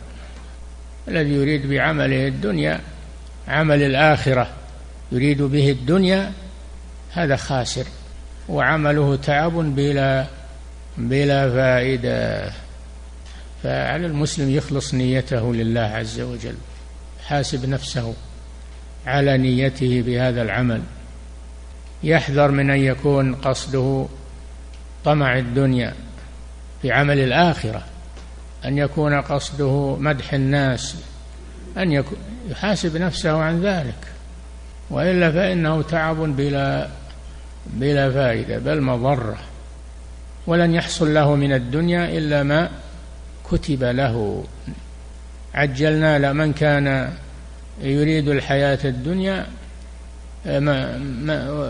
الذي 1.09 1.35
يريد 1.35 1.66
بعمله 1.70 2.29
الدنيا 2.29 2.81
عمل 3.48 3.83
الآخرة 3.83 4.50
يريد 5.12 5.42
به 5.42 5.70
الدنيا 5.70 6.33
هذا 7.12 7.37
خاسر. 7.37 7.85
وعمله 8.48 9.16
تعب 9.16 9.52
بلا 9.52 10.26
بلا 10.98 11.50
فائدة. 11.50 12.52
فعلى 13.62 14.07
المسلم 14.07 14.50
يخلص 14.50 14.94
نيته 14.94 15.55
لله 15.55 15.81
عز 15.81 16.20
وجل 16.20 16.55
حاسب 17.24 17.68
نفسه 17.68 18.14
على 19.07 19.38
نيته 19.38 20.02
بهذا 20.02 20.42
العمل. 20.42 20.83
يحذر 22.02 22.50
من 22.50 22.70
أن 22.70 22.78
يكون 22.78 23.35
قصده 23.35 24.07
طمع 25.05 25.38
الدنيا 25.38 25.94
في 26.83 26.92
عمل 26.92 27.18
الآخرة 27.18 27.83
أن 28.64 28.78
يكون 28.78 29.20
قصده 29.20 29.96
مدح 29.96 30.35
الناس 30.35 30.96
أن 31.79 32.05
يحاسب 32.51 32.97
نفسه 32.97 33.43
عن 33.43 33.61
ذلك. 33.63 33.95
وإلا 34.91 35.33
فإنه 35.33 35.83
تعب 35.83 36.17
بلا 36.17 36.89
بلا 37.67 38.11
فائدة 38.11 38.59
بل 38.59 38.81
مضرة. 38.81 39.39
ولن 40.47 40.75
يحصل 40.75 41.15
له 41.15 41.35
من 41.35 41.53
الدنيا 41.53 42.19
إلا 42.19 42.43
ما 42.43 42.71
كتب 43.51 43.85
له. 43.85 44.45
عجلنا 45.55 46.19
لمن 46.19 46.53
كان 46.53 47.13
يريد 47.83 48.29
الحياة 48.29 48.79
الدنيا 48.85 49.47
ما 50.47 50.99
ما 50.99 51.69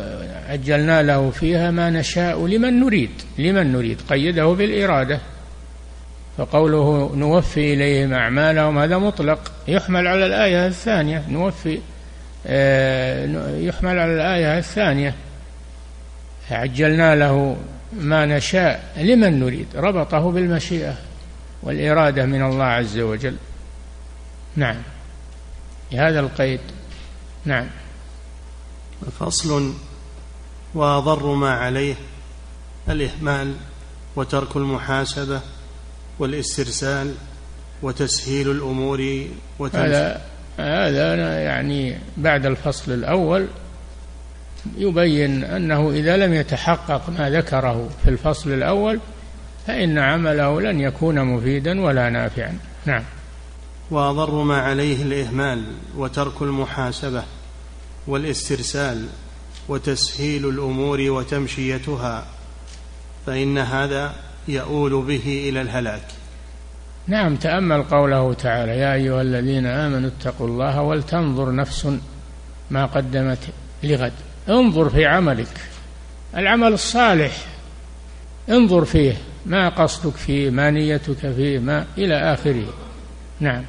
عجلنا 0.48 1.02
له 1.02 1.30
فيها 1.30 1.70
ما 1.70 1.90
نشاء 1.90 2.46
لمن 2.46 2.80
نريد 2.80 3.10
لمن 3.38 3.72
نريد. 3.72 4.00
قيده 4.08 4.46
بالإرادة. 4.46 5.20
فقوله 6.38 7.12
نوفي 7.14 7.74
إليهم 7.74 8.12
أعمالهم 8.12 8.78
هذا 8.78 8.98
مطلق. 8.98 9.52
يحمل 9.68 10.06
على 10.06 10.26
الآية 10.26 10.66
الثانية. 10.66 11.24
نوفي 11.28 11.78
آه، 12.46 13.58
يحمل 13.58 13.98
على 13.98 14.14
الآية 14.14 14.58
الثانية. 14.58 15.14
عجلنا 16.50 17.16
له 17.16 17.56
ما 17.92 18.26
نشاء. 18.26 18.92
لمن 18.96 19.40
نريد؟ 19.40 19.66
ربطه 19.74 20.30
بالمشيئة 20.30 20.94
والإرادة 21.62 22.26
من 22.26 22.42
الله 22.42 22.64
عز 22.64 22.98
وجل. 22.98 23.36
نعم. 24.56 24.76
بهذا 25.92 26.20
القيد. 26.20 26.60
نعم. 27.44 27.66
فصل 29.20 29.74
وأضر 30.74 31.26
ما 31.34 31.50
عليه 31.50 31.94
الإهمال 32.88 33.54
وترك 34.16 34.56
المحاسبة. 34.56 35.40
والاسترسال 36.22 37.14
وتسهيل 37.82 38.50
الأمور 38.50 39.26
هذا 39.74 40.20
هذا 40.58 41.40
يعني 41.40 41.98
بعد 42.16 42.46
الفصل 42.46 42.92
الأول 42.92 43.46
يبين 44.76 45.44
أنه 45.44 45.90
إذا 45.90 46.16
لم 46.16 46.34
يتحقق 46.34 47.10
ما 47.10 47.30
ذكره 47.30 47.88
في 48.04 48.10
الفصل 48.10 48.52
الأول 48.52 49.00
فإن 49.66 49.98
عمله 49.98 50.60
لن 50.60 50.80
يكون 50.80 51.24
مفيدا 51.24 51.80
ولا 51.80 52.10
نافعا. 52.10 52.58
نعم. 52.86 53.02
وأضر 53.90 54.42
ما 54.42 54.60
عليه 54.60 55.02
الإهمال 55.02 55.64
وترك 55.96 56.42
المحاسبة 56.42 57.22
والاسترسال 58.06 59.06
وتسهيل 59.68 60.48
الأمور 60.48 61.00
وتمشيتها 61.00 62.26
فإن 63.26 63.58
هذا 63.58 64.14
يؤول 64.48 65.02
به 65.02 65.48
إلى 65.48 65.60
الهلاك. 65.60 66.04
نعم 67.06 67.36
تأمل 67.36 67.82
قوله 67.82 68.32
تعالى 68.32 68.72
يا 68.72 68.94
أيها 68.94 69.22
الذين 69.22 69.66
آمنوا 69.66 70.10
اتقوا 70.10 70.46
الله 70.46 70.82
ولتنظر 70.82 71.54
نفس 71.54 71.88
ما 72.70 72.86
قدمت 72.86 73.38
لغد. 73.82 74.12
انظر 74.48 74.90
في 74.90 75.06
عملك 75.06 75.60
العمل 76.36 76.72
الصالح. 76.72 77.46
انظر 78.50 78.84
فيه 78.84 79.16
ما 79.46 79.68
قصدك 79.68 80.16
فيه 80.16 80.50
ما 80.50 80.70
نيتك 80.70 81.32
فيه 81.32 81.58
ما 81.58 81.86
إلى 81.98 82.34
آخره. 82.34 82.74
نعم. 83.40 83.64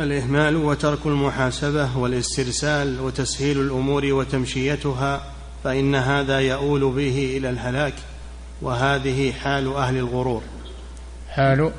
الإهمال 0.00 0.56
وترك 0.56 1.06
المحاسبة 1.06 1.98
والاسترسال 1.98 3.00
وتسهيل 3.00 3.60
الأمور 3.60 4.04
وتمشيتها 4.04 5.22
فإن 5.64 5.94
هذا 5.94 6.40
يؤول 6.40 6.80
به 6.80 7.36
إلى 7.36 7.50
الهلاك. 7.50 7.94
وهذه 8.62 9.32
حال 9.32 9.76
أهل 9.76 9.96
الغرور. 9.96 10.42
حال 11.28 11.72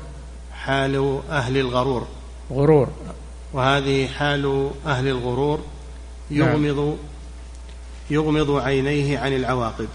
حال 0.52 1.20
أهل 1.30 1.56
الغرور. 1.56 2.08
غرور. 2.50 2.88
وهذه 3.52 4.06
حال 4.06 4.70
أهل 4.86 5.08
الغرور 5.08 5.64
يغمض 6.30 6.78
نعم. 6.78 6.96
يغمض 8.10 8.50
عينيه 8.50 9.18
عن 9.18 9.32
العواقب 9.36 9.88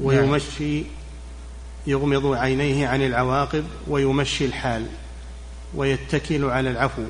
ويمشي 0.00 0.84
يغمض 1.86 2.26
عينيه 2.26 2.88
عن 2.88 3.02
العواقب 3.02 3.64
ويمشي 3.88 4.44
الحال 4.44 4.86
ويتكل 5.74 6.44
على 6.44 6.70
العفو 6.70 7.02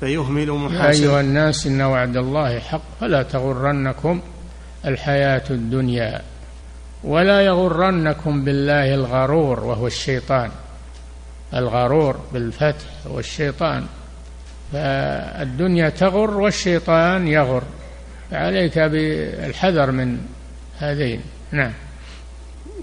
فيهمل 0.00 0.52
محاسن. 0.52 1.02
يا 1.02 1.10
أيها 1.10 1.20
الناس 1.20 1.66
إن 1.66 1.80
وعد 1.82 2.16
الله 2.16 2.58
حق 2.58 2.82
فلا 3.00 3.22
تغرنكم 3.22 4.20
الحياة 4.84 5.44
الدنيا. 5.50 6.22
ولا 7.04 7.40
يغرنكم 7.40 8.44
بالله 8.44 8.94
الغرور 8.94 9.60
وهو 9.60 9.86
الشيطان. 9.86 10.50
الغرور 11.54 12.16
بالفتح 12.32 12.86
هو 13.06 13.18
الشيطان. 13.18 13.86
فالدنيا 14.72 15.88
تغر 15.88 16.30
والشيطان 16.30 17.28
يغر. 17.28 17.62
فعليك 18.30 18.78
بالحذر 18.78 19.90
من 19.90 20.18
هذين. 20.78 21.20
نعم. 21.52 21.72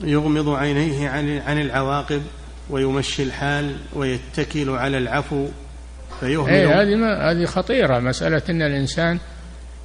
يغمض 0.04 0.50
عينيه 0.50 1.10
عن 1.10 1.38
عن 1.48 1.62
العواقب 1.62 2.22
ويمشي 2.70 3.24
الحال 3.24 3.76
ويتكل 3.94 4.70
على 4.70 4.98
العفو 4.98 5.48
فيهمل. 6.20 6.50
إيه 6.50 6.82
هذه 6.82 6.96
ما 6.96 7.32
هذه 7.32 7.46
خطيرة. 7.46 8.00
مسألة 8.00 8.42
أن 8.50 8.62
الإنسان 8.62 9.20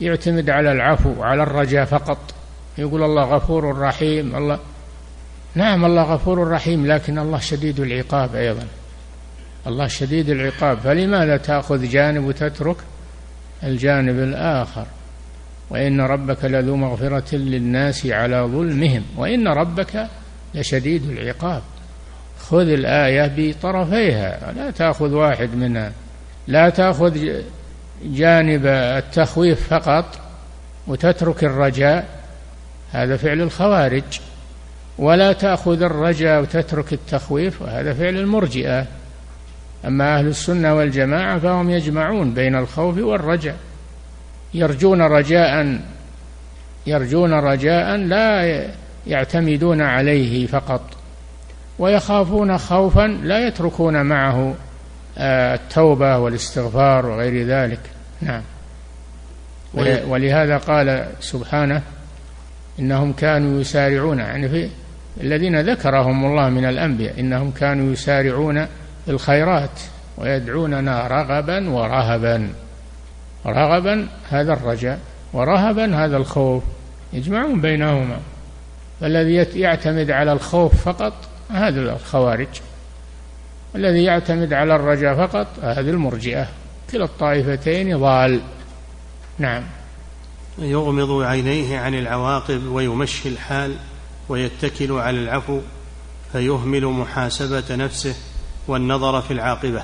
يعتمد 0.01 0.51
على 0.51 0.73
العفو 0.73 1.23
على 1.23 1.42
الرجاء 1.42 1.85
فقط. 1.85 2.35
يقول 2.78 3.02
الله 3.02 3.22
غفور 3.24 3.78
رحيم 3.78 4.37
الله 4.37 4.58
نعم 5.54 5.85
الله 5.85 6.02
غفور 6.02 6.48
رحيم 6.48 6.87
لكن 6.87 7.18
الله 7.18 7.38
شديد 7.38 7.80
العقاب 7.80 8.35
أيضا 8.35 8.66
الله 9.66 9.87
شديد 9.87 10.30
العقاب 10.30 10.78
فلماذا 10.78 11.37
تأخذ 11.37 11.88
جانب 11.88 12.25
وتترك 12.25 12.77
الجانب 13.62 14.18
الآخر؟ 14.18 14.87
وإن 15.73 16.00
ربك 16.00 16.44
لذو 16.44 16.77
مغفرة 16.77 17.37
للناس 17.37 18.06
على 18.06 18.37
ظلمهم 18.37 19.02
وإن 19.16 19.48
ربك 19.48 20.06
لشديد 20.54 21.10
العقاب 21.10 21.62
خذ 22.38 22.68
الآية 22.68 23.33
بطرفيها 23.37 24.52
لا 24.52 24.70
تأخذ 24.70 25.14
واحد 25.14 25.54
منها 25.54 25.92
لا 26.46 26.68
تأخذ 26.68 27.40
جانب 28.04 28.66
التخويف 28.66 29.68
فقط 29.68 30.18
وتترك 30.87 31.44
الرجاء 31.44 32.21
هذا 32.93 33.17
فعل 33.17 33.40
الخوارج. 33.40 34.03
ولا 34.99 35.33
تأخذ 35.33 35.83
الرجاء 35.83 36.43
وتترك 36.43 36.93
التخويف 36.93 37.63
وهذا 37.63 37.95
فعل 37.95 38.17
المرجئة. 38.17 38.87
أما 39.85 40.19
أهل 40.19 40.27
السنة 40.27 40.75
والجماعة 40.75 41.38
فهم 41.38 41.71
يجمعون 41.71 42.35
بين 42.35 42.57
الخوف 42.57 42.99
والرجاء 42.99 43.57
يرجون 44.55 45.03
رجاء 45.03 45.81
يرجون 46.87 47.33
رجاء 47.33 47.97
لا 47.97 48.63
يعتمدون 49.07 49.83
عليه 49.83 50.47
فقط. 50.47 50.83
ويخافون 51.79 52.59
خوفا 52.59 53.07
لا 53.07 53.47
يتركون 53.47 54.03
معه 54.03 54.55
آه، 55.19 55.55
التوبة 55.55 56.19
والاستغفار 56.19 57.07
وغير 57.07 57.47
ذلك. 57.47 57.81
نعم. 58.21 58.43
ولهذا 60.09 60.57
قال 60.57 61.07
سبحانه 61.21 61.83
إنهم 62.83 63.12
كانوا 63.12 63.60
يسارعون 63.60 64.18
يعني 64.18 64.48
في 64.48 64.68
الذين 65.20 65.60
ذكرهم 65.60 66.24
الله 66.24 66.48
من 66.48 66.64
الأنبياء 66.64 67.20
إنهم 67.20 67.50
كانوا 67.50 67.92
يسارعون 67.92 68.66
في 69.04 69.10
الخيرات 69.10 69.80
ويدعوننا 70.18 71.06
رغبا 71.06 71.70
ورهبا. 71.70 72.48
رغبا 73.46 74.08
هذا 74.30 74.52
الرجاء 74.52 74.98
ورهبا 75.33 76.04
هذا 76.04 76.16
الخوف 76.16 76.62
يجمعون 77.12 77.60
بينهما. 77.60 78.16
فالذي 79.00 79.60
يعتمد 79.60 80.10
على 80.10 80.33
الخوف 80.33 80.88
فقط 80.88 81.12
هذا 81.50 81.80
الخوارج 81.80 82.48
الذي 83.76 84.04
يعتمد 84.04 84.52
على 84.52 84.76
الرجاء 84.76 85.26
فقط 85.26 85.46
هذه 85.62 85.90
المرجئة. 85.90 86.46
كلا 86.92 87.04
الطائفتين 87.04 87.98
ضال. 87.98 88.40
نعم. 89.38 89.62
يغمض 90.59 91.23
عينيه 91.23 91.79
عن 91.79 91.94
العواقب 91.94 92.67
ويمشي 92.67 93.29
الحال 93.29 93.77
ويتكل 94.29 94.92
على 94.92 95.19
العفو 95.19 95.61
فيهمل 96.33 96.87
محاسبة 96.87 97.65
نفسه 97.71 98.15
والنظر 98.69 99.21
في 99.21 99.31
العاقبة. 99.31 99.83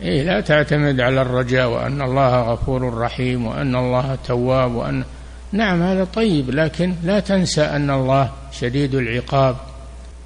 إيه 0.00 0.22
لا 0.22 0.40
تعتمد 0.40 1.00
على 1.00 1.22
الرجاء 1.22 1.68
وأن 1.68 2.02
الله 2.02 2.52
غفور 2.52 2.98
رحيم 2.98 3.46
وأن 3.46 3.76
الله 3.76 4.18
تواب 4.26 4.74
وأن 4.74 5.04
نعم 5.52 5.82
هذا 5.82 6.04
طيب 6.04 6.50
لكن 6.50 6.94
لا 7.02 7.20
تنسى 7.20 7.62
أن 7.62 7.90
الله 7.90 8.30
شديد 8.52 8.94
العقاب. 8.94 9.56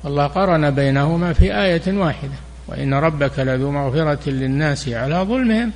الله 0.04 0.26
قرن 0.26 0.70
بينهما 0.70 1.32
في 1.32 1.60
آية 1.60 1.98
واحدة 1.98 2.34
وإن 2.68 2.94
ربك 2.94 3.38
لذو 3.38 3.70
مغفرة 3.70 4.30
للناس 4.30 4.88
على 4.88 5.16
ظلمهم 5.16 5.72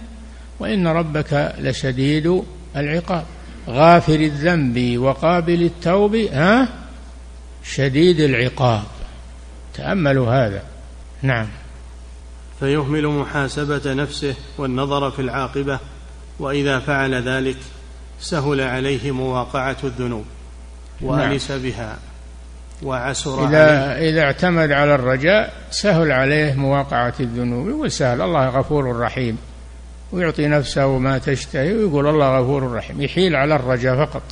وإن 0.61 0.87
ربك 0.87 1.55
لشديد 1.59 2.43
العقاب. 2.77 3.25
غافر 3.71 4.15
الذنب 4.15 4.99
وقابل 4.99 5.63
التوب 5.63 6.15
ها؟ 6.15 6.69
شديد 7.65 8.21
العقاب. 8.21 8.83
تأملوا 9.75 10.47
هذا. 10.47 10.63
نعم. 11.23 11.47
فيهمل 12.61 13.07
محاسبة 13.07 13.95
نفسه 13.95 14.35
والنظر 14.59 15.11
في 15.11 15.23
العاقبة 15.23 15.79
وإذا 16.39 16.79
فعل 16.79 17.15
ذلك 17.29 17.57
سهل 18.21 18.61
عليه 18.61 19.11
مواقعة 19.11 19.77
الذنوب. 19.85 20.25
وأنس 21.01 21.51
نعم. 21.51 21.63
بها. 21.63 21.99
وعسر 22.83 23.49
إذا 23.49 23.65
عليه. 23.65 24.11
إذا 24.11 24.23
اعتمد 24.23 24.73
على 24.73 24.95
الرجاء 24.95 25.53
سهل 25.71 26.13
عليه 26.13 26.55
مواقعة 26.55 27.15
الذنوب 27.21 27.69
يقول 27.69 27.93
سهل. 27.93 28.21
الله 28.21 28.49
غفور 28.49 29.01
رحيم. 29.01 29.39
ويعطي 30.13 30.47
نفسه 30.47 30.99
ما 30.99 31.19
تشتهي 31.19 31.73
ويقول 31.73 32.07
الله 32.07 32.39
غفور 32.39 32.73
رحيم. 32.73 33.03
يحيل 33.03 33.37
على 33.37 33.57
الرجاء 33.57 34.07
فقط. 34.07 34.23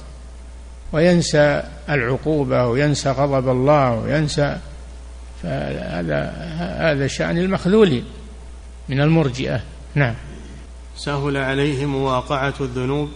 وينسى 0.92 1.62
العقوبة 1.88 2.66
وينسى 2.66 3.10
غضب 3.10 3.48
الله 3.48 3.92
وينسى 3.92 4.56
فهذا 5.42 6.32
هذا 6.80 7.06
شأن 7.06 7.38
المخذولين 7.38 8.04
من 8.88 9.00
المرجئة. 9.00 9.60
نعم. 9.94 10.14
سهل 10.96 11.36
عليه 11.36 11.86
مواقعة 11.86 12.54
الذنوب 12.60 13.10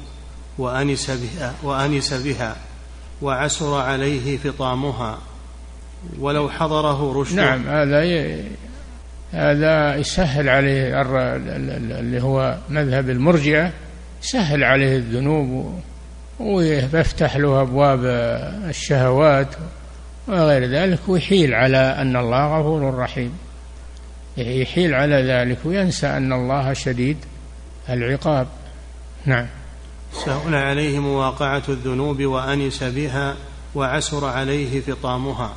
وأنس 0.58 1.10
بها 1.10 1.54
وأنس 1.62 2.14
بها 2.14 2.56
وعسر 3.22 3.74
عليه 3.74 4.38
فطامها 4.38 5.18
ولو 6.18 6.48
حضره 6.48 7.20
رشد. 7.20 7.36
نعم 7.36 7.68
هذا. 7.68 8.02
هذا 9.32 9.96
يسهل 9.96 10.48
عليه 10.48 11.02
اللي 12.00 12.22
هو 12.22 12.56
مذهب 12.68 13.10
المرجئة 13.10 13.72
يسهل 14.22 14.64
عليه 14.64 14.96
الذنوب 14.96 15.80
ويفتح 16.40 17.36
له 17.36 17.60
أبواب 17.60 18.04
الشهوات 18.68 19.48
وغير 20.28 20.64
ذلك 20.64 20.98
ويحيل 21.08 21.54
على 21.54 21.78
أن 21.78 22.16
الله 22.16 22.58
غفور 22.58 22.94
رحيم. 22.94 23.38
يحيل 24.36 24.94
على 24.94 25.14
ذلك 25.14 25.58
وينسى 25.64 26.06
أن 26.06 26.32
الله 26.32 26.72
شديد 26.72 27.16
العقاب. 27.88 28.46
نعم. 29.26 29.46
سهل 30.24 30.54
عليه 30.54 30.98
مواقعة 30.98 31.62
الذنوب 31.68 32.22
وأنس 32.22 32.84
بها 32.84 33.36
وعسر 33.74 34.24
عليه 34.24 34.80
فطامها. 34.80 35.52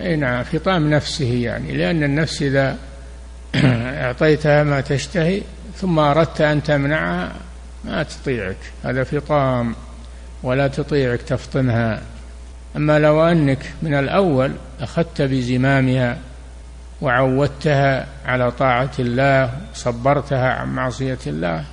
أي 0.00 0.16
نعم 0.16 0.42
فطام 0.42 0.90
نفسه 0.90 1.34
يعني 1.34 1.72
لأن 1.72 2.02
النفس 2.02 2.42
إذا 2.42 2.76
أعطيتها 4.04 4.62
ما 4.62 4.80
تشتهي 4.80 5.42
ثم 5.76 5.98
أردت 5.98 6.40
أن 6.40 6.62
تمنعها 6.62 7.32
ما 7.84 8.02
تطيعك 8.02 8.56
هذا 8.84 9.04
فطام 9.04 9.74
ولا 10.42 10.68
تطيعك 10.68 11.22
تفطمها. 11.22 12.02
أما 12.76 12.98
لو 12.98 13.22
أنك 13.22 13.72
من 13.82 13.94
الأول 13.94 14.52
أخذت 14.80 15.22
بزمامها 15.22 16.18
وعودتها 17.00 18.06
على 18.26 18.50
طاعة 18.50 18.90
الله 18.98 19.50
صبرتها 19.74 20.52
عن 20.52 20.68
معصية 20.68 21.18
الله 21.26 21.64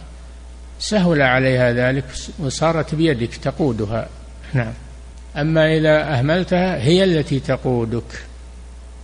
سهل 0.80 1.22
عليها 1.22 1.74
ذلك 1.74 2.06
وصارت 2.40 2.96
بيدك 2.96 3.36
تقودها. 3.36 4.08
نعم. 4.54 4.74
أما 5.36 5.78
إذا 5.78 6.20
أهملتها 6.20 6.78
هي 6.84 7.04
التي 7.04 7.40
تقودك 7.40 8.24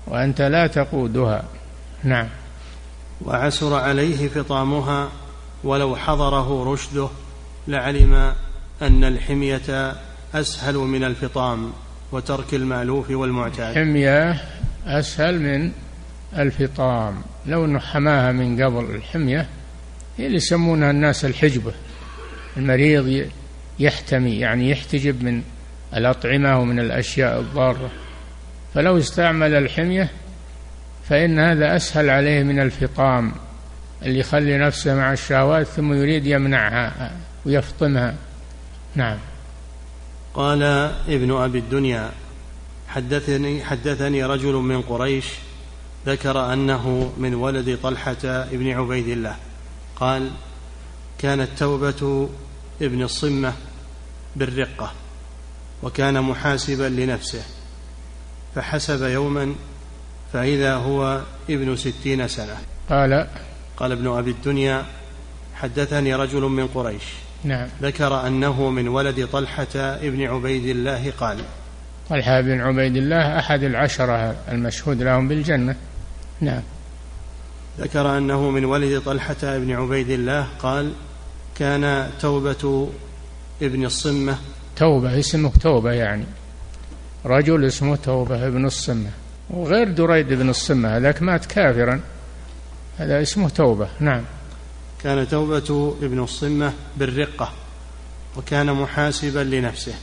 وأنت 0.07 0.41
لا 0.41 0.67
تقودها. 0.67 1.43
نعم. 2.03 2.27
وعسر 3.25 3.73
عليه 3.73 4.27
فطامها 4.27 5.09
ولو 5.63 5.95
حضره 5.95 6.73
رشده 6.73 7.09
لعلم 7.67 8.33
أن 8.81 9.03
الحمية 9.03 9.95
أسهل 10.33 10.75
من 10.75 11.03
الفطام 11.03 11.71
وترك 12.11 12.53
المألوف 12.53 13.09
والمعتاد. 13.09 13.77
الحمية 13.77 14.41
أسهل 14.85 15.39
من 15.39 15.71
الفطام. 16.37 17.21
لو 17.45 17.65
أنه 17.65 17.79
حماها 17.79 18.31
من 18.31 18.63
قبل 18.63 18.95
الحمية 18.95 19.47
هي 20.17 20.25
اللي 20.25 20.37
يسمونها 20.37 20.91
الناس 20.91 21.25
الحجبة. 21.25 21.73
المريض 22.57 23.29
يحتمي 23.79 24.39
يعني 24.39 24.69
يحتجب 24.69 25.23
من 25.23 25.43
الأطعمة 25.93 26.59
ومن 26.59 26.79
الأشياء 26.79 27.39
الضارة؟ 27.39 27.91
فلو 28.73 28.97
استعمل 28.97 29.53
الحمية 29.53 30.09
فإن 31.09 31.39
هذا 31.39 31.75
أسهل 31.75 32.09
عليه 32.09 32.43
من 32.43 32.59
الفطام 32.59 33.31
اللي 34.03 34.19
يخلي 34.19 34.57
نفسه 34.57 34.95
مع 34.95 35.13
الشهوات 35.13 35.67
ثم 35.67 35.93
يريد 35.93 36.25
يمنعها 36.25 37.11
ويفطمها. 37.45 38.15
نعم. 38.95 39.17
قال 40.33 40.63
ابن 41.07 41.31
أبي 41.31 41.59
الدنيا 41.59 42.11
حدثني 42.87 43.63
حدثني 43.63 44.25
رجل 44.25 44.53
من 44.53 44.81
قريش 44.81 45.25
ذكر 46.05 46.53
أنه 46.53 47.13
من 47.17 47.35
ولد 47.35 47.79
طلحة 47.83 48.45
بن 48.51 48.71
عبيد 48.71 49.07
الله. 49.07 49.35
قال 49.95 50.29
كانت 51.19 51.49
توبة 51.57 52.29
ابن 52.81 53.03
الصمة 53.03 53.53
بالرقة. 54.35 54.91
وكان 55.85 56.21
محاسبا 56.21 56.83
لنفسه 56.83 57.43
فحسب 58.55 59.03
يوما 59.03 59.55
فإذا 60.33 60.75
هو 60.75 61.21
ابن 61.49 61.75
ستين 61.75 62.27
سنة. 62.27 62.57
قال 62.89 63.27
قال 63.77 63.91
ابن 63.91 64.07
أبي 64.07 64.31
الدنيا 64.31 64.85
حدثني 65.55 66.15
رجل 66.15 66.41
من 66.41 66.67
قريش. 66.67 67.03
نعم. 67.43 67.67
ذكر 67.81 68.27
أنه 68.27 68.69
من 68.69 68.87
ولد 68.87 69.27
طلحة 69.27 69.75
ابن 69.75 70.23
عبيد 70.23 70.65
الله 70.65 71.11
قال 71.19 71.37
طلحة 72.09 72.41
بن 72.41 72.61
عبيد 72.61 72.95
الله 72.95 73.39
أحد 73.39 73.63
العشرة 73.63 74.35
المشهود 74.51 75.01
لهم 75.01 75.27
بالجنة. 75.27 75.75
نعم. 76.41 76.61
ذكر 77.79 78.17
أنه 78.17 78.49
من 78.49 78.65
ولد 78.65 79.01
طلحة 79.01 79.35
بن 79.57 79.71
عبيد 79.71 80.09
الله 80.09 80.47
قال 80.59 80.93
كان 81.55 82.09
توبة 82.19 82.89
ابن 83.61 83.85
الصمة 83.85 84.37
توبة 84.75 85.19
اسمه 85.19 85.51
توبة 85.61 85.91
يعني. 85.91 86.25
رجل 87.25 87.65
اسمه 87.65 87.95
توبة 87.95 88.47
ابن 88.47 88.65
الصمة 88.65 89.09
وغير 89.49 89.91
دريد 89.91 90.33
بن 90.33 90.49
الصمة 90.49 90.97
هذاك 90.97 91.21
مات 91.21 91.45
كافرا. 91.45 92.01
هذا 92.97 93.21
اسمه 93.21 93.49
توبة 93.49 93.87
نعم. 93.99 94.21
كان 95.03 95.27
توبة 95.27 95.95
ابن 96.01 96.23
الصمة 96.23 96.73
بالرقة 96.97 97.51
وكان 98.37 98.73
محاسبا 98.73 99.39
لنفسه. 99.39 99.93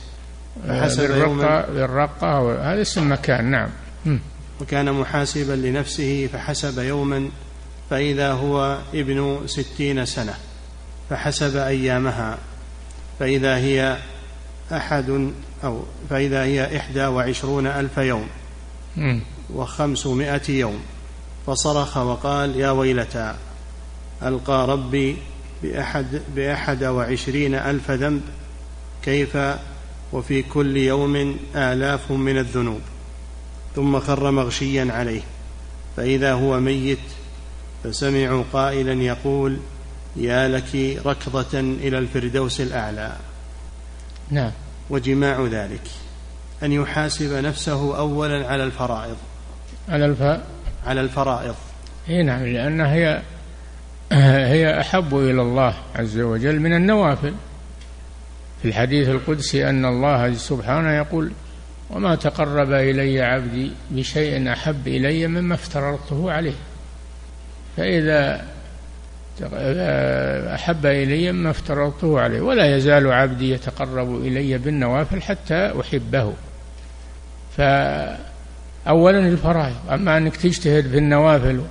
فحسب 0.67 1.01
بالرقة 1.01 1.71
بالرقة 1.71 2.53
هذا 2.73 2.81
اسم 2.81 3.11
مكان 3.11 3.51
نعم. 3.51 3.69
وكان 4.61 4.91
محاسبا 4.91 5.53
لنفسه 5.53 6.29
فحسب 6.33 6.79
يوما 6.79 7.29
فإذا 7.89 8.31
هو 8.31 8.79
ابن 8.93 9.41
ستين 9.45 10.05
سنة 10.05 10.33
فحسب 11.09 11.57
أيامها. 11.57 12.37
فإذا 13.19 13.57
هي 13.57 13.97
أحد 14.71 15.31
أو 15.63 15.83
فإذا 16.09 16.43
هي 16.43 16.77
إحدى 16.77 17.05
وعشرون 17.05 17.67
ألف 17.67 17.97
يوم 17.97 18.27
وخمسمائة 19.53 20.51
يوم 20.51 20.79
فصرخ 21.47 21.97
وقال 21.97 22.55
يا 22.55 22.71
ويلتى 22.71 23.35
ألقى 24.23 24.67
ربي 24.67 25.17
بأحد, 25.63 26.21
بأحد 26.35 26.83
وعشرين 26.83 27.55
ألف 27.55 27.91
ذنب 27.91 28.21
كيف؟ 29.03 29.37
وفي 30.13 30.41
كل 30.41 30.77
يوم 30.77 31.37
آلاف 31.55 32.11
من 32.11 32.37
الذنوب. 32.37 32.81
ثم 33.75 33.99
خر 33.99 34.31
مغشيا 34.31 34.87
عليه 34.91 35.21
فإذا 35.97 36.33
هو 36.33 36.59
ميت 36.59 36.99
فسمعوا 37.83 38.43
قائلا 38.53 39.03
يقول 39.03 39.57
يا 40.15 40.47
لك 40.47 41.01
ركضة 41.05 41.59
إلى 41.59 41.97
الفردوس 41.97 42.61
الأعلى. 42.61 43.15
نعم. 44.31 44.51
وجماع 44.89 45.47
ذلك. 45.51 45.81
أن 46.63 46.71
يحاسب 46.71 47.33
نفسه 47.33 47.97
أولا 47.97 48.47
على 48.47 48.63
الفرائض. 48.63 49.17
على 49.89 50.05
الف... 50.05 50.21
على 50.85 51.01
الفرائض. 51.01 51.55
إي 52.09 52.23
نعم 52.23 52.43
لأنها 52.43 52.93
هي 52.93 53.21
هي 54.47 54.79
أحب 54.79 55.15
إلى 55.17 55.41
الله 55.41 55.73
عز 55.95 56.19
وجل 56.19 56.59
من 56.59 56.73
النوافل. 56.73 57.33
في 58.61 58.67
الحديث 58.67 59.09
القدسي 59.09 59.69
أن 59.69 59.85
الله 59.85 60.33
سبحانه 60.33 60.91
يقول 60.91 61.31
وما 61.89 62.15
تقرب 62.15 62.71
إلي 62.71 63.21
عبدي 63.21 63.71
بشيء 63.91 64.53
أحب 64.53 64.87
إلي 64.87 65.27
مما 65.27 65.55
افترضته 65.55 66.31
عليه. 66.31 66.55
فإذا 67.77 68.45
أحب 70.55 70.85
إلي 70.85 71.31
مما 71.31 71.49
افترضته 71.49 72.19
عليه 72.19 72.41
ولا 72.41 72.75
يزال 72.75 73.11
عبدي 73.11 73.51
يتقرب 73.51 74.15
إلي 74.15 74.57
بالنوافل 74.57 75.21
حتى 75.21 75.73
أحبه. 75.81 76.33
فأولا 77.57 79.19
الفرائض 79.19 79.75
أما 79.91 80.17
أنك 80.17 80.35
تجتهد 80.35 80.87
في 80.87 80.97
النوافل 80.97 81.61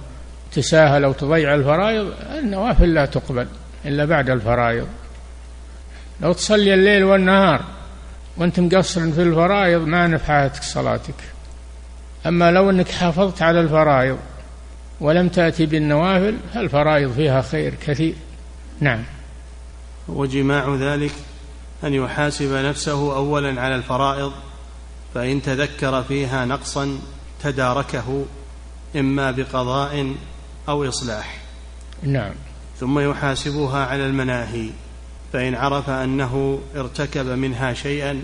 تساهل 0.53 1.05
أو 1.05 1.13
تضيع 1.13 1.55
الفرائض 1.55 2.13
النوافل 2.39 2.95
لا 2.95 3.07
تقبل 3.07 3.47
إلا 3.85 4.05
بعد 4.05 4.31
الفرائض. 4.31 4.87
لو 6.21 6.33
تصلي 6.33 6.75
الليل 6.75 7.05
والنهار 7.05 7.65
وأنت 8.37 8.61
مقصر 8.61 9.13
في 9.13 9.23
الفرائض 9.23 9.87
ما 9.87 10.07
نفعتك 10.07 10.63
صلاتك. 10.63 11.15
أما 12.27 12.51
لو 12.51 12.71
أنك 12.71 12.89
حافظت 12.89 13.43
على 13.43 13.61
الفرائض 13.61 14.19
ولم 15.03 15.28
تأتي 15.28 15.66
بالنوافل 15.66 16.36
فالفرائض 16.55 17.12
فيها 17.12 17.42
خير 17.42 17.74
كثير. 17.74 18.14
نعم. 18.80 19.03
وجماع 20.09 20.74
ذلك 20.74 21.12
أن 21.84 21.94
يحاسب 21.94 22.53
نفسه 22.53 23.16
أولا 23.16 23.61
على 23.61 23.74
الفرائض 23.74 24.32
فإن 25.14 25.42
تذكر 25.42 26.03
فيها 26.03 26.44
نقصا 26.44 26.98
تداركه 27.42 28.24
إما 28.96 29.30
بقضاء 29.30 30.14
أو 30.68 30.88
إصلاح. 30.88 31.38
نعم. 32.03 32.32
ثم 32.80 32.98
يحاسبها 32.98 33.86
على 33.86 34.07
المناهي 34.07 34.70
فإن 35.32 35.55
عرف 35.55 35.90
أنه 35.90 36.61
ارتكب 36.76 37.26
منها 37.26 37.74
شيئا 37.74 38.22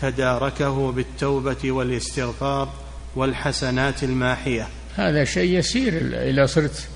تداركه 0.00 0.92
بالتوبة 0.92 1.72
والإستغفار 1.72 2.68
والحسنات 3.16 4.02
الماحية. 4.02 4.68
هذا 4.96 5.24
شيء 5.24 5.58
يسير 5.58 5.92
إذا 6.12 6.46
صرت 6.46 6.88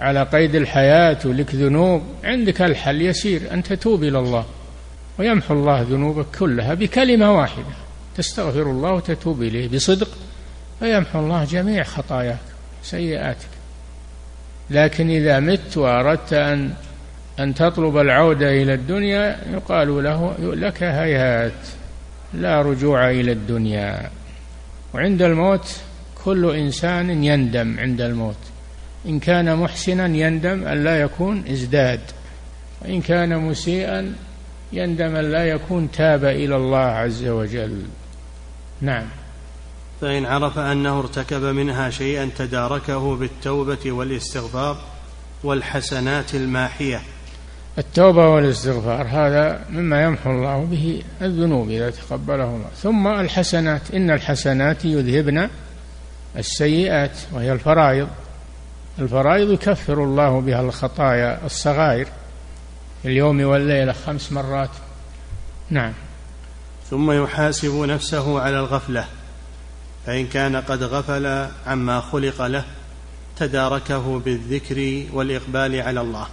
على 0.00 0.22
قيد 0.22 0.54
الحياة 0.54 1.18
ولك 1.24 1.54
ذنوب. 1.54 2.02
عندك 2.24 2.62
الحل 2.62 3.02
يسير. 3.02 3.52
أن 3.52 3.62
تتوب 3.62 4.04
إلى 4.04 4.18
الله 4.18 4.44
ويمحو 5.18 5.54
الله 5.54 5.82
ذنوبك 5.82 6.26
كلها 6.38 6.74
بكلمة 6.74 7.32
واحدة. 7.38 7.74
تستغفر 8.16 8.62
الله 8.62 8.92
وتتوب 8.92 9.42
إليه 9.42 9.68
بصدق 9.68 10.08
فيمحو 10.80 11.20
الله 11.20 11.44
جميع 11.44 11.82
خطاياك 11.82 12.38
سيئاتك. 12.82 13.48
لكن 14.70 15.10
إذا 15.10 15.40
مت 15.40 15.76
وأردت 15.76 16.32
أن 16.32 16.72
أن 17.40 17.54
تطلب 17.54 17.96
العودة 17.96 18.48
إلى 18.48 18.74
الدنيا 18.74 19.38
يقال 19.52 20.04
له 20.04 20.34
لك 20.38 20.82
هيهات 20.82 21.52
لا 22.34 22.62
رجوع 22.62 23.10
إلى 23.10 23.32
الدنيا. 23.32 24.10
وعند 24.94 25.22
الموت 25.22 25.76
كل 26.24 26.50
إنسان 26.50 27.24
يندم 27.24 27.76
عند 27.78 28.00
الموت. 28.00 28.36
إن 29.06 29.18
كان 29.18 29.56
محسنا 29.56 30.06
يندم 30.06 30.66
أن 30.66 30.84
لا 30.84 31.00
يكون 31.00 31.44
ازداد. 31.48 32.00
وإن 32.82 33.00
كان 33.00 33.38
مسيئا 33.38 34.14
يندم 34.72 35.16
أن 35.16 35.32
لا 35.32 35.44
يكون 35.44 35.90
تاب 35.90 36.24
إلى 36.24 36.56
الله 36.56 36.78
عز 36.78 37.24
وجل. 37.24 37.82
نعم. 38.80 39.06
فإن 40.00 40.26
عرف 40.26 40.58
أنه 40.58 40.98
ارتكب 40.98 41.42
منها 41.42 41.90
شيئا 41.90 42.30
تداركه 42.38 43.16
بالتوبة 43.16 43.92
والاستغفار 43.92 44.76
والحسنات 45.44 46.34
الماحية. 46.34 47.00
التوبة 47.78 48.28
والاستغفار 48.28 49.06
هذا 49.06 49.64
مما 49.70 50.02
يمحو 50.02 50.30
الله 50.30 50.64
به 50.64 51.02
الذنوب 51.22 51.70
إذا 51.70 51.90
تقبله 51.90 52.44
الله 52.44 52.68
ثم 52.82 53.06
الحسنات 53.06 53.90
إن 53.94 54.10
الحسنات 54.10 54.84
يذهبن 54.84 55.48
السيئات 56.36 57.18
وهي 57.32 57.52
الفرائض. 57.52 58.08
الفرائض 58.98 59.50
يكفر 59.50 60.04
الله 60.04 60.40
بها 60.40 60.60
الخطايا 60.60 61.46
الصغائر 61.46 62.06
في 63.02 63.08
اليوم 63.08 63.40
والليلة 63.40 63.92
خمس 63.92 64.32
مرات. 64.32 64.70
نعم. 65.70 65.92
ثم 66.90 67.12
يحاسب 67.12 67.74
نفسه 67.74 68.40
على 68.40 68.58
الغفلة 68.58 69.04
فإن 70.06 70.26
كان 70.26 70.56
قد 70.56 70.82
غفل 70.82 71.46
عما 71.66 72.00
خلق 72.00 72.42
له 72.42 72.64
تداركه 73.36 74.18
بالذكر 74.18 75.06
والإقبال 75.12 75.80
على 75.80 76.00
الله. 76.00 76.26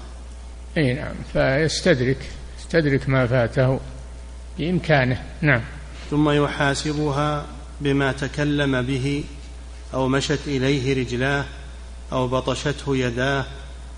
أي 0.78 0.94
نعم. 0.94 1.16
فيستدرك 1.34 2.18
يستدرك 2.60 3.10
ما 3.10 3.28
فاته 3.28 3.80
بإمكانه. 4.58 5.24
نعم. 5.42 5.62
ثم 6.10 6.30
يحاسبها 6.30 7.46
بما 7.82 8.12
تكلم 8.12 8.82
به 8.82 9.24
أو 9.94 10.08
مشت 10.08 10.40
إليه 10.48 11.02
رجلاه 11.04 11.46
أو 12.12 12.28
بطشته 12.28 12.98
يداه 12.98 13.46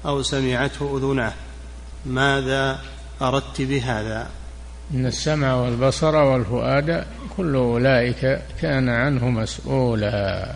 أو 0.06 0.22
سمعته 0.22 0.98
أذناه. 0.98 1.34
ماذا 2.06 2.80
أردت 3.22 3.62
بهذا؟ 3.62 4.28
إن 4.94 5.06
السمع 5.06 5.54
والبصر 5.54 6.16
والفؤاد 6.16 7.06
كل 7.38 7.56
أولئك 7.56 8.42
كان 8.62 8.90
عنه 8.90 9.30
مسؤولا. 9.30 10.56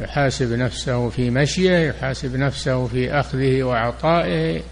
يحاسب 0.00 0.52
نفسه 0.52 1.08
في 1.08 1.30
مشيه 1.30 1.78
يحاسب 1.78 2.36
نفسه 2.36 2.86
في 2.86 3.10
أخذه 3.10 3.62
وعطائه 3.62 4.62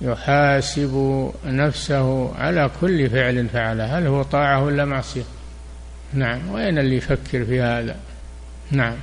يحاسب 0.00 1.30
نفسه 1.44 2.34
على 2.36 2.70
كل 2.80 3.10
فعل 3.10 3.48
فعله 3.48 3.98
هل 3.98 4.06
هو 4.06 4.22
طاعة 4.22 4.64
ولا 4.64 4.84
معصية؟ 4.84 5.22
نعم. 6.14 6.50
وين 6.50 6.78
اللي 6.78 6.96
يفكر 6.96 7.44
في 7.44 7.60
هذا؟ 7.60 7.96
نعم. 8.70 8.94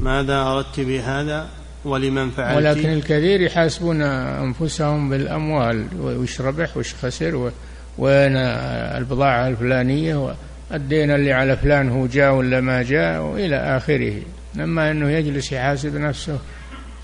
ماذا 0.00 0.42
أردت 0.42 0.80
بهذا 0.80 1.48
ولمن 1.84 2.30
فعلت؟ 2.30 2.56
ولكن 2.56 2.92
الكثير 2.92 3.40
يحاسبون 3.40 4.02
أنفسهم 4.02 5.10
بالأموال 5.10 5.86
وش 6.00 6.40
ربح 6.40 6.76
وش 6.76 6.94
خسر 6.94 7.52
وين 7.98 8.36
البضاعة 8.36 9.48
الفلانية 9.48 10.34
والدين 10.70 11.10
اللي 11.10 11.32
على 11.32 11.56
فلان 11.56 11.88
هو 11.88 12.06
جاء 12.06 12.34
ولا 12.34 12.60
ما 12.60 12.82
جاء 12.82 13.22
وإلى 13.22 13.56
آخره. 13.56 14.22
أما 14.56 14.90
أنه 14.90 15.10
يجلس 15.10 15.52
يحاسب 15.52 15.96
نفسه 15.96 16.38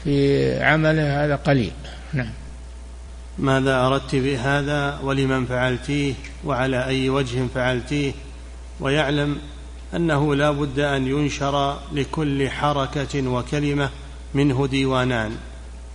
في 0.05 0.63
عمله 0.63 1.25
هذا 1.25 1.37
قليل. 1.37 1.73
نعم. 2.13 2.31
ماذا 3.39 3.87
أردت 3.87 4.15
بهذا 4.15 4.99
ولمن 5.03 5.47
فعلتيه 5.47 6.15
وعلى 6.45 6.85
أي 6.85 7.09
وجه 7.09 7.47
فعلتيه؟ 7.55 8.13
ويعلم 8.81 9.39
أنه 9.97 10.35
لا 10.35 10.51
بد 10.51 10.79
أن 10.79 11.07
ينشر 11.07 11.79
لكل 11.93 12.51
حركة 12.51 13.29
وكلمة 13.29 13.91
منه 14.35 14.67
ديوانان. 14.67 15.33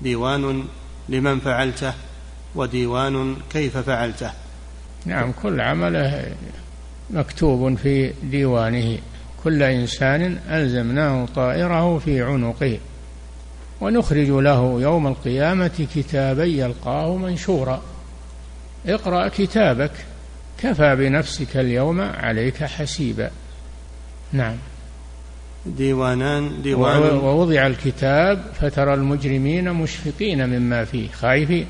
ديوان 0.01 0.63
لمن 1.09 1.39
فعلته 1.39 1.93
وديوان 2.55 3.35
كيف 3.49 3.77
فعلته. 3.77 4.31
نعم 5.05 5.31
كل 5.31 5.61
عمله 5.61 6.35
مكتوب 7.09 7.75
في 7.77 8.13
ديوانه. 8.23 8.97
كل 9.43 9.63
إنسان 9.63 10.39
ألزمناه 10.49 11.25
طائره 11.35 11.97
في 11.97 12.21
عنقه. 12.21 12.79
ونخرج 13.81 14.29
له 14.29 14.81
يوم 14.81 15.07
القيامة 15.07 15.87
كتابا 15.95 16.43
يلقاه 16.43 17.15
منشورا. 17.17 17.81
اقرأ 18.85 19.27
كتابك 19.27 19.91
كفى 20.57 20.95
بنفسك 20.95 21.57
اليوم 21.57 22.01
عليك 22.01 22.63
حسيبا. 22.63 23.31
نعم. 24.33 24.55
ديوانان 25.65 26.61
ديوان. 26.61 27.01
ووضع 27.01 27.67
الكتاب 27.67 28.43
فترى 28.61 28.93
المجرمين 28.93 29.71
مشفقين 29.71 30.49
مما 30.49 30.85
فيه 30.85 31.09
خائفين 31.11 31.65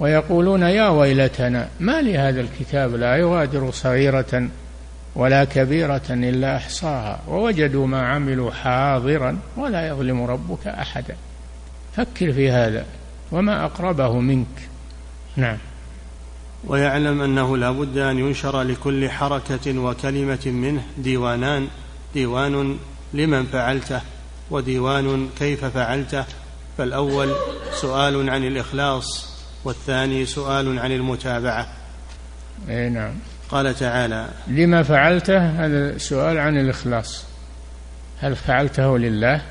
ويقولون 0.00 0.62
يا 0.62 0.88
ويلتنا 0.88 1.68
ما 1.80 2.02
لهذا 2.02 2.40
الكتاب؟ 2.40 2.94
لا 2.94 3.16
يغادر 3.16 3.70
صغيرة 3.70 4.48
ولا 5.14 5.44
كبيرة 5.44 6.02
إلا 6.10 6.56
أحصاها. 6.56 7.20
ووجدوا 7.28 7.86
ما 7.86 8.06
عملوا 8.06 8.50
حاضرا 8.50 9.38
ولا 9.56 9.88
يظلم 9.88 10.22
ربك 10.22 10.66
أحدا. 10.66 11.16
فكر 11.96 12.32
في 12.32 12.50
هذا 12.50 12.84
وما 13.32 13.64
أقربه 13.64 14.20
منك. 14.20 14.46
نعم. 15.36 15.56
ويعلم 16.66 17.22
أنه 17.22 17.56
لا 17.56 17.70
بد 17.70 17.98
أن 17.98 18.18
ينشر 18.18 18.62
لكل 18.62 19.10
حركة 19.10 19.78
وكلمة 19.78 20.46
منه 20.46 20.82
ديوانان 20.98 21.68
ديوان 22.14 22.78
لمن 23.14 23.46
فعلته 23.46 24.00
وديوان 24.50 25.28
كيف 25.38 25.64
فعلته. 25.64 26.24
فالأول 26.78 27.34
سؤال 27.72 28.30
عن 28.30 28.44
الإخلاص 28.44 29.36
والثاني 29.64 30.26
سؤال 30.26 30.78
عن 30.78 30.92
المتابعة. 30.92 31.66
أي 32.68 32.88
نعم. 32.88 33.14
قال 33.48 33.74
تعالى 33.74 34.28
لما 34.48 34.82
فعلته؟ 34.82 35.38
هذا 35.38 35.98
سؤال 35.98 36.38
عن 36.38 36.56
الإخلاص. 36.56 37.24
هل 38.20 38.36
فعلته 38.36 38.98
لله 38.98 39.42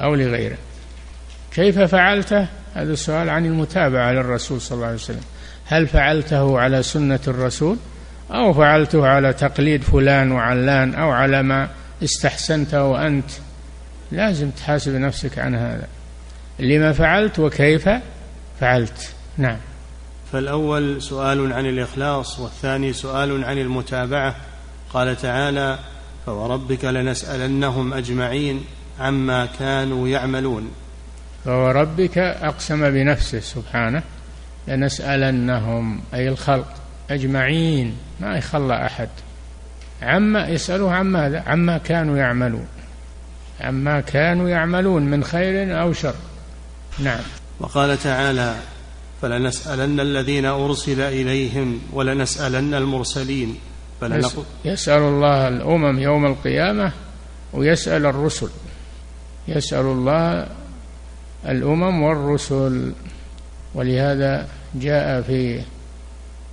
أو 0.00 0.14
لغيره؟ 0.14 0.58
كيف 1.52 1.78
فعلته؟ 1.78 2.46
هذا 2.74 2.94
سؤال 2.94 3.30
عن 3.30 3.46
المتابعة 3.46 4.12
للرسول 4.12 4.60
صلى 4.60 4.76
الله 4.76 4.86
عليه 4.86 4.96
وسلم. 4.96 5.22
هل 5.66 5.86
فعلته 5.86 6.60
على 6.60 6.82
سنة 6.82 7.20
الرسول 7.28 7.76
أو 8.30 8.52
فعلته 8.52 9.06
على 9.06 9.32
تقليد 9.32 9.82
فلان 9.82 10.32
وعلان 10.32 10.94
أو 10.94 11.10
على 11.10 11.42
ما 11.42 11.68
استحسنته 12.02 13.06
أنت 13.06 13.30
لازم 14.12 14.50
تحاسب 14.50 14.94
نفسك 14.94 15.38
عن 15.38 15.54
هذا. 15.54 15.86
لما 16.58 16.92
فعلت 16.92 17.38
وكيف 17.38 17.88
فعلت. 18.60 19.10
نعم. 19.38 19.56
فالأول 20.32 21.02
سؤال 21.02 21.52
عن 21.52 21.66
الإخلاص 21.66 22.40
والثاني 22.40 22.92
سؤال 22.92 23.44
عن 23.44 23.58
المتابعة. 23.58 24.36
قال 24.94 25.16
تعالى 25.16 25.78
فوربك 26.26 26.84
لنسألنهم 26.84 27.94
أجمعين 27.94 28.64
عما 29.00 29.46
كانوا 29.46 30.08
يعملون. 30.08 30.70
فوربك 31.44 32.18
أقسم 32.18 32.90
بنفسه 32.90 33.40
سبحانه 33.40 34.02
لنسألنهم 34.68 36.00
أي 36.14 36.28
الخلق 36.28 36.74
أجمعين 37.10 37.96
ما 38.20 38.36
يخلى 38.36 38.86
أحد. 38.86 39.08
عما 40.02 40.48
يسألوه 40.48 40.94
عن 40.94 41.06
ماذا 41.06 41.44
عما 41.46 41.78
كانوا 41.78 42.18
يعملون. 42.18 42.66
عما 43.60 44.00
كانوا 44.00 44.48
يعملون 44.48 45.02
من 45.02 45.24
خير 45.24 45.80
أو 45.80 45.92
شر. 45.92 46.14
نعم. 46.98 47.20
وقال 47.60 47.98
تعالى 47.98 48.54
فلنسألن 49.22 50.00
الذين 50.00 50.46
أرسل 50.46 51.00
إليهم 51.00 51.80
ولنسألن 51.92 52.74
المرسلين. 52.74 53.58
فلنقل 54.00 54.44
يسأل 54.64 55.02
الله 55.02 55.48
الأمم 55.48 55.98
يوم 55.98 56.26
القيامة 56.26 56.92
ويسأل 57.52 58.06
الرسل. 58.06 58.48
يسأل 59.48 59.84
الله 59.84 60.46
الأمم 61.46 62.02
والرسل. 62.02 62.92
ولهذا 63.74 64.48
جاء 64.74 65.22
في 65.22 65.60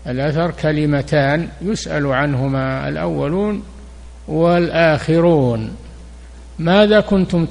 الأثر 0.07 0.51
كلمتان 0.51 1.49
يسأل 1.61 2.05
عنهما 2.05 2.89
الأولون 2.89 3.63
والآخرون. 4.27 5.75
ماذا 6.59 6.99
كنتم 6.99 7.45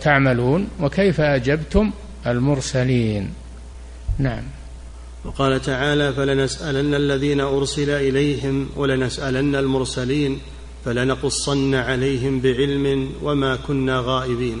تعملون 0.00 0.68
وكيف 0.80 1.20
أجبتم 1.20 1.90
المرسلين؟ 2.26 3.30
نعم. 4.18 4.42
وقال 5.24 5.62
تعالى 5.62 6.12
فلنسألن 6.12 6.94
الذين 6.94 7.40
أرسل 7.40 7.90
إليهم 7.90 8.68
ولنسألن 8.76 9.54
المرسلين 9.54 10.38
فلنقصن 10.84 11.74
عليهم 11.74 12.40
بعلم 12.40 13.12
وما 13.22 13.56
كنا 13.56 14.02
غائبين. 14.04 14.60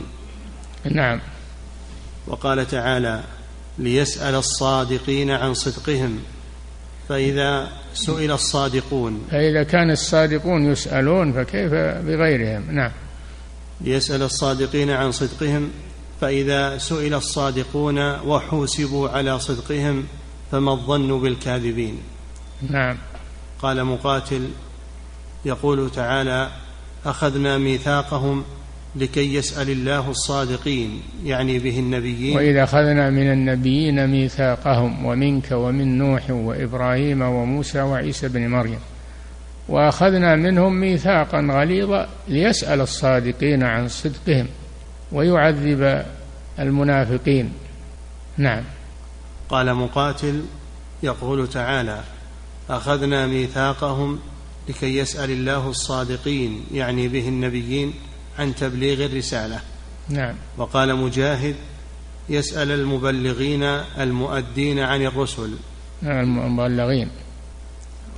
نعم. 0.90 1.20
وقال 2.26 2.68
تعالى 2.68 3.22
ليسأل 3.78 4.34
الصادقين 4.34 5.30
عن 5.30 5.54
صدقهم. 5.54 6.18
فإذا 7.08 7.68
سئل 7.94 8.32
الصادقون 8.32 9.26
فإذا 9.30 9.62
كان 9.62 9.90
الصادقون 9.90 10.64
يسألون 10.72 11.32
فكيف 11.32 11.72
بغيرهم؟ 12.06 12.70
نعم. 12.70 12.90
ليسأل 13.80 14.22
الصادقين 14.22 14.90
عن 14.90 15.12
صدقهم 15.12 15.70
فإذا 16.20 16.78
سئل 16.78 17.14
الصادقون 17.14 17.98
وحوسبوا 18.20 19.08
على 19.08 19.40
صدقهم 19.40 20.04
فما 20.52 20.72
الظن 20.72 21.20
بالكاذبين؟ 21.20 21.98
نعم. 22.70 22.98
قال 23.62 23.84
مقاتل 23.84 24.48
يقول 25.44 25.90
تعالى 25.90 26.50
أخذنا 27.06 27.58
ميثاقهم 27.58 28.44
لكي 28.98 29.34
يسأل 29.34 29.70
الله 29.70 30.10
الصادقين 30.10 31.02
يعني 31.24 31.58
به 31.58 31.78
النبيين. 31.78 32.36
وإذا 32.36 32.64
أخذنا 32.64 33.10
من 33.10 33.32
النبيين 33.32 34.06
ميثاقهم 34.06 35.04
ومنك 35.04 35.48
ومن 35.52 35.98
نوح 35.98 36.30
وإبراهيم 36.30 37.22
وموسى 37.22 37.80
وعيسى 37.80 38.28
بن 38.28 38.48
مريم. 38.48 38.78
وأخذنا 39.68 40.36
منهم 40.36 40.80
ميثاقا 40.80 41.48
غليظا 41.50 42.08
ليسأل 42.28 42.80
الصادقين 42.80 43.62
عن 43.62 43.88
صدقهم 43.88 44.46
ويعذب 45.12 46.04
المنافقين. 46.58 47.52
نعم. 48.36 48.62
قال 49.48 49.74
مقاتل 49.74 50.42
يقول 51.02 51.48
تعالى 51.48 52.00
أخذنا 52.70 53.26
ميثاقهم 53.26 54.18
لكي 54.68 54.98
يسأل 54.98 55.30
الله 55.30 55.70
الصادقين 55.70 56.64
يعني 56.72 57.08
به 57.08 57.28
النبيين 57.28 57.94
عن 58.38 58.54
تبليغ 58.54 59.04
الرسالة. 59.04 59.60
نعم. 60.08 60.34
وقال 60.58 60.96
مجاهد 60.96 61.56
يسأل 62.28 62.70
المبلغين 62.70 63.62
المؤدين 63.98 64.78
عن 64.78 65.02
الرسل. 65.02 65.54
نعم 66.02 66.38
المبلغين. 66.38 67.10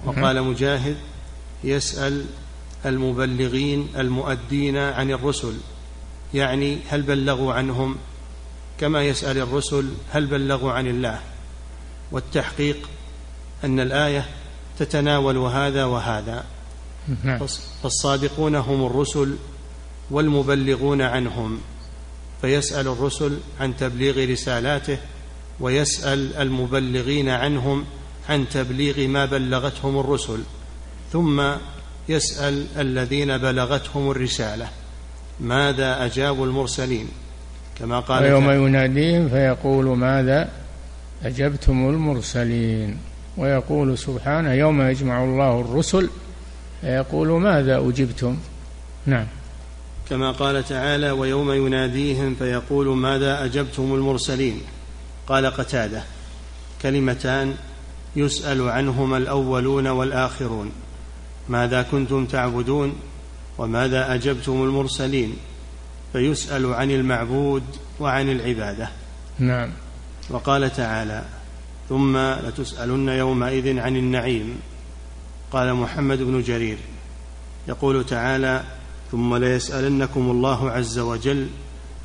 وقال 0.04 0.42
مجاهد 0.42 0.96
يسأل 1.64 2.24
المبلغين 2.86 3.88
المؤدين 3.96 4.76
عن 4.76 5.10
الرسل. 5.10 5.54
يعني 6.34 6.78
هل 6.88 7.02
بلغوا 7.02 7.54
عنهم؟ 7.54 7.96
كما 8.80 9.02
يسأل 9.02 9.38
الرسل 9.38 9.88
هل 10.10 10.26
بلغوا 10.26 10.72
عن 10.72 10.86
الله؟ 10.86 11.20
والتحقيق 12.12 12.88
أن 13.64 13.80
الآية 13.80 14.26
تتناول 14.78 15.36
هذا 15.36 15.84
وهذا. 15.84 16.44
نعم. 17.24 17.46
فالصادقون 17.82 18.54
هم 18.56 18.86
الرسل 18.86 19.36
والمبلغون 20.10 21.02
عنهم 21.02 21.58
فيسأل 22.40 22.88
الرسل 22.88 23.38
عن 23.60 23.76
تبليغ 23.76 24.30
رسالاته 24.30 24.98
ويسأل 25.60 26.36
المبلغين 26.36 27.28
عنهم 27.28 27.84
عن 28.28 28.48
تبليغ 28.48 29.08
ما 29.08 29.24
بلغتهم 29.24 30.00
الرسل 30.00 30.40
ثم 31.12 31.42
يسأل 32.08 32.66
الذين 32.78 33.38
بلغتهم 33.38 34.10
الرسالة 34.10 34.68
ماذا 35.40 36.04
أجابوا 36.04 36.46
المرسلين؟ 36.46 37.08
كما 37.78 38.00
قال 38.00 38.22
ويوم 38.22 38.50
يناديهم 38.50 39.28
فيقول 39.28 39.84
ماذا 39.84 40.48
أجبتم 41.24 41.88
المرسلين؟ 41.88 42.98
ويقول 43.36 43.98
سبحانه 43.98 44.52
يوم 44.52 44.82
يجمع 44.82 45.24
الله 45.24 45.60
الرسل 45.60 46.10
فيقول 46.80 47.28
ماذا 47.28 47.78
أجبتم؟ 47.78 48.36
نعم. 49.06 49.26
كما 50.10 50.30
قال 50.30 50.64
تعالى 50.64 51.10
ويوم 51.10 51.52
يناديهم 51.52 52.34
فيقول 52.34 52.86
ماذا 52.86 53.44
أجبتم 53.44 53.94
المرسلين؟ 53.94 54.60
قال 55.26 55.46
قتادة 55.46 56.02
كلمتان 56.82 57.54
يسأل 58.16 58.68
عنهما 58.68 59.16
الأولون 59.16 59.86
والآخرون. 59.86 60.72
ماذا 61.48 61.82
كنتم 61.82 62.26
تعبدون؟ 62.26 62.96
وماذا 63.58 64.14
أجبتم 64.14 64.62
المرسلين؟ 64.62 65.36
فيسأل 66.12 66.74
عن 66.74 66.90
المعبود 66.90 67.62
وعن 68.00 68.28
العبادة. 68.28 68.88
نعم. 69.38 69.70
وقال 70.30 70.72
تعالى 70.72 71.24
ثم 71.88 72.16
لتسألن 72.16 73.08
يومئذ 73.08 73.78
عن 73.78 73.96
النعيم. 73.96 74.60
قال 75.52 75.74
محمد 75.74 76.18
بن 76.18 76.42
جرير. 76.42 76.78
يقول 77.68 78.06
تعالى 78.06 78.62
ثم 79.10 79.36
ليسألنكم 79.36 80.30
الله 80.30 80.70
عز 80.70 80.98
وجل 80.98 81.48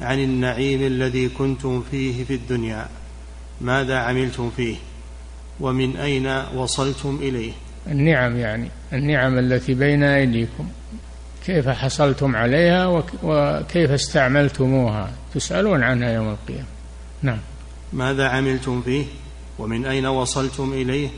عن 0.02 0.20
النعيم 0.20 0.82
الذي 0.82 1.30
كنتم 1.30 1.84
فيه 1.92 2.24
في 2.24 2.34
الدنيا 2.34 2.88
ماذا 3.62 3.98
عملتم 3.98 4.52
فيه؟ 4.58 4.76
ومن 5.60 5.98
أين 5.98 6.28
وصلتم 6.56 7.20
إليه؟ 7.22 7.52
النعم 7.88 8.38
يعني 8.38 8.70
النعم 8.94 9.40
التي 9.40 9.74
بين 9.74 10.04
أيديكم 10.04 10.68
كيف 11.46 11.70
حصلتم 11.70 12.36
عليها 12.36 13.04
وكيف 13.24 13.92
استعملتموها؟ 13.92 15.12
تسألون 15.34 15.84
عنها 15.84 16.10
يوم 16.10 16.30
القيامة. 16.30 16.68
نعم. 17.22 17.40
ماذا 17.94 18.28
عملتم 18.28 18.82
فيه؟ 18.82 19.06
ومن 19.60 19.86
أين 19.86 20.06
وصلتم 20.06 20.74
إليه؟ 20.74 21.10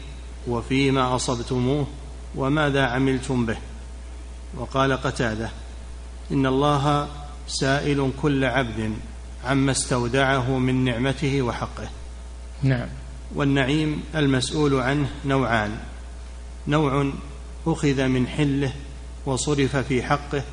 وفيما 0.48 1.16
أصبتموه؟ 1.16 1.88
وماذا 2.36 2.84
عملتم 2.84 3.46
به؟ 3.46 3.58
وقال 4.58 4.94
قتادة 4.94 5.50
إن 6.32 6.46
الله 6.46 7.08
سائل 7.48 8.12
كل 8.22 8.46
عبد 8.46 8.94
عما 9.46 9.72
استودعه 9.72 10.58
من 10.58 10.84
نعمته 10.84 11.42
وحقه. 11.42 11.90
نعم. 12.64 12.88
والنعيم 13.36 14.04
المسؤول 14.16 14.80
عنه 14.80 15.10
نوعان. 15.26 15.78
نوع 16.68 17.12
أخذ 17.68 18.08
من 18.08 18.28
حله 18.28 18.74
وصرف 19.26 19.76
في 19.76 20.04
حقه 20.04 20.44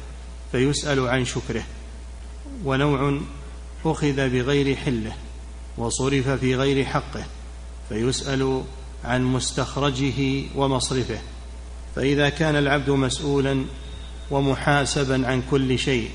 فيسأل 0.52 1.08
عن 1.08 1.24
شكره. 1.24 1.62
ونوع 2.64 3.20
أخذ 3.84 4.30
بغير 4.30 4.76
حله 4.76 5.12
وصرف 5.78 6.28
في 6.28 6.56
غير 6.56 6.84
حقه 6.84 7.24
فيسأل 7.88 8.62
عن 9.04 9.24
مستخرجه 9.24 10.42
ومصرفه. 10.56 11.18
فإذا 11.96 12.28
كان 12.28 12.56
العبد 12.56 12.90
مسؤولا 12.90 13.64
ومحاسبا 14.30 15.26
عن 15.26 15.42
كل 15.50 15.78
شيء 15.78 16.10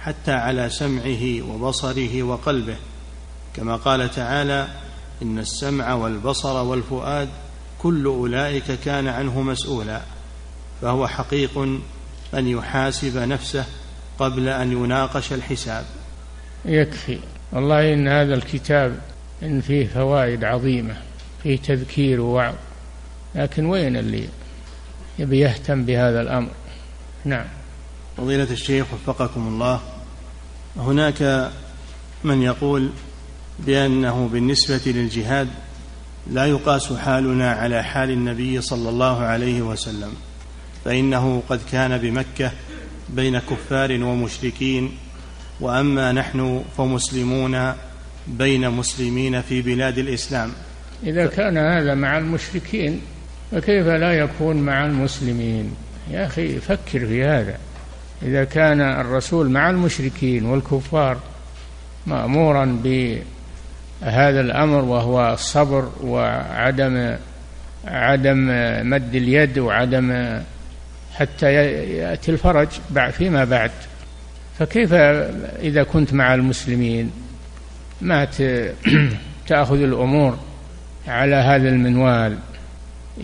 حتى 0.00 0.32
على 0.32 0.70
سمعه 0.70 1.42
وبصره 1.42 2.22
وقلبه. 2.22 2.76
كما 3.56 3.76
قال 3.76 4.10
تعالى 4.10 4.68
إن 5.22 5.38
السمع 5.38 5.94
والبصر 5.94 6.64
والفؤاد 6.64 7.28
كل 7.78 8.06
أولئك 8.06 8.72
كان 8.84 9.08
عنه 9.08 9.42
مسؤولا. 9.42 10.00
فهو 10.82 11.08
حقيق 11.08 11.58
أن 12.34 12.48
يحاسب 12.48 13.16
نفسه 13.16 13.64
قبل 14.18 14.48
أن 14.48 14.72
يناقش 14.72 15.32
الحساب. 15.32 15.84
يكفي. 16.64 17.18
والله 17.52 17.94
إن 17.94 18.08
هذا 18.08 18.34
الكتاب 18.34 18.98
إن 19.42 19.60
فيه 19.60 19.86
فوائد 19.86 20.44
عظيمة 20.44 20.96
فيه 21.42 21.56
تذكير 21.56 22.20
ووعظ. 22.20 22.54
لكن 23.34 23.66
وين 23.66 23.96
اللي 23.96 24.28
يبي 25.18 25.38
يهتم 25.38 25.84
بهذا 25.84 26.20
الأمر؟ 26.20 26.50
نعم. 27.24 27.44
فضيلة 28.16 28.50
الشيخ 28.50 28.86
وفقكم 28.94 29.48
الله 29.48 29.80
هناك 30.76 31.50
من 32.24 32.42
يقول 32.42 32.90
بأنه 33.58 34.28
بالنسبة 34.32 34.80
للجهاد 34.86 35.48
لا 36.30 36.46
يقاس 36.46 36.92
حالنا 36.92 37.50
على 37.50 37.82
حال 37.82 38.10
النبي 38.10 38.60
صلى 38.60 38.88
الله 38.88 39.20
عليه 39.20 39.62
وسلم 39.62 40.14
فإنه 40.84 41.42
قد 41.48 41.60
كان 41.72 41.98
بمكة 41.98 42.52
بين 43.08 43.38
كفار 43.38 44.04
ومشركين 44.04 44.90
وأما 45.60 46.12
نحن 46.12 46.64
فمسلمون 46.76 47.72
بين 48.26 48.70
مسلمين 48.70 49.42
في 49.42 49.62
بلاد 49.62 49.98
الإسلام. 49.98 50.52
إذا 51.02 51.26
كان 51.26 51.58
هذا 51.58 51.94
مع 51.94 52.18
المشركين 52.18 53.00
فكيف 53.52 53.86
لا 53.86 54.12
يكون 54.12 54.56
مع 54.56 54.86
المسلمين؟ 54.86 55.74
يا 56.10 56.26
أخي 56.26 56.60
فكر 56.60 57.06
في 57.06 57.24
هذا. 57.24 57.56
إذا 58.22 58.44
كان 58.44 58.80
الرسول 58.80 59.50
مع 59.50 59.70
المشركين 59.70 60.46
والكفار 60.46 61.18
مأمورا 62.06 62.78
بهذا 62.84 64.40
الأمر 64.40 64.84
وهو 64.84 65.32
الصبر 65.32 65.90
وعدم 66.02 67.16
عدم 67.84 68.46
مد 68.90 69.14
اليد 69.14 69.58
وعدم 69.58 70.38
حتى 71.14 71.52
يأتي 71.52 72.30
الفرج 72.30 72.68
فيما 73.10 73.44
بعد. 73.44 73.70
فكيف 74.58 74.92
إذا 75.62 75.82
كنت 75.82 76.14
مع 76.14 76.34
المسلمين؟ 76.34 77.10
ما 78.00 78.28
تأخذ 79.48 79.82
الأمور 79.82 80.38
على 81.08 81.36
هذا 81.36 81.68
المنوال. 81.68 82.38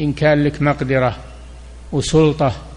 إن 0.00 0.12
كان 0.12 0.44
لك 0.44 0.62
مقدرة 0.62 1.16
وسلطة 1.92 2.67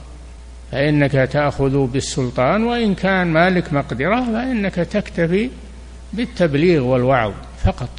فإنك 0.72 1.12
تأخذ 1.12 1.88
بالسلطان 1.88 2.64
وإن 2.64 2.96
كان 2.96 3.28
مالك 3.28 3.74
مقدرة 3.74 4.26
فإنك 4.26 4.76
تكتفي 4.76 5.50
بالتبليغ 6.14 6.84
والوعظ 6.84 7.34
فقط 7.64 7.90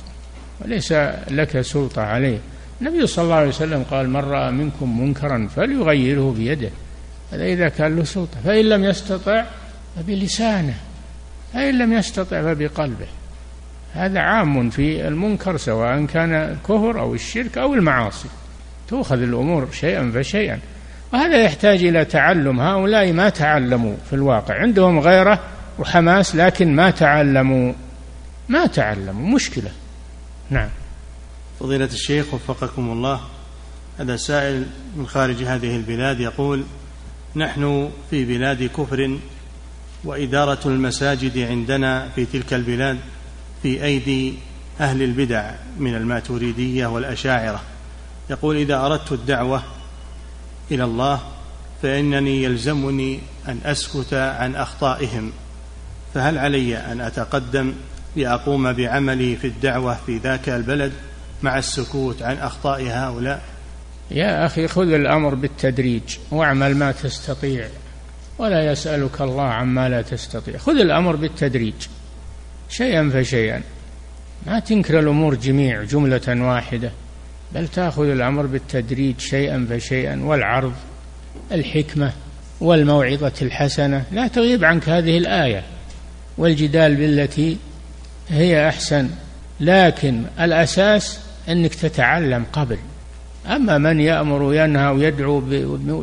وليس 0.61 0.93
لك 1.31 1.61
سلطة 1.61 2.03
عليه. 2.03 2.39
النبي 2.81 3.07
صلى 3.07 3.25
الله 3.25 3.35
عليه 3.35 3.49
وسلم 3.49 3.83
قال 3.83 4.11
من 4.11 4.21
رأى 4.21 4.51
منكم 4.51 5.01
منكرا 5.01 5.49
فليغيره 5.57 6.35
بيده. 6.39 6.71
هذا 7.33 7.45
إذا 7.45 7.69
كان 7.69 7.97
له 7.97 8.05
سلطة. 8.05 8.41
فإن 8.45 8.65
لم 8.65 8.85
يستطع 8.85 9.45
فبلسانه 9.97 10.75
فإن 11.53 11.79
لم 11.79 11.93
يستطع 11.93 12.43
فبقلبه. 12.43 13.07
هذا 13.95 14.21
عام 14.21 14.71
في 14.71 15.09
المنكر 15.09 15.57
سواء 15.57 16.05
كان 16.05 16.35
الكفر 16.35 17.01
أو 17.01 17.15
الشرك 17.15 17.59
أو 17.59 17.75
المعاصي. 17.75 18.29
تؤخذ 18.89 19.23
الأمور 19.23 19.69
شيئا 19.73 20.13
فشيئا. 20.15 20.59
وهذا 21.13 21.43
يحتاج 21.43 21.85
إلى 21.85 22.05
تعلم. 22.05 22.61
هؤلاء 22.61 23.13
ما 23.13 23.29
تعلموا 23.29 23.97
في 24.11 24.13
الواقع. 24.13 24.55
عندهم 24.55 24.99
غيرة 24.99 25.41
وحماس 25.79 26.37
لكن 26.37 26.77
ما 26.77 26.91
تعلموا. 26.91 27.73
ما 28.49 28.67
تعلموا. 28.67 29.35
مشكلة. 29.35 29.71
نعم. 30.51 30.69
فضيلة 31.61 31.85
الشيخ 31.85 32.35
وفقكم 32.35 32.91
الله. 32.91 33.21
هذا 33.99 34.17
سائل 34.17 34.67
من 34.97 35.07
خارج 35.07 35.43
هذه 35.43 35.77
البلاد 35.77 36.21
يقول 36.21 36.65
نحن 37.37 37.91
في 38.11 38.25
بلاد 38.25 38.63
كفر 38.63 39.19
وإدارة 40.05 40.59
المساجد 40.67 41.39
عندنا 41.39 42.09
في 42.15 42.25
تلك 42.25 42.55
البلاد 42.55 42.99
في 43.63 43.85
أيدي 43.85 44.35
أهل 44.81 45.03
البدع 45.03 45.51
من 45.79 45.95
الماتريدية 45.95 46.87
والأشاعرة. 46.87 47.61
يقول 48.31 48.57
إذا 48.57 48.87
أردت 48.87 49.13
الدعوة 49.13 49.63
إلى 50.71 50.85
الله 50.85 51.21
فإنني 51.83 52.43
يلزمني 52.43 53.21
أن 53.49 53.59
أسكت 53.65 54.15
عن 54.15 54.57
أخطائهم. 54.57 55.33
فهل 56.15 56.39
علي 56.39 56.77
أن 56.77 57.01
أتقدم 57.01 57.73
لأقوم 58.17 58.73
بعملي 58.73 59.37
في 59.37 59.47
الدعوة 59.47 59.99
في 60.07 60.19
ذاك 60.19 60.49
البلد 60.49 60.93
مع 61.43 61.59
السكوت 61.59 62.23
عن 62.23 62.37
أخطاء 62.37 62.83
هؤلاء؟ 62.89 63.43
يا 64.11 64.47
أخي 64.47 64.69
خذ 64.69 64.93
الأمر 64.93 65.35
بالتدريج 65.35 66.03
واعمل 66.31 66.77
ما 66.77 66.93
تستطيع 66.93 67.69
ولا 68.39 68.73
يسألك 68.73 69.21
الله 69.21 69.43
عما 69.43 69.89
لا 69.89 70.03
تستطيع. 70.03 70.59
خذ 70.59 70.81
الأمر 70.81 71.17
بالتدريج 71.17 71.75
شيئا 72.69 73.11
فشيئا. 73.15 73.63
ما 74.47 74.59
تنكر 74.59 74.99
الأمور 74.99 75.35
جميع 75.35 75.83
جملة 75.83 76.21
واحدة. 76.29 76.93
بل 77.55 77.69
تأخذ 77.69 78.09
الأمر 78.09 78.47
بالتدريج 78.47 79.19
شيئا 79.19 79.67
فشيئا 79.71 80.21
والعرض 80.25 80.73
الحكمة 81.53 82.13
والموعظة 82.61 83.33
الحسنة. 83.43 84.05
لا 84.13 84.29
تغيب 84.29 84.65
عنك 84.65 84.89
هذه 84.89 85.19
الآية. 85.19 85.63
والجدال 86.39 86.95
بالتي 86.97 87.57
هي 88.29 88.69
أحسن. 88.69 89.09
لكن 89.61 90.23
الأساس 90.41 91.21
أنك 91.49 91.75
تتعلم 91.75 92.45
قبل. 92.53 92.79
أما 93.47 93.79
من 93.79 94.01
يأمر 94.01 94.43
وينهى 94.43 94.87
ويدعو 94.87 95.43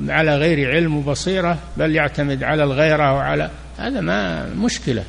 على 0.10 0.38
غير 0.38 0.72
علم 0.72 0.97
وبصيرة 0.97 1.58
بل 1.78 1.95
يعتمد 1.95 2.43
على 2.43 2.64
الغيرة 2.64 3.14
وعلى 3.14 3.50
هذا 3.78 4.02
ما 4.02 4.50
مشكلة. 4.54 5.04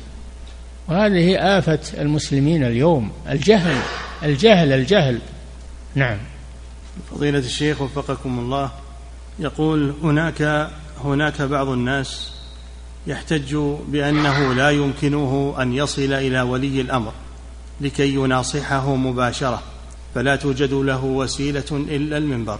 وهذه 0.87 1.57
آفة 1.57 1.79
المسلمين 2.01 2.63
اليوم. 2.63 3.11
الجهل 3.29 3.75
الجهل 4.23 4.73
الجهل. 4.73 5.19
نعم. 5.95 6.17
فضيلة 7.11 7.39
الشيخ 7.39 7.81
وفقكم 7.81 8.39
الله 8.39 8.71
يقول 9.39 9.93
هناك 10.03 10.69
هناك 11.03 11.41
بعض 11.41 11.67
الناس 11.67 12.31
يحتج 13.07 13.55
بأنه 13.87 14.53
لا 14.53 14.69
يمكنه 14.69 15.55
أن 15.61 15.73
يصل 15.73 16.13
إلى 16.13 16.41
ولي 16.41 16.81
الأمر 16.81 17.13
لكي 17.81 18.15
يناصحه 18.15 18.95
مباشرة 18.95 19.63
فلا 20.15 20.35
توجد 20.35 20.73
له 20.73 21.03
وسيلة 21.03 21.63
إلا 21.71 22.17
المنبر. 22.17 22.59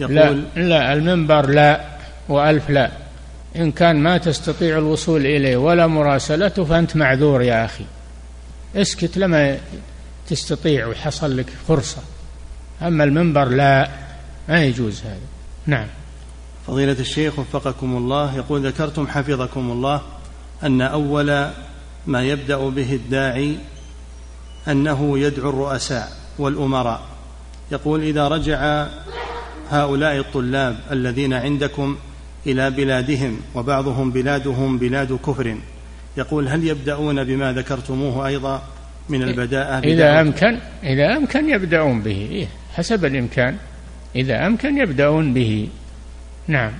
يقول 0.00 0.44
لا, 0.56 0.62
لا 0.62 0.92
المنبر 0.92 1.46
لا 1.46 1.84
وألف 2.28 2.70
لا. 2.70 2.90
إن 3.56 3.72
كان 3.72 3.96
ما 3.96 4.18
تستطيع 4.18 4.78
الوصول 4.78 5.26
إليه 5.26 5.56
ولا 5.56 5.86
مراسلته 5.86 6.64
فأنت 6.64 6.96
معذور 6.96 7.42
يا 7.42 7.64
أخي. 7.64 7.84
اسكت 8.76 9.16
لما 9.16 9.58
تستطيع 10.28 10.86
وحصل 10.86 11.36
لك 11.36 11.46
فرصة. 11.68 12.02
أما 12.82 13.04
المنبر 13.04 13.48
لا 13.48 13.90
ما 14.48 14.64
يجوز 14.64 15.02
هذا. 15.02 15.18
نعم. 15.66 15.86
فضيلة 16.66 16.96
الشيخ 17.00 17.38
وفقكم 17.38 17.96
الله 17.96 18.36
يقول 18.36 18.66
ذكرتم 18.66 19.06
حفظكم 19.06 19.70
الله 19.70 20.02
أن 20.62 20.80
أول 20.80 21.46
ما 22.06 22.22
يبدأ 22.22 22.68
به 22.68 22.92
الداعي 22.92 23.56
أنه 24.68 25.18
يدعو 25.18 25.50
الرؤساء 25.50 26.12
والأمراء. 26.38 27.00
يقول 27.72 28.02
إذا 28.02 28.28
رجع 28.28 28.86
هؤلاء 29.70 30.18
الطلاب 30.18 30.76
الذين 30.90 31.32
عندكم 31.32 31.96
إلى 32.46 32.70
بلادهم 32.70 33.40
وبعضهم 33.54 34.10
بلادهم 34.10 34.78
بلاد 34.78 35.18
كفر 35.26 35.56
يقول 36.16 36.48
هل 36.48 36.64
يبدأون 36.64 37.24
بما 37.24 37.52
ذكرتموه 37.52 38.26
أيضا 38.26 38.62
من 39.08 39.22
البداءة 39.22 39.78
إذا 39.78 40.20
أمكن 40.20 40.58
إذا 40.82 41.16
أمكن 41.16 41.48
يبدأون 41.48 42.02
به 42.02 42.28
إيه. 42.30 42.48
حسب 42.74 43.04
الإمكان 43.04 43.56
إذا 44.16 44.46
أمكن 44.46 44.78
يبدأون 44.78 45.34
به. 45.34 45.68
نعم. 46.48 46.72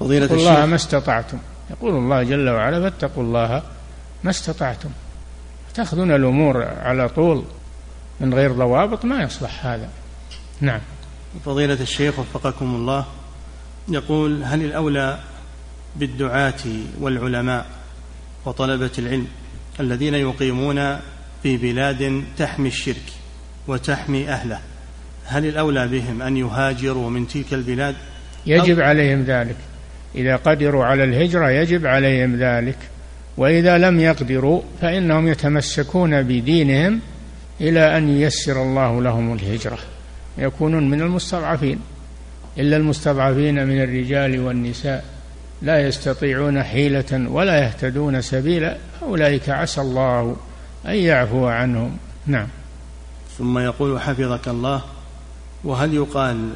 فضيلة 0.00 0.24
الشيخ 0.24 0.38
الله 0.38 0.66
ما 0.66 0.74
استطعتم. 0.74 1.38
يقول 1.70 1.94
الله 1.94 2.22
جل 2.22 2.48
وعلا 2.48 2.90
فاتقوا 2.90 3.22
الله 3.22 3.62
ما 4.24 4.30
استطعتم. 4.30 4.90
تأخذون 5.74 6.12
الأمور 6.12 6.62
على 6.62 7.08
طول 7.08 7.44
من 8.20 8.34
غير 8.34 8.52
ضوابط 8.52 9.04
ما 9.04 9.22
يصلح 9.22 9.66
هذا. 9.66 9.88
نعم. 10.60 10.80
فضيلة 11.44 11.80
الشيخ 11.80 12.18
وفقكم 12.18 12.74
الله 12.74 13.06
يقول 13.88 14.44
هل 14.44 14.64
الأولى 14.64 15.18
بالدعاة 15.96 16.62
والعلماء 17.00 17.66
وطلبة 18.44 18.90
العلم 18.98 19.26
الذين 19.80 20.14
يقيمون 20.14 20.96
في 21.42 21.56
بلاد 21.56 22.24
تحمي 22.38 22.68
الشرك 22.68 23.12
وتحمي 23.68 24.28
أهله؟ 24.28 24.60
هل 25.30 25.46
الأولى 25.46 25.88
بهم 25.88 26.22
أن 26.22 26.36
يهاجروا 26.36 27.10
من 27.10 27.28
تلك 27.28 27.54
البلاد؟ 27.54 27.94
يجب 28.46 28.80
عليهم 28.80 29.22
ذلك. 29.22 29.56
إذا 30.14 30.36
قدروا 30.36 30.84
على 30.84 31.04
الهجرة 31.04 31.50
يجب 31.50 31.86
عليهم 31.86 32.36
ذلك. 32.36 32.76
وإذا 33.36 33.78
لم 33.78 34.00
يقدروا 34.00 34.62
فإنهم 34.80 35.28
يتمسكون 35.28 36.22
بدينهم 36.22 37.00
إلى 37.60 37.96
أن 37.96 38.08
ييسر 38.08 38.62
الله 38.62 39.02
لهم 39.02 39.34
الهجرة. 39.34 39.78
يكونون 40.38 40.90
من 40.90 41.00
المستضعفين. 41.00 41.80
إلا 42.58 42.76
المستضعفين 42.76 43.66
من 43.66 43.82
الرجال 43.82 44.40
والنساء. 44.40 45.04
لا 45.62 45.86
يستطيعون 45.88 46.62
حيلة 46.62 47.30
ولا 47.30 47.58
يهتدون 47.58 48.20
سبيلا. 48.20 48.76
أولئك 49.02 49.48
عسى 49.48 49.80
الله 49.80 50.36
أن 50.86 50.94
يعفو 50.94 51.46
عنهم. 51.46 51.96
نعم. 52.26 52.46
ثم 53.38 53.58
يقول 53.58 54.00
حفظك 54.00 54.48
الله 54.48 54.82
وهل 55.64 55.94
يقال 55.94 56.50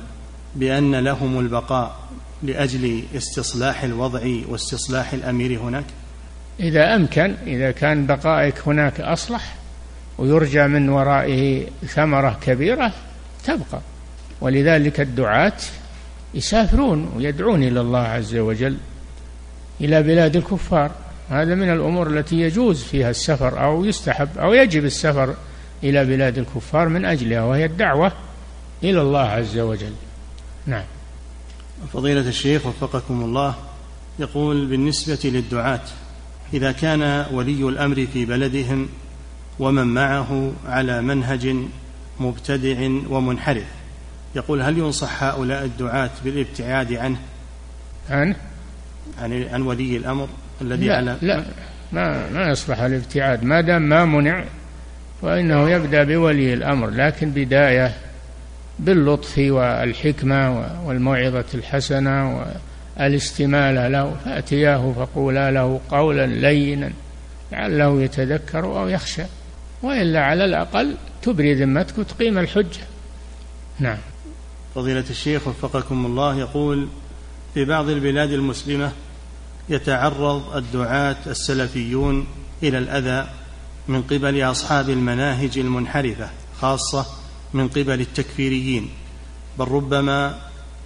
بأن 0.55 0.95
لهم 0.95 1.41
البقاء 1.41 1.97
لأجل 2.43 3.03
استصلاح 3.17 3.83
الوضع 3.83 4.21
واستصلاح 4.49 5.13
الأمير 5.13 5.61
هناك؟ 5.61 5.85
إذا 6.61 6.95
أمكن 6.95 7.35
إذا 7.47 7.71
كان 7.71 8.07
بقائك 8.07 8.55
هناك 8.67 9.01
أصلح 9.01 9.55
ويرجى 10.19 10.67
من 10.67 10.89
ورائه 10.89 11.67
ثمرة 11.87 12.39
كبيرة 12.43 12.93
تبقى. 13.45 13.81
ولذلك 14.41 15.01
الدعاة 15.01 15.57
يسافرون 16.35 17.13
ويدعون 17.17 17.63
إلى 17.63 17.81
الله 17.81 18.01
عز 18.01 18.37
وجل 18.37 18.77
إلى 19.81 20.03
بلاد 20.03 20.37
الكفار. 20.37 20.91
هذا 21.31 21.55
من 21.55 21.73
الأمور 21.73 22.07
التي 22.07 22.41
يجوز 22.41 22.83
فيها 22.83 23.11
السفر 23.11 23.65
أو 23.65 23.85
يستحب 23.85 24.39
أو 24.39 24.53
يجب 24.53 24.85
السفر 24.85 25.35
إلى 25.83 26.05
بلاد 26.05 26.39
الكفار 26.39 26.89
من 26.89 27.05
أجلها 27.05 27.43
وهي 27.43 27.65
الدعوة 27.65 28.13
إلى 28.91 29.03
الله 29.03 29.21
عز 29.21 29.59
وجل. 29.59 29.93
نعم. 30.67 30.85
فضيلة 31.93 32.29
الشيخ 32.29 32.67
وفقكم 32.67 33.25
الله 33.25 33.55
يقول 34.19 34.67
بالنسبة 34.67 35.19
للدعاة 35.25 35.81
إذا 36.55 36.73
كان 36.73 37.27
ولي 37.33 37.69
الأمر 37.69 38.07
في 38.13 38.25
بلدهم 38.25 38.89
ومن 39.59 39.87
معه 39.87 40.53
على 40.67 41.03
منهج 41.03 41.57
مبتدع 42.21 42.89
ومنحرف 43.09 43.67
يقول 44.37 44.63
هل 44.63 44.79
ينصح 44.79 45.23
هؤلاء 45.23 45.65
الدعاة 45.65 46.11
بالابتعاد 46.25 46.93
عنه؟ 46.93 47.17
عنه 48.11 48.37
عن 49.19 49.49
عن 49.53 49.63
ولي 49.63 49.97
الأمر 49.97 50.29
الذي 50.61 50.87
لا 50.87 50.97
على 50.97 51.17
لا 51.23 51.45
ما 51.93 52.31
ما 52.31 52.51
يصلح 52.51 52.81
الابتعاد 52.81 53.45
ما 53.45 53.61
دام 53.61 53.83
ما 53.83 54.05
منع 54.05 54.45
فإنه 55.23 55.71
يبدأ 55.71 56.05
بولي 56.05 56.55
الأمر 56.55 56.91
لكن 56.91 57.31
بداية 57.31 57.95
باللطف 58.79 59.39
والحكمة 59.39 60.67
والموعظة 60.87 61.45
الحسنة 61.55 62.45
والاستمالة 62.99 63.89
له 63.89 64.17
فأتياه 64.25 64.93
فقولا 64.93 65.51
له 65.51 65.81
قولا 65.91 66.27
لينا 66.27 66.93
لعله 67.53 68.03
يتذكر 68.03 68.65
أو 68.65 68.89
يخشى 68.89 69.23
وإلا 69.83 70.21
على 70.21 70.45
الأقل 70.45 70.97
تبري 71.23 71.55
ذمتك 71.55 71.99
وتقيم 71.99 72.39
الحجة. 72.39 72.81
نعم. 73.79 73.99
فضيلة 74.75 75.05
الشيخ 75.11 75.49
وفقكم 75.49 76.07
الله 76.07 76.39
يقول 76.39 76.89
في 77.55 77.65
بعض 77.65 77.89
البلاد 77.89 78.33
المسلمة 78.33 78.93
يتعرض 79.69 80.57
الدعاة 80.57 81.17
السلفيون 81.27 82.27
إلى 82.63 82.79
الأذى 82.79 83.29
من 83.89 84.03
قبل 84.03 84.43
أصحاب 84.43 84.91
المناهج 84.91 85.59
المنحرفة 85.59 86.29
خاصة 86.61 87.07
من 87.55 87.69
قبل 87.69 88.01
التكفيريين 88.01 88.89
بل 89.59 89.69
ربما 89.69 90.39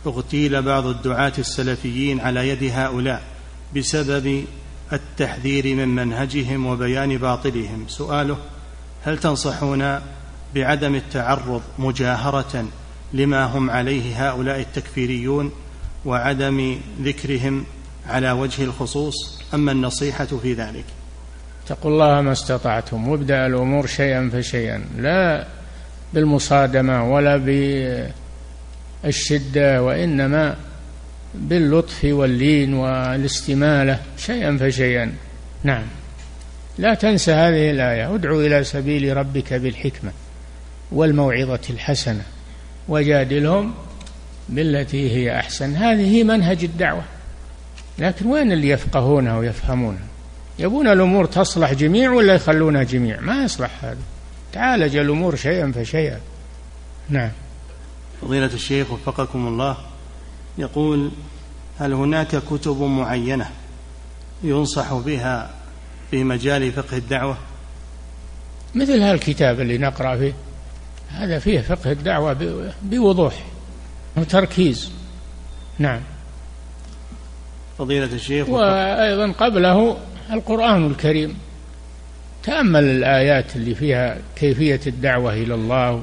اغتيل 0.07 0.63
بعض 0.63 0.87
الدعاة 0.87 1.33
السلفيين 1.39 2.21
على 2.21 2.49
يد 2.49 2.73
هؤلاء 2.75 3.23
بسبب 3.77 4.45
التحذير 4.93 5.77
من 5.77 5.89
منهجهم 5.89 6.67
وبيان 6.67 7.17
باطلهم. 7.17 7.85
سؤاله 7.89 8.37
هل 9.05 9.19
تنصحون 9.19 10.01
بعدم 10.55 10.95
التعرض 10.95 11.63
مجاهرة 11.79 12.65
لما 13.13 13.45
هم 13.45 13.71
عليه 13.71 14.29
هؤلاء 14.29 14.61
التكفيريون 14.61 15.53
وعدم 16.05 16.79
ذكرهم 17.03 17.65
على 18.07 18.31
وجه 18.31 18.65
الخصوص 18.65 19.43
أما 19.55 19.73
النصيحة 19.73 20.25
في 20.25 20.53
ذلك؟ 20.53 20.85
اتقوا 21.65 21.91
الله 21.91 22.21
ما 22.21 22.33
استطعتم 22.33 23.09
وابدأ 23.09 23.47
الأمور 23.47 23.87
شيئا 23.87 24.31
فشيئا. 24.33 24.85
لا 24.97 25.47
بالمصادمة 26.15 27.13
ولا 27.13 27.37
بالشدة 29.05 29.83
وإنما 29.83 30.57
باللطف 31.35 32.05
واللين 32.05 32.75
والاستمالة 32.75 34.01
شيئا 34.19 34.57
فشيئا. 34.61 35.13
نعم. 35.65 35.85
لا 36.79 36.95
تنسى 36.95 37.33
هذه 37.33 37.71
الآية. 37.71 38.15
ادعو 38.15 38.41
إلى 38.41 38.65
سبيل 38.65 39.17
ربك 39.17 39.55
بالحكمة 39.55 40.11
والموعظة 40.93 41.61
الحسنة 41.71 42.23
وجادلهم 42.89 43.75
بالتي 44.49 45.11
هي 45.11 45.39
أحسن. 45.39 45.77
هذه 45.77 46.25
منهج 46.25 46.65
الدعوة. 46.65 47.03
لكن 47.99 48.27
وين 48.27 48.53
اللي 48.53 48.69
يفقهونها 48.69 49.39
ويفهمونها 49.39 50.07
يبون 50.59 50.89
الأمور 50.89 51.25
تصلح 51.25 51.73
جميع 51.73 52.11
ولا 52.11 52.35
يخلونها 52.35 52.83
جميع؟ 52.83 53.21
ما 53.21 53.45
يصلح 53.45 53.71
هذا. 53.85 54.18
تعالج 54.53 54.97
الأمور 54.97 55.37
شيئا 55.37 55.73
فشيئا. 55.73 56.21
نعم. 57.09 57.31
فضيلة 58.23 58.55
الشيخ 58.55 58.93
وفقكم 58.93 59.47
الله 59.47 59.77
يقول 60.59 61.11
هل 61.79 61.93
هناك 61.93 62.37
كتب 62.51 62.83
معينة 62.83 63.51
ينصح 64.43 64.93
بها 64.93 65.51
في 66.11 66.25
مجال 66.25 66.73
فقه 66.73 66.97
الدعوة؟ 66.97 67.37
مثل 68.75 69.01
هالكتاب 69.01 69.61
اللي 69.61 69.79
نقرأ 69.79 70.17
فيه 70.17 70.33
هذا 71.09 71.39
فيه 71.39 71.61
فقه 71.61 71.93
الدعوة 71.93 72.37
بوضوح 72.83 73.45
وتركيز. 74.17 74.93
نعم. 75.79 76.01
فضيلة 77.79 78.13
الشيخ 78.13 78.49
وأيضا 78.49 79.33
قبله 79.33 79.97
القرآن 80.33 80.87
الكريم. 80.87 81.39
تأمل 82.43 82.85
الآيات 82.85 83.57
اللي 83.57 83.75
فيها 83.75 84.19
كيفية 84.37 84.81
الدعوة 84.87 85.33
إلى 85.33 85.55
الله 85.55 86.03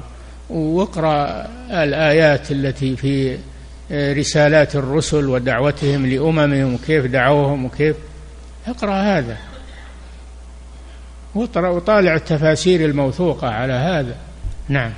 واقرأ 0.50 1.48
الآيات 1.70 2.50
التي 2.50 2.96
في 2.96 3.38
رسالات 3.92 4.76
الرسل 4.76 5.28
ودعوتهم 5.28 6.06
لأممهم 6.06 6.74
وكيف 6.74 7.06
دعوهم 7.06 7.64
وكيف. 7.64 7.96
اقرأ 8.66 8.94
هذا. 8.94 9.36
وطالع 11.34 12.14
التفاسير 12.14 12.84
الموثوقة 12.84 13.48
على 13.48 13.72
هذا. 13.72 14.16
نعم. 14.68 14.92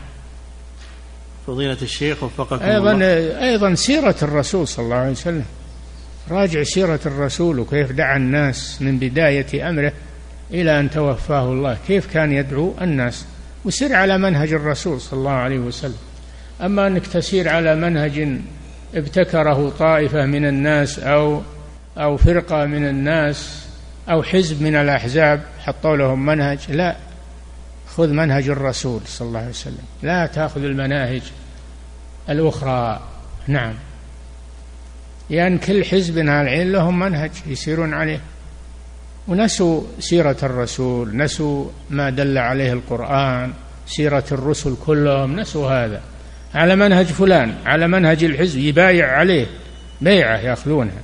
فضيلة 1.46 1.76
الشيخ 1.82 2.22
وفقكم 2.22 2.64
أيضا 2.64 2.92
الله 2.92 3.44
أيضا 3.48 3.74
سيرة 3.74 4.16
الرسول 4.22 4.68
صلى 4.68 4.84
الله 4.84 4.96
عليه 4.96 5.10
وسلم. 5.10 5.44
راجع 6.30 6.62
سيرة 6.62 7.00
الرسول 7.06 7.58
وكيف 7.58 7.92
دعا 7.92 8.16
الناس 8.16 8.82
من 8.82 8.98
بداية 8.98 9.70
أمره. 9.70 9.92
إلى 10.50 10.80
أن 10.80 10.90
توفاه 10.90 11.52
الله. 11.52 11.78
كيف 11.86 12.12
كان 12.12 12.32
يدعو 12.32 12.74
الناس؟ 12.80 13.26
وسر 13.64 13.94
على 13.94 14.18
منهج 14.18 14.52
الرسول 14.52 15.00
صلى 15.00 15.18
الله 15.18 15.30
عليه 15.30 15.58
وسلم. 15.58 15.98
أما 16.60 16.86
أنك 16.86 17.06
تسير 17.06 17.48
على 17.48 17.76
منهج 17.76 18.28
ابتكره 18.94 19.70
طائفة 19.78 20.26
من 20.26 20.44
الناس 20.44 20.98
أو 20.98 21.42
أو 21.98 22.16
فرقة 22.16 22.66
من 22.66 22.88
الناس 22.88 23.66
أو 24.10 24.22
حزب 24.22 24.62
من 24.62 24.74
الأحزاب 24.74 25.42
حطوا 25.58 25.96
لهم 25.96 26.26
منهج 26.26 26.58
لا. 26.68 26.96
خذ 27.88 28.08
منهج 28.08 28.48
الرسول 28.48 29.00
صلى 29.06 29.28
الله 29.28 29.40
عليه 29.40 29.50
وسلم. 29.50 29.84
لا 30.02 30.26
تأخذ 30.26 30.64
المناهج 30.64 31.22
الأخرى. 32.28 33.00
نعم. 33.46 33.74
لأن 35.30 35.58
كل 35.58 35.84
حزب 35.84 36.18
من 36.18 36.28
العين 36.28 36.72
لهم 36.72 36.98
منهج 36.98 37.30
يسيرون 37.46 37.94
عليه. 37.94 38.20
ونسوا 39.28 39.82
سيرة 40.00 40.36
الرسول 40.42 41.16
نسوا 41.16 41.64
ما 41.90 42.10
دل 42.10 42.38
عليه 42.38 42.72
القرآن 42.72 43.52
سيرة 43.86 44.24
الرسل 44.32 44.76
كلهم 44.86 45.40
نسوا 45.40 45.70
هذا. 45.70 46.00
على 46.54 46.76
منهج 46.76 47.06
فلان 47.06 47.54
على 47.66 47.88
منهج 47.88 48.24
الحزب 48.24 48.58
يبايع 48.58 49.16
عليه. 49.18 49.46
بيعة 50.00 50.36
يأخذونها. 50.36 51.00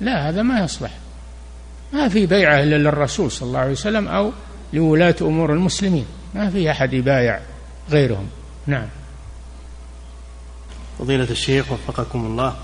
لا 0.00 0.28
هذا 0.28 0.42
ما 0.42 0.64
يصلح. 0.64 0.90
ما 1.92 2.08
في 2.08 2.26
بيعة 2.26 2.62
إلا 2.62 2.76
للرسول 2.76 3.30
صلى 3.30 3.46
الله 3.46 3.58
عليه 3.58 3.72
وسلم 3.72 4.08
أو 4.08 4.32
لولاة 4.72 5.16
أمور 5.20 5.52
المسلمين. 5.52 6.06
ما 6.34 6.50
في 6.50 6.70
أحد 6.70 6.92
يبايع 6.92 7.40
غيرهم. 7.90 8.26
نعم. 8.66 8.86
فضيلة 10.98 11.30
الشيخ 11.30 11.72
وفقكم 11.72 12.26
الله. 12.26 12.54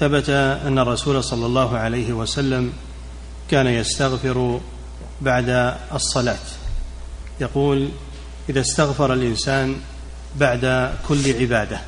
ثبت 0.00 0.30
أن 0.66 0.78
الرسول 0.78 1.24
صلى 1.24 1.46
الله 1.46 1.76
عليه 1.78 2.12
وسلم 2.12 2.72
كان 3.50 3.66
يستغفر 3.66 4.60
بعد 5.20 5.74
الصلاة. 5.92 6.36
يقول 7.40 7.88
إذا 8.48 8.60
استغفر 8.60 9.12
الإنسان 9.12 9.76
بعد 10.36 10.92
كل 11.08 11.40
عبادة 11.40 11.80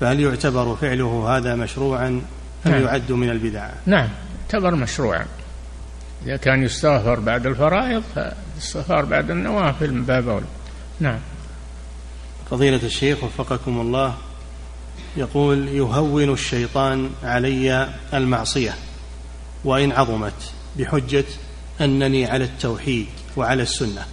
فهل 0.00 0.20
يعتبر 0.20 0.76
فعله 0.76 1.36
هذا 1.36 1.54
مشروعا 1.54 2.08
أم 2.08 2.22
نعم. 2.64 2.82
يعد 2.82 3.12
من 3.12 3.30
البدع؟ 3.30 3.70
نعم 3.86 4.08
يعتبر 4.40 4.74
مشروعا. 4.74 5.26
إذا 6.26 6.36
كان 6.36 6.62
يستغفر 6.62 7.20
بعد 7.20 7.46
الفرائض 7.46 8.02
فالاستغفار 8.14 9.04
بعد 9.04 9.30
النوافل 9.30 9.92
من 9.92 10.04
باب 10.04 10.28
أولى. 10.28 10.46
نعم. 11.00 11.18
فضيلة 12.50 12.80
الشيخ 12.82 13.24
وفقكم 13.24 13.80
الله 13.80 14.14
يقول 15.16 15.68
يهون 15.68 16.32
الشيطان 16.32 17.10
علي 17.22 17.88
المعصية 18.14 18.74
وإن 19.64 19.92
عظمت. 19.92 20.52
بحجة 20.76 21.24
أنني 21.80 22.26
على 22.26 22.44
التوحيد 22.44 23.06
وعلى 23.36 23.62
السنة. 23.62 24.04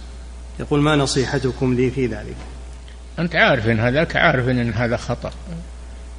يقول 0.60 0.80
ما 0.80 0.96
نصيحتكم 0.96 1.74
لي 1.74 1.90
في 1.90 2.06
ذلك؟ 2.06 2.36
أنت 3.18 3.36
عارف 3.36 3.68
إن 3.68 3.80
هذاك 3.80 4.16
عارف 4.16 4.48
إن 4.48 4.72
هذا 4.72 4.96
خطأ. 4.96 5.32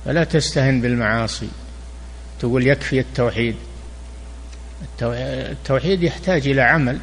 فلا 0.06 0.24
تستهن 0.24 0.82
بالمعاصي. 0.82 1.50
تقول 2.40 2.68
يكفي 2.68 3.00
التوحيد. 3.00 3.56
التوحيد 5.02 6.04
يحتاج 6.04 6.48
إلى 6.48 6.62
عمل. 6.62 7.00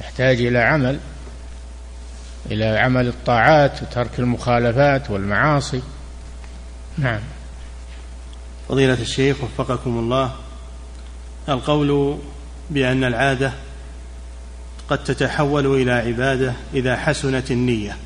يحتاج 0.00 0.40
إلى 0.40 0.58
عمل. 0.58 0.98
إلى 2.50 2.64
عمل 2.64 3.08
الطاعات 3.08 3.82
وترك 3.82 4.18
المخالفات 4.18 5.10
والمعاصي. 5.10 5.82
نعم. 6.98 7.20
فضيلة 8.68 9.00
الشيخ 9.00 9.36
وفقكم 9.44 9.98
الله. 9.98 10.36
القول 11.48 12.18
بأن 12.70 13.04
العادة 13.04 13.52
قد 14.88 15.04
تتحول 15.04 15.66
إلى 15.82 15.92
عبادة 15.92 16.52
إذا 16.74 16.96
حسنت 16.96 17.50
النية. 17.50 17.96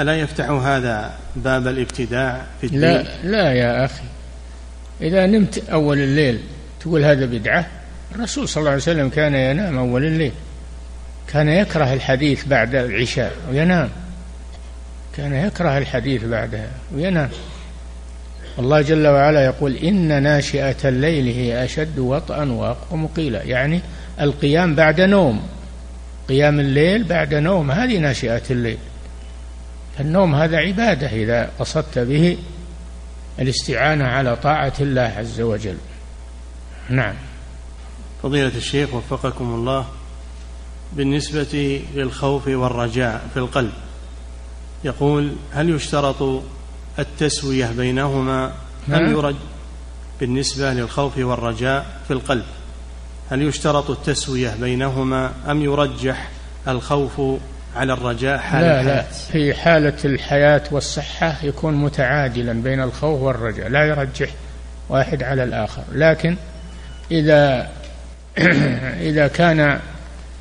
ألا 0.00 0.16
يفتح 0.16 0.50
هذا 0.50 1.14
باب 1.36 1.66
الابتداع 1.66 2.42
في 2.60 2.66
الدين؟ 2.66 2.80
لا 2.80 3.02
لا 3.24 3.52
يا 3.52 3.84
أخي. 3.84 4.04
إذا 5.00 5.26
نمت 5.26 5.68
أول 5.68 5.98
الليل 5.98 6.40
تقول 6.80 7.04
هذا 7.04 7.26
بدعة 7.26 7.66
الرسول 8.14 8.48
صلى 8.48 8.60
الله 8.60 8.70
عليه 8.70 8.82
وسلم 8.82 9.08
كان 9.08 9.34
ينام 9.34 9.78
أول 9.78 10.04
الليل. 10.04 10.32
كان 11.28 11.48
يكره 11.48 11.92
الحديث 11.92 12.44
بعد 12.46 12.74
العشاء 12.74 13.32
وينام. 13.50 13.90
كان 15.16 15.34
يكره 15.34 15.78
الحديث 15.78 16.24
بعدها 16.24 16.70
وينام. 16.94 17.30
الله 18.58 18.82
جل 18.82 19.06
وعلا 19.06 19.44
يقول 19.44 19.76
إن 19.76 20.22
ناشئة 20.22 20.88
الليل 20.88 21.26
هي 21.26 21.64
أشد 21.64 21.98
وطئا 21.98 22.44
وأقوم 22.44 23.06
قيلا. 23.06 23.42
يعني 23.42 23.80
القيام 24.20 24.74
بعد 24.74 25.00
نوم 25.00 25.42
قيام 26.28 26.60
الليل 26.60 27.04
بعد 27.04 27.34
نوم 27.34 27.70
هذه 27.70 27.98
ناشئة 27.98 28.42
الليل. 28.50 28.78
فالنوم 29.98 30.34
هذا 30.34 30.56
عبادة 30.56 31.06
إذا 31.06 31.50
قصدت 31.58 31.98
به 31.98 32.38
الاستعانة 33.38 34.04
على 34.04 34.36
طاعة 34.36 34.74
الله 34.80 35.12
عز 35.16 35.40
وجل. 35.40 35.76
نعم. 36.90 37.14
فضيلة 38.22 38.52
الشيخ 38.56 38.94
وفقكم 38.94 39.44
الله 39.44 39.86
بالنسبة 40.92 41.82
للخوف 41.94 42.48
والرجاء 42.48 43.28
في 43.34 43.36
القلب 43.36 43.72
يقول 44.84 45.32
هل 45.52 45.70
يشترط 45.70 46.42
التسوية 46.98 47.66
بينهما 47.66 48.46
أم 48.46 48.52
نعم. 48.88 49.12
يرج 49.12 49.36
بالنسبة 50.20 50.72
للخوف 50.72 51.18
والرجاء 51.18 51.86
في 52.08 52.12
القلب؟ 52.12 52.44
هل 53.30 53.42
يشترط 53.42 53.90
التسوية 53.90 54.54
بينهما 54.60 55.32
أم 55.50 55.62
يرجح 55.62 56.28
الخوف 56.68 57.40
على 57.76 57.92
الرجاء 57.92 58.38
حال 58.38 58.62
لا 58.62 58.80
الحياة؟ 58.80 58.96
لا 58.96 59.02
في 59.02 59.54
حالة 59.54 59.96
الحياة 60.04 60.62
والصحة 60.70 61.36
يكون 61.42 61.74
متعادلا 61.74 62.52
بين 62.52 62.82
الخوف 62.82 63.20
والرجاء 63.20 63.68
لا 63.68 63.84
يرجح 63.84 64.28
واحد 64.88 65.22
على 65.22 65.44
الآخر. 65.44 65.82
لكن 65.92 66.36
إذا 67.10 67.68
إذا 69.10 69.28
كان 69.28 69.80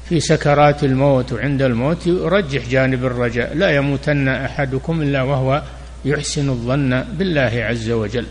في 0.09 0.19
سكرات 0.19 0.83
الموت 0.83 1.33
وعند 1.33 1.61
الموت 1.61 2.07
يرجح 2.07 2.67
جانب 2.69 3.05
الرجاء 3.05 3.55
لا 3.55 3.75
يموتن 3.75 4.27
أحدكم 4.27 5.01
إلا 5.01 5.21
وهو 5.21 5.63
يحسن 6.05 6.49
الظن 6.49 7.01
بالله 7.01 7.51
عز 7.69 7.89
وجل. 7.89 8.25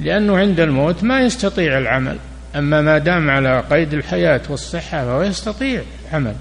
لأنه 0.00 0.38
عند 0.38 0.60
الموت 0.60 1.04
ما 1.04 1.20
يستطيع 1.20 1.78
العمل 1.78 2.16
أما 2.56 2.82
ما 2.82 2.98
دام 2.98 3.30
على 3.30 3.64
قيد 3.70 3.94
الحياة 3.94 4.40
والصحة 4.48 5.04
فهو 5.04 5.22
يستطيع 5.22 5.82
العمل. 6.08 6.34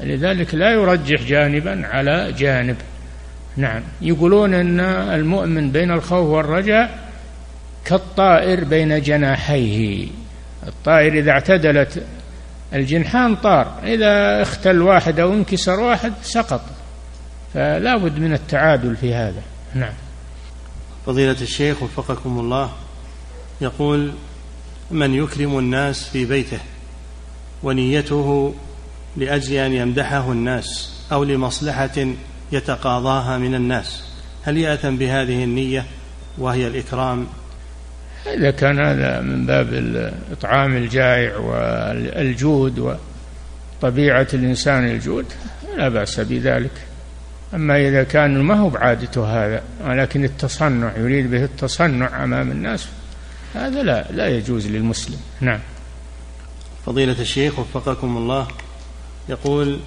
لذلك 0.00 0.54
لا 0.54 0.70
يرجح 0.70 1.22
جانبا 1.22 1.86
على 1.86 2.32
جانب. 2.38 2.76
نعم 3.56 3.82
يقولون 4.02 4.54
أن 4.54 4.80
المؤمن 5.14 5.70
بين 5.70 5.90
الخوف 5.90 6.28
والرجاء 6.28 6.98
كالطائر 7.84 8.64
بين 8.64 9.00
جناحيه. 9.00 10.08
الطائر 10.66 11.18
إذا 11.18 11.30
اعتدلت 11.30 12.02
الجنحان 12.74 13.36
طار 13.36 13.80
إذا 13.84 14.42
اختل 14.42 14.82
واحد 14.82 15.20
أو 15.20 15.32
انكسر 15.32 15.80
واحد 15.80 16.12
سقط. 16.22 16.60
فلا 17.54 17.96
بد 17.96 18.18
من 18.18 18.32
التعادل 18.32 18.96
في 18.96 19.14
هذا. 19.14 19.42
نعم. 19.74 19.92
فضيلة 21.06 21.36
الشيخ 21.42 21.82
وفقكم 21.82 22.38
الله 22.38 22.72
يقول 23.60 24.12
من 24.90 25.14
يكرم 25.14 25.58
الناس 25.58 26.08
في 26.08 26.24
بيته 26.24 26.58
ونيته 27.62 28.54
لأجل 29.16 29.54
أن 29.54 29.72
يمدحه 29.72 30.32
الناس 30.32 30.92
أو 31.12 31.24
لمصلحة 31.24 32.06
يتقاضاها 32.52 33.38
من 33.38 33.54
الناس 33.54 34.02
هل 34.44 34.58
يأثم 34.58 34.96
بهذه 34.96 35.44
النية 35.44 35.84
وهي 36.38 36.66
الإكرام؟ 36.66 37.26
إذا 38.26 38.50
كان 38.50 38.78
هذا 38.78 39.20
من 39.20 39.46
باب 39.46 40.12
إطعام 40.32 40.76
الجائع 40.76 41.36
والجود 41.36 42.96
وطبيعة 43.82 44.26
الإنسان 44.34 44.84
الجود 44.84 45.26
لا 45.76 45.88
بأس 45.88 46.20
بذلك. 46.20 46.85
أما 47.54 47.88
إذا 47.88 48.02
كان 48.02 48.42
ما 48.42 48.54
هو 48.54 48.68
بعادته 48.68 49.44
هذا 49.44 49.62
ولكن 49.84 50.24
التصنع 50.24 50.96
يريد 50.96 51.30
به 51.30 51.44
التصنع 51.44 52.24
أمام 52.24 52.50
الناس 52.50 52.86
هذا 53.54 53.82
لا 53.82 54.06
لا 54.12 54.28
يجوز 54.28 54.66
للمسلم. 54.66 55.18
نعم. 55.40 55.60
فضيلة 56.86 57.20
الشيخ 57.20 57.58
وفقكم 57.58 58.16
الله 58.16 58.48
يقول 59.28 59.80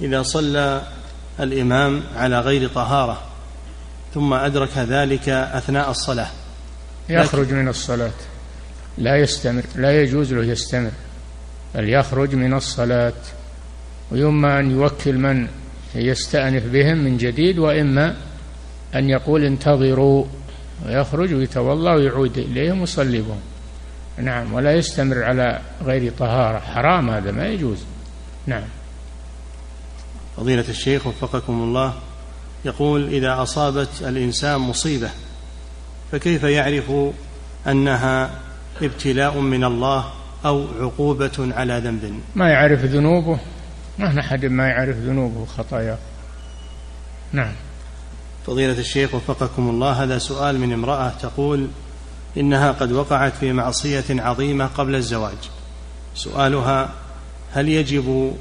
إذا 0.00 0.22
صلى 0.22 0.82
الإمام 1.40 2.02
على 2.16 2.40
غير 2.40 2.68
طهارة 2.68 3.22
ثم 4.14 4.32
أدرك 4.32 4.78
ذلك 4.78 5.28
أثناء 5.28 5.90
الصلاة 5.90 6.28
يخرج 7.08 7.52
من 7.52 7.68
الصلاة. 7.68 8.12
لا 8.98 9.16
يستمر 9.16 9.62
لا 9.76 10.02
يجوز 10.02 10.32
له 10.32 10.44
يستمر 10.44 10.90
بل 11.74 11.88
يخرج 11.88 12.34
من 12.34 12.54
الصلاة. 12.54 13.12
ويما 14.10 14.60
أن 14.60 14.70
يوكل 14.70 15.18
من 15.18 15.48
يستأنف 15.94 16.66
بهم 16.66 16.98
من 16.98 17.16
جديد 17.16 17.58
وإما 17.58 18.16
أن 18.94 19.10
يقول 19.10 19.44
انتظروا 19.44 20.24
ويخرج 20.86 21.34
ويتولى 21.34 21.90
ويعود 21.90 22.38
إليهم 22.38 22.80
ويصلي 22.80 23.20
بهم 23.20 23.40
نعم 24.18 24.52
ولا 24.52 24.72
يستمر 24.72 25.22
على 25.22 25.60
غير 25.84 26.12
طهارة. 26.18 26.58
حرام 26.58 27.10
هذا 27.10 27.30
ما 27.30 27.46
يجوز. 27.46 27.78
نعم. 28.46 28.64
فضيلة 30.36 30.64
الشيخ 30.68 31.06
وفقكم 31.06 31.52
الله 31.52 31.94
يقول 32.64 33.08
إذا 33.08 33.42
أصابت 33.42 33.88
الإنسان 34.00 34.60
مصيبة 34.60 35.10
فكيف 36.12 36.42
يعرف 36.42 36.92
أنها 37.66 38.30
ابتلاء 38.82 39.40
من 39.40 39.64
الله 39.64 40.04
أو 40.44 40.66
عقوبة 40.80 41.52
على 41.56 41.78
ذنب؟ 41.84 42.20
ما 42.34 42.48
يعرف 42.48 42.84
ذنوبه؟ 42.84 43.38
ما 43.98 44.20
أحد 44.20 44.44
ما 44.44 44.68
يعرف 44.68 44.96
ذنوبه 44.96 45.40
وخطاياه 45.40 45.98
نعم. 47.32 47.52
فضيلة 48.46 48.78
الشيخ 48.78 49.14
وفقكم 49.14 49.68
الله 49.68 49.92
هذا 49.92 50.18
سؤال 50.18 50.60
من 50.60 50.72
امرأة 50.72 51.12
تقول 51.22 51.68
إنها 52.36 52.72
قد 52.72 52.92
وقعت 52.92 53.32
في 53.36 53.52
معصية 53.52 54.04
عظيمة 54.10 54.66
قبل 54.66 54.94
الزواج. 54.94 55.38
سؤالها 56.14 56.90
هل 57.52 57.68
يجب 57.68 58.36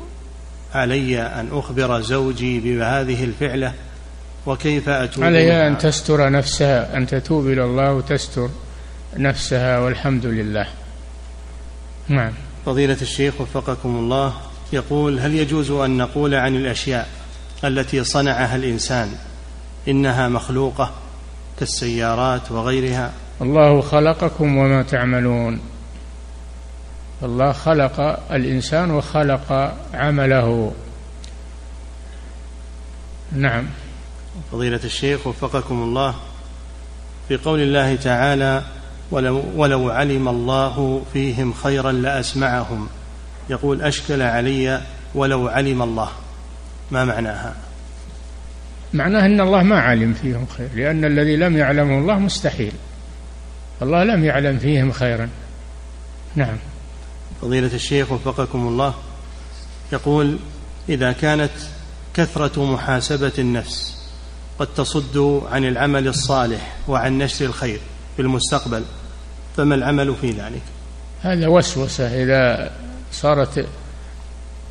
علي 0.74 1.22
أن 1.22 1.50
أخبر 1.52 2.02
زوجي 2.02 2.60
بهذه 2.60 3.24
الفعلة؟ 3.24 3.74
وكيف 4.46 4.90
أتوب 4.90 5.24
علي 5.24 5.68
أن 5.68 5.78
تستر 5.78 6.30
نفسها 6.30 6.98
أن 6.98 7.08
تتوب 7.08 7.48
إلى 7.48 7.64
الله 7.64 7.94
وتستر 7.94 8.50
نفسها 9.18 9.80
والحمد 9.80 10.26
لله. 10.26 10.68
نعم. 12.08 12.34
فضيلة 12.66 12.98
الشيخ 13.02 13.42
وفقكم 13.42 13.96
الله 13.96 14.34
يقول 14.74 15.20
هل 15.20 15.36
يجوز 15.36 15.72
أن 15.72 15.98
نقول 15.98 16.36
عن 16.36 16.56
الأشياء 16.56 17.10
التي 17.64 18.04
صنعها 18.04 18.56
الإنسان 18.56 19.12
إنها 19.88 20.30
مخلوقة 20.30 20.92
كالسيارات 21.60 22.52
وغيرها؟ 22.52 23.14
الله 23.42 23.82
خلقكم 23.82 24.58
وما 24.58 24.84
تعملون. 24.84 25.60
الله 27.24 27.52
خلق 27.52 28.00
الإنسان 28.32 28.92
وخلق 28.92 29.74
عمله. 29.94 30.74
نعم. 33.32 33.66
فضيلة 34.52 34.80
الشيخ 34.84 35.28
وفقكم 35.28 35.84
الله. 35.84 36.16
في 37.28 37.38
قول 37.38 37.62
الله 37.62 37.96
تعالى 37.96 38.64
ولو, 39.12 39.44
ولو 39.56 39.90
علم 39.90 40.28
الله 40.28 41.02
فيهم 41.14 41.54
خيرا 41.54 41.92
لأسمعهم. 41.92 42.88
يقول 43.50 43.82
أشكل 43.82 44.22
علي 44.22 44.82
ولو 45.16 45.48
علم 45.48 45.82
الله. 45.82 46.10
ما 46.92 47.06
معناها؟ 47.06 47.56
معناه 48.94 49.26
أن 49.26 49.42
الله 49.42 49.64
ما 49.64 49.80
علم 49.80 50.14
فيهم 50.14 50.46
خير 50.58 50.70
لأن 50.76 51.06
الذي 51.06 51.36
لم 51.36 51.58
يعلمه 51.58 51.98
الله 51.98 52.20
مستحيل. 52.20 52.72
الله 53.82 54.04
لم 54.04 54.24
يعلم 54.24 54.58
فيهم 54.58 54.92
خيرا. 54.92 55.30
نعم. 56.36 56.58
فضيلة 57.42 57.74
الشيخ 57.74 58.12
وفقكم 58.12 58.68
الله 58.68 58.94
يقول 59.94 60.38
إذا 60.90 61.12
كانت 61.12 61.52
كثرة 62.14 62.74
محاسبة 62.74 63.32
النفس 63.40 63.98
قد 64.60 64.68
تصد 64.68 65.44
عن 65.52 65.66
العمل 65.66 66.08
الصالح 66.08 66.76
وعن 66.88 67.18
نشر 67.18 67.46
الخير 67.46 67.80
في 68.16 68.22
المستقبل 68.22 68.84
فما 69.58 69.76
العمل 69.76 70.16
في 70.22 70.32
ذلك؟ 70.32 70.62
هذا 71.22 71.48
وسوسة 71.48 72.24
إذا 72.24 72.72
صارت 73.12 73.66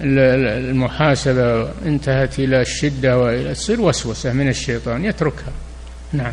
المحاسبة 0.00 1.70
انتهت 1.86 2.38
إلى 2.38 2.60
الشدة 2.60 3.18
وإلى 3.18 3.54
تصير 3.54 3.80
وسوسة 3.80 4.32
من 4.32 4.48
الشيطان 4.48 5.04
يتركها. 5.04 5.52
نعم. 6.12 6.32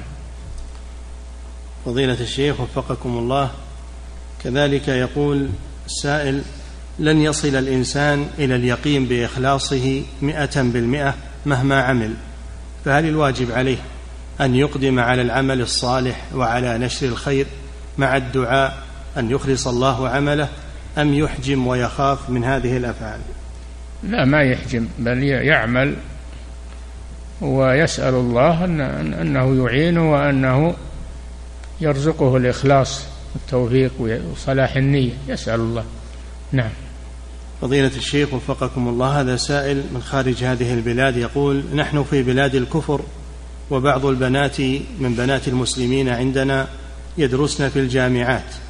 فضيلة 1.85 2.19
الشيخ 2.21 2.59
وفقكم 2.59 3.17
الله. 3.17 3.51
كذلك 4.43 4.87
يقول 4.87 5.49
السائل 5.85 6.41
لن 6.99 7.21
يصل 7.21 7.55
الإنسان 7.55 8.27
إلى 8.39 8.55
اليقين 8.55 9.05
بإخلاصه 9.05 10.03
مئة 10.21 10.61
بالمئة 10.61 11.15
مهما 11.45 11.81
عمل 11.81 12.13
فهل 12.85 13.05
الواجب 13.05 13.51
عليه 13.51 13.77
أن 14.41 14.55
يقدم 14.55 14.99
على 14.99 15.21
العمل 15.21 15.61
الصالح 15.61 16.25
وعلى 16.35 16.77
نشر 16.77 17.07
الخير 17.07 17.45
مع 17.97 18.17
الدعاء 18.17 18.83
أن 19.17 19.31
يخلص 19.31 19.67
الله 19.67 20.09
عمله 20.09 20.49
أم 20.97 21.13
يحجم 21.13 21.67
ويخاف 21.67 22.29
من 22.29 22.43
هذه 22.43 22.77
الأفعال؟ 22.77 23.19
لا 24.03 24.25
ما 24.25 24.41
يحجم 24.41 24.87
بل 24.99 25.23
يعمل 25.23 25.95
ويسأل 27.41 28.13
الله 28.13 28.65
أن 28.65 28.81
أنه 29.13 29.65
يعينه 29.65 30.11
وأنه 30.11 30.75
يرزقه 31.81 32.37
الإخلاص 32.37 33.03
والتوفيق 33.33 33.91
وصلاح 34.31 34.75
النية. 34.75 35.11
يسأل 35.27 35.59
الله. 35.59 35.83
نعم. 36.51 36.69
فضيلة 37.61 37.91
الشيخ 37.97 38.33
وفقكم 38.33 38.87
الله 38.87 39.21
هذا 39.21 39.35
سائل 39.35 39.83
من 39.93 40.01
خارج 40.01 40.43
هذه 40.43 40.73
البلاد 40.73 41.17
يقول 41.17 41.63
نحن 41.75 42.03
في 42.03 42.23
بلاد 42.23 42.55
الكفر 42.55 43.01
وبعض 43.71 44.05
البنات 44.05 44.61
من 44.99 45.15
بنات 45.17 45.47
المسلمين 45.47 46.09
عندنا 46.09 46.67
يدرسن 47.17 47.69
في 47.69 47.79
الجامعات. 47.79 48.62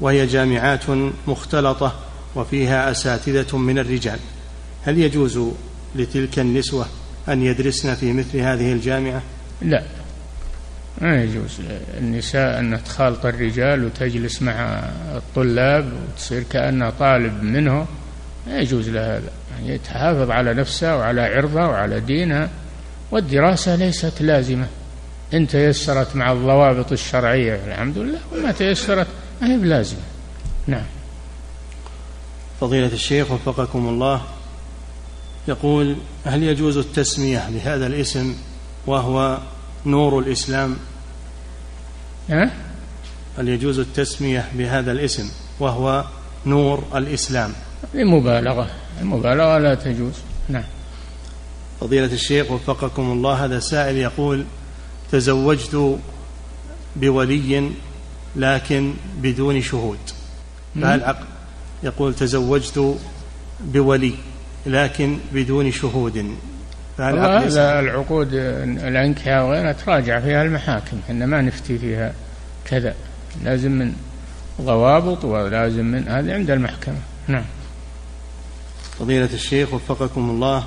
وهي 0.00 0.26
جامعات 0.26 0.82
مختلطة 1.26 1.94
وفيها 2.34 2.90
أساتذة 2.90 3.56
من 3.56 3.78
الرجال. 3.78 4.18
هل 4.84 4.98
يجوز 4.98 5.40
لتلك 5.94 6.38
النسوة 6.38 6.86
أن 7.28 7.42
يدرسن 7.42 7.94
في 7.94 8.12
مثل 8.12 8.38
هذه 8.38 8.72
الجامعة؟ 8.72 9.22
لا. 9.62 9.82
ما 11.00 11.22
يجوز 11.22 11.60
النساء 11.98 12.58
أن 12.58 12.84
تخالط 12.84 13.26
الرجال 13.26 13.84
وتجلس 13.84 14.42
مع 14.42 14.82
الطلاب 15.16 15.92
وتصير 15.92 16.42
كأنها 16.42 16.90
طالب 16.90 17.42
منه 17.42 17.86
لا 18.46 18.60
يجوز 18.60 18.88
لها 18.88 19.16
هذا 19.16 19.30
يعني 19.58 19.78
تحافظ 19.78 20.30
على 20.30 20.54
نفسها 20.54 20.94
وعلى 20.94 21.20
عرضها 21.20 21.66
وعلى 21.66 22.00
دينها. 22.00 22.50
والدراسة 23.10 23.76
ليست 23.76 24.22
لازمة. 24.22 24.66
إن 25.34 25.48
تيسرت 25.48 26.16
مع 26.16 26.32
الضوابط 26.32 26.92
الشرعية 26.92 27.60
الحمد 27.66 27.98
لله 27.98 28.18
وما 28.32 28.52
تيسرت 28.52 29.06
ما 29.40 29.52
هي 29.52 29.56
بلازمة 29.56 30.00
نعم. 30.66 30.86
فضيلة 32.60 32.92
الشيخ 32.92 33.30
وفقكم 33.30 33.88
الله 33.88 34.22
يقول 35.48 35.96
هل 36.24 36.42
يجوز 36.42 36.76
التسمية 36.76 37.48
بهذا 37.50 37.86
الاسم 37.86 38.34
وهو 38.86 39.38
نور 39.86 40.18
الإسلام؟ 40.18 40.76
أه؟ 42.30 42.50
هل 43.38 43.48
يجوز 43.48 43.78
التسمية 43.78 44.48
بهذا 44.54 44.92
الاسم 44.92 45.30
وهو 45.60 46.04
نور 46.46 46.84
الإسلام؟ 46.94 47.52
المبالغة 47.94 48.70
المبالغة 49.00 49.58
لا 49.58 49.74
تجوز. 49.74 50.14
نعم. 50.48 50.64
فضيلة 51.80 52.12
الشيخ 52.12 52.50
وفقكم 52.50 53.12
الله 53.12 53.44
هذا 53.44 53.58
سائل 53.58 53.96
يقول 53.96 54.44
تزوجت 55.12 55.98
بولي 56.96 57.70
لكن 58.36 58.94
بدون 59.22 59.62
شهود. 59.62 59.98
فهل 60.74 61.04
عقد 61.04 61.24
يقول 61.82 62.14
تزوجت 62.14 62.98
بولي 63.60 64.14
لكن 64.66 65.18
بدون 65.32 65.70
شهود. 65.70 66.36
فهل 66.98 67.18
هذا 67.18 67.80
العقود 67.80 68.28
الأنكحة 68.32 69.44
وغيرها 69.44 69.72
تراجع 69.72 70.20
فيها 70.20 70.42
المحاكم 70.42 71.00
إحنا 71.08 71.26
ما 71.26 71.40
نفتي 71.40 71.78
فيها 71.78 72.12
كذا. 72.64 72.94
لازم 73.44 73.72
من 73.72 73.92
ضوابط 74.60 75.24
ولازم 75.24 75.84
من 75.84 76.08
هذه 76.08 76.34
عند 76.34 76.50
المحكمة. 76.50 76.98
نعم. 77.28 77.44
فضيلة 78.98 79.28
الشيخ 79.34 79.74
وفقكم 79.74 80.30
الله 80.30 80.64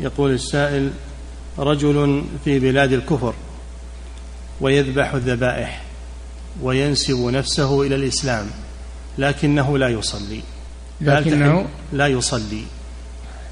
يقول 0.00 0.30
السائل 0.30 0.90
رجل 1.58 2.24
في 2.44 2.58
بلاد 2.58 2.92
الكفر 2.92 3.34
ويذبح 4.60 5.14
الذبائح. 5.14 5.82
وينسب 6.62 7.18
نفسه 7.18 7.82
إلى 7.82 7.94
الإسلام 7.94 8.46
لكنه 9.18 9.78
لا 9.78 9.88
يصلي. 9.88 10.40
لكنه 11.00 11.66
لا 11.92 12.06
يصلي. 12.06 12.64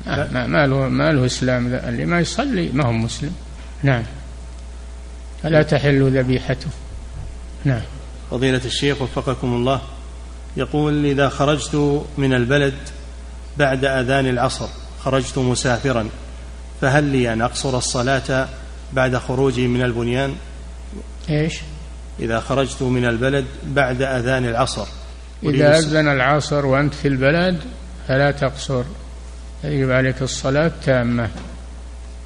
ما, 0.07 0.47
ما 0.47 0.67
له 0.67 0.89
ما 0.89 1.13
له 1.13 1.27
إسلام 1.27 1.75
اللي 1.75 2.07
ما 2.07 2.21
يصلي 2.21 2.69
ما 2.73 2.87
هو 2.87 2.93
مسلم. 2.93 3.35
نعم. 3.83 4.03
فلا 5.43 5.63
تحل 5.63 6.19
ذبيحته؟ 6.19 6.69
نعم. 7.65 7.83
فضيلة 8.31 8.61
الشيخ 8.65 9.03
وفقكم 9.03 9.55
الله 9.55 9.81
يقول 10.57 11.07
إذا 11.07 11.29
خرجت 11.29 12.05
من 12.19 12.35
البلد 12.35 12.75
بعد 13.59 13.85
أذان 13.85 14.27
العصر 14.27 14.69
خرجت 15.05 15.39
مسافرا 15.39 16.09
فهل 16.81 17.05
لي 17.05 17.33
أن 17.33 17.43
أقصر 17.43 17.79
الصلاة 17.79 18.49
بعد 18.93 19.17
خروجي 19.17 19.67
من 19.67 19.83
البنيان؟ 19.83 20.35
إيش؟ 21.31 21.61
إذا 22.21 22.41
خرجت 22.41 22.83
من 22.83 23.05
البلد 23.05 23.45
بعد 23.65 24.03
أذان 24.03 24.45
العصر. 24.47 24.87
إذا 25.43 25.79
أذن 25.79 26.09
العصر 26.09 26.67
وأنت 26.67 26.95
في 26.95 27.09
البلد 27.09 27.61
فلا 28.09 28.31
تقصر 28.31 28.85
يجب 29.65 29.91
عليك 29.91 30.23
الصلاة 30.23 30.73
تامة 30.85 31.29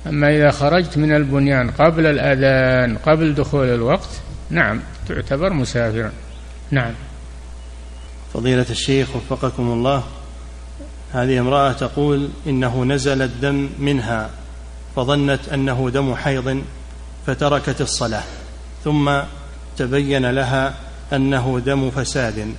أما 0.07 0.37
إذا 0.37 0.51
خرجت 0.51 0.99
من 0.99 1.17
البنيان 1.17 1.71
قبل 1.71 2.07
الأذان 2.07 2.97
قبل 2.97 3.35
دخول 3.35 3.69
الوقت 3.69 4.09
نعم 4.51 4.81
تعتبر 5.09 5.53
مسافرا. 5.53 6.13
نعم. 6.71 6.93
فضيلة 8.35 8.67
الشيخ 8.71 9.17
وفقكم 9.17 9.63
الله 9.63 10.05
هذه 11.13 11.41
امرأة 11.41 11.73
تقول 11.73 12.29
إنه 12.47 12.85
نزل 12.85 13.23
الدم 13.23 13.69
منها 13.79 14.31
فظنت 14.97 15.49
أنه 15.49 15.91
دم 15.95 16.15
حيض 16.15 16.63
فتركت 17.27 17.81
الصلاة 17.81 18.23
ثم 18.85 19.21
تبين 19.77 20.31
لها 20.31 20.75
أنه 21.13 21.63
دم 21.67 21.91
فساد 21.91 22.55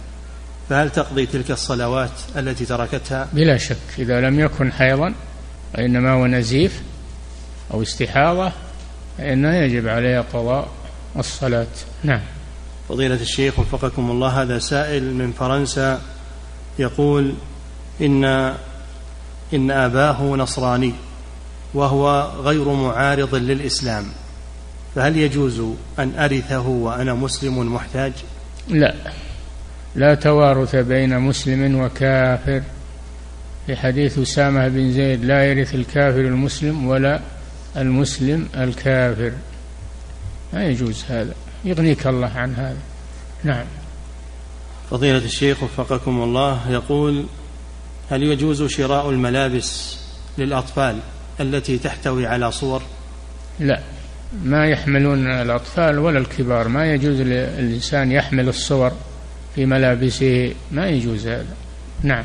فهل 0.70 0.90
تقضي 0.90 1.26
تلك 1.26 1.52
الصلوات 1.52 2.12
التي 2.38 2.66
تركتها؟ 2.66 3.28
بلا 3.34 3.58
شك 3.58 3.78
إذا 4.00 4.22
لم 4.22 4.40
يكن 4.40 4.72
حيضا 4.72 5.14
وإنما 5.76 6.12
هو 6.12 6.26
نزيف 6.26 6.82
أو 7.74 7.82
استحاضة 7.82 8.52
فإنه 9.18 9.56
يجب 9.56 9.88
عليها 9.88 10.22
قضاء 10.22 10.68
الصلاة. 11.18 11.68
نعم. 12.04 12.22
فضيلة 12.90 13.16
الشيخ 13.16 13.60
وفقكم 13.60 14.12
الله 14.12 14.42
هذا 14.42 14.60
سائل 14.60 15.14
من 15.14 15.32
فرنسا 15.32 16.02
يقول 16.80 17.34
إن 18.02 18.26
إن 19.54 19.72
أباه 19.72 20.24
نصراني 20.24 20.94
وهو 21.74 22.32
غير 22.44 22.70
معارض 22.70 23.36
للإسلام. 23.36 24.06
فهل 24.96 25.18
يجوز 25.18 25.62
أن 26.00 26.12
أرثه 26.20 26.68
وأنا 26.68 27.14
مسلم 27.14 27.74
محتاج؟ 27.74 28.14
لا. 28.68 28.96
لا 29.96 30.16
توارث 30.16 30.76
بين 30.76 31.20
مسلم 31.20 31.76
وكافر. 31.76 32.62
في 33.66 33.76
حديث 33.76 34.20
أسامة 34.20 34.68
بن 34.68 34.92
زيد 34.92 35.26
لا 35.26 35.46
يرث 35.46 35.76
الكافر 35.76 36.20
المسلم 36.20 36.88
ولا 36.88 37.20
المسلم 37.78 38.48
الكافر. 38.58 39.32
ما 40.54 40.66
يجوز 40.66 41.04
هذا. 41.10 41.34
يغنيك 41.66 42.08
الله 42.08 42.32
عن 42.36 42.56
هذا. 42.56 42.78
نعم. 43.44 43.66
فضيلة 44.92 45.18
الشيخ 45.18 45.64
وفقكم 45.64 46.24
الله 46.24 46.72
يقول 46.72 47.26
هل 48.12 48.24
يجوز 48.24 48.64
شراء 48.64 49.10
الملابس 49.10 49.98
للأطفال 50.38 51.00
التي 51.40 51.78
تحتوي 51.78 52.28
على 52.28 52.52
صور؟ 52.52 52.82
لا. 53.60 53.95
ما 54.44 54.68
يحملون 54.68 55.28
الأطفال 55.28 56.00
ولا 56.00 56.20
الكبار. 56.20 56.68
ما 56.68 56.94
يجوز 56.94 57.22
للإنسان 57.22 58.12
يحمل 58.12 58.50
الصور 58.50 58.92
في 59.56 59.66
ملابسه. 59.66 60.56
ما 60.72 60.88
يجوز 60.88 61.28
هذا. 61.28 61.56
نعم. 62.04 62.24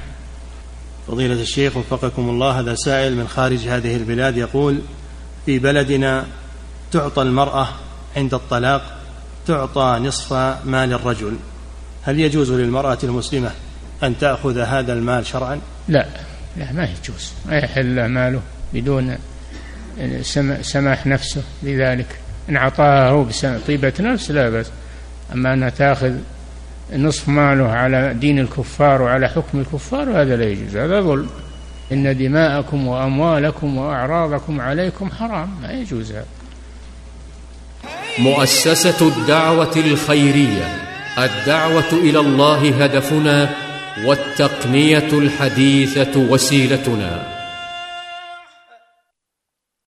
فضيلة 1.06 1.42
الشيخ 1.42 1.76
وفقكم 1.76 2.28
الله 2.28 2.60
هذا 2.60 2.74
سائل 2.74 3.16
من 3.16 3.28
خارج 3.28 3.68
هذه 3.68 3.96
البلاد 3.96 4.36
يقول 4.36 4.80
في 5.46 5.58
بلدنا 5.58 6.26
تعطى 6.92 7.22
المرأة 7.22 7.68
عند 8.16 8.34
الطلاق 8.34 8.98
تعطى 9.46 9.98
نصف 10.02 10.32
مال 10.64 10.92
الرجل. 10.92 11.36
هل 12.02 12.20
يجوز 12.20 12.52
للمرأة 12.52 12.98
المسلمة 13.04 13.50
أن 14.02 14.18
تأخذ 14.18 14.58
هذا 14.58 14.92
المال 14.92 15.26
شرعا؟ 15.26 15.60
لا. 15.88 16.06
لا 16.56 16.72
ما 16.72 16.84
يجوز. 16.84 17.32
ما 17.46 17.56
يحل 17.56 18.06
ماله 18.06 18.40
بدون 18.74 19.16
سماح 20.62 21.06
نفسه 21.06 21.42
بذلك 21.62 22.06
إن 22.48 22.56
أعطاها 22.56 23.08
هو 23.08 23.26
بطيبة 23.42 23.92
نفس 24.00 24.30
لا 24.30 24.50
بأس. 24.50 24.70
أما 25.32 25.54
أنها 25.54 25.70
تأخذ 25.70 26.12
نصف 26.96 27.28
ماله 27.28 27.68
على 27.68 28.14
دين 28.14 28.38
الكفار 28.38 29.02
وعلى 29.02 29.28
حكم 29.28 29.60
الكفار 29.60 30.22
هذا 30.22 30.36
لا 30.36 30.44
يجوز. 30.44 30.76
هذا 30.76 31.00
ظلم. 31.00 31.28
إن 31.92 32.18
دماءكم 32.18 32.86
وأموالكم 32.86 33.78
وأعراضكم 33.78 34.60
عليكم 34.60 35.10
حرام. 35.10 35.50
ما 35.62 35.72
يجوز 35.72 36.12
هذا. 36.12 36.24
مؤسسة 38.18 39.08
الدعوة 39.08 39.76
الخيرية. 39.76 40.64
الدعوة 41.18 41.92
إلى 41.92 42.20
الله 42.20 42.84
هدفنا 42.84 43.50
والتقنية 44.04 45.08
الحديثة 45.12 46.20
وسيلتنا. 46.20 47.39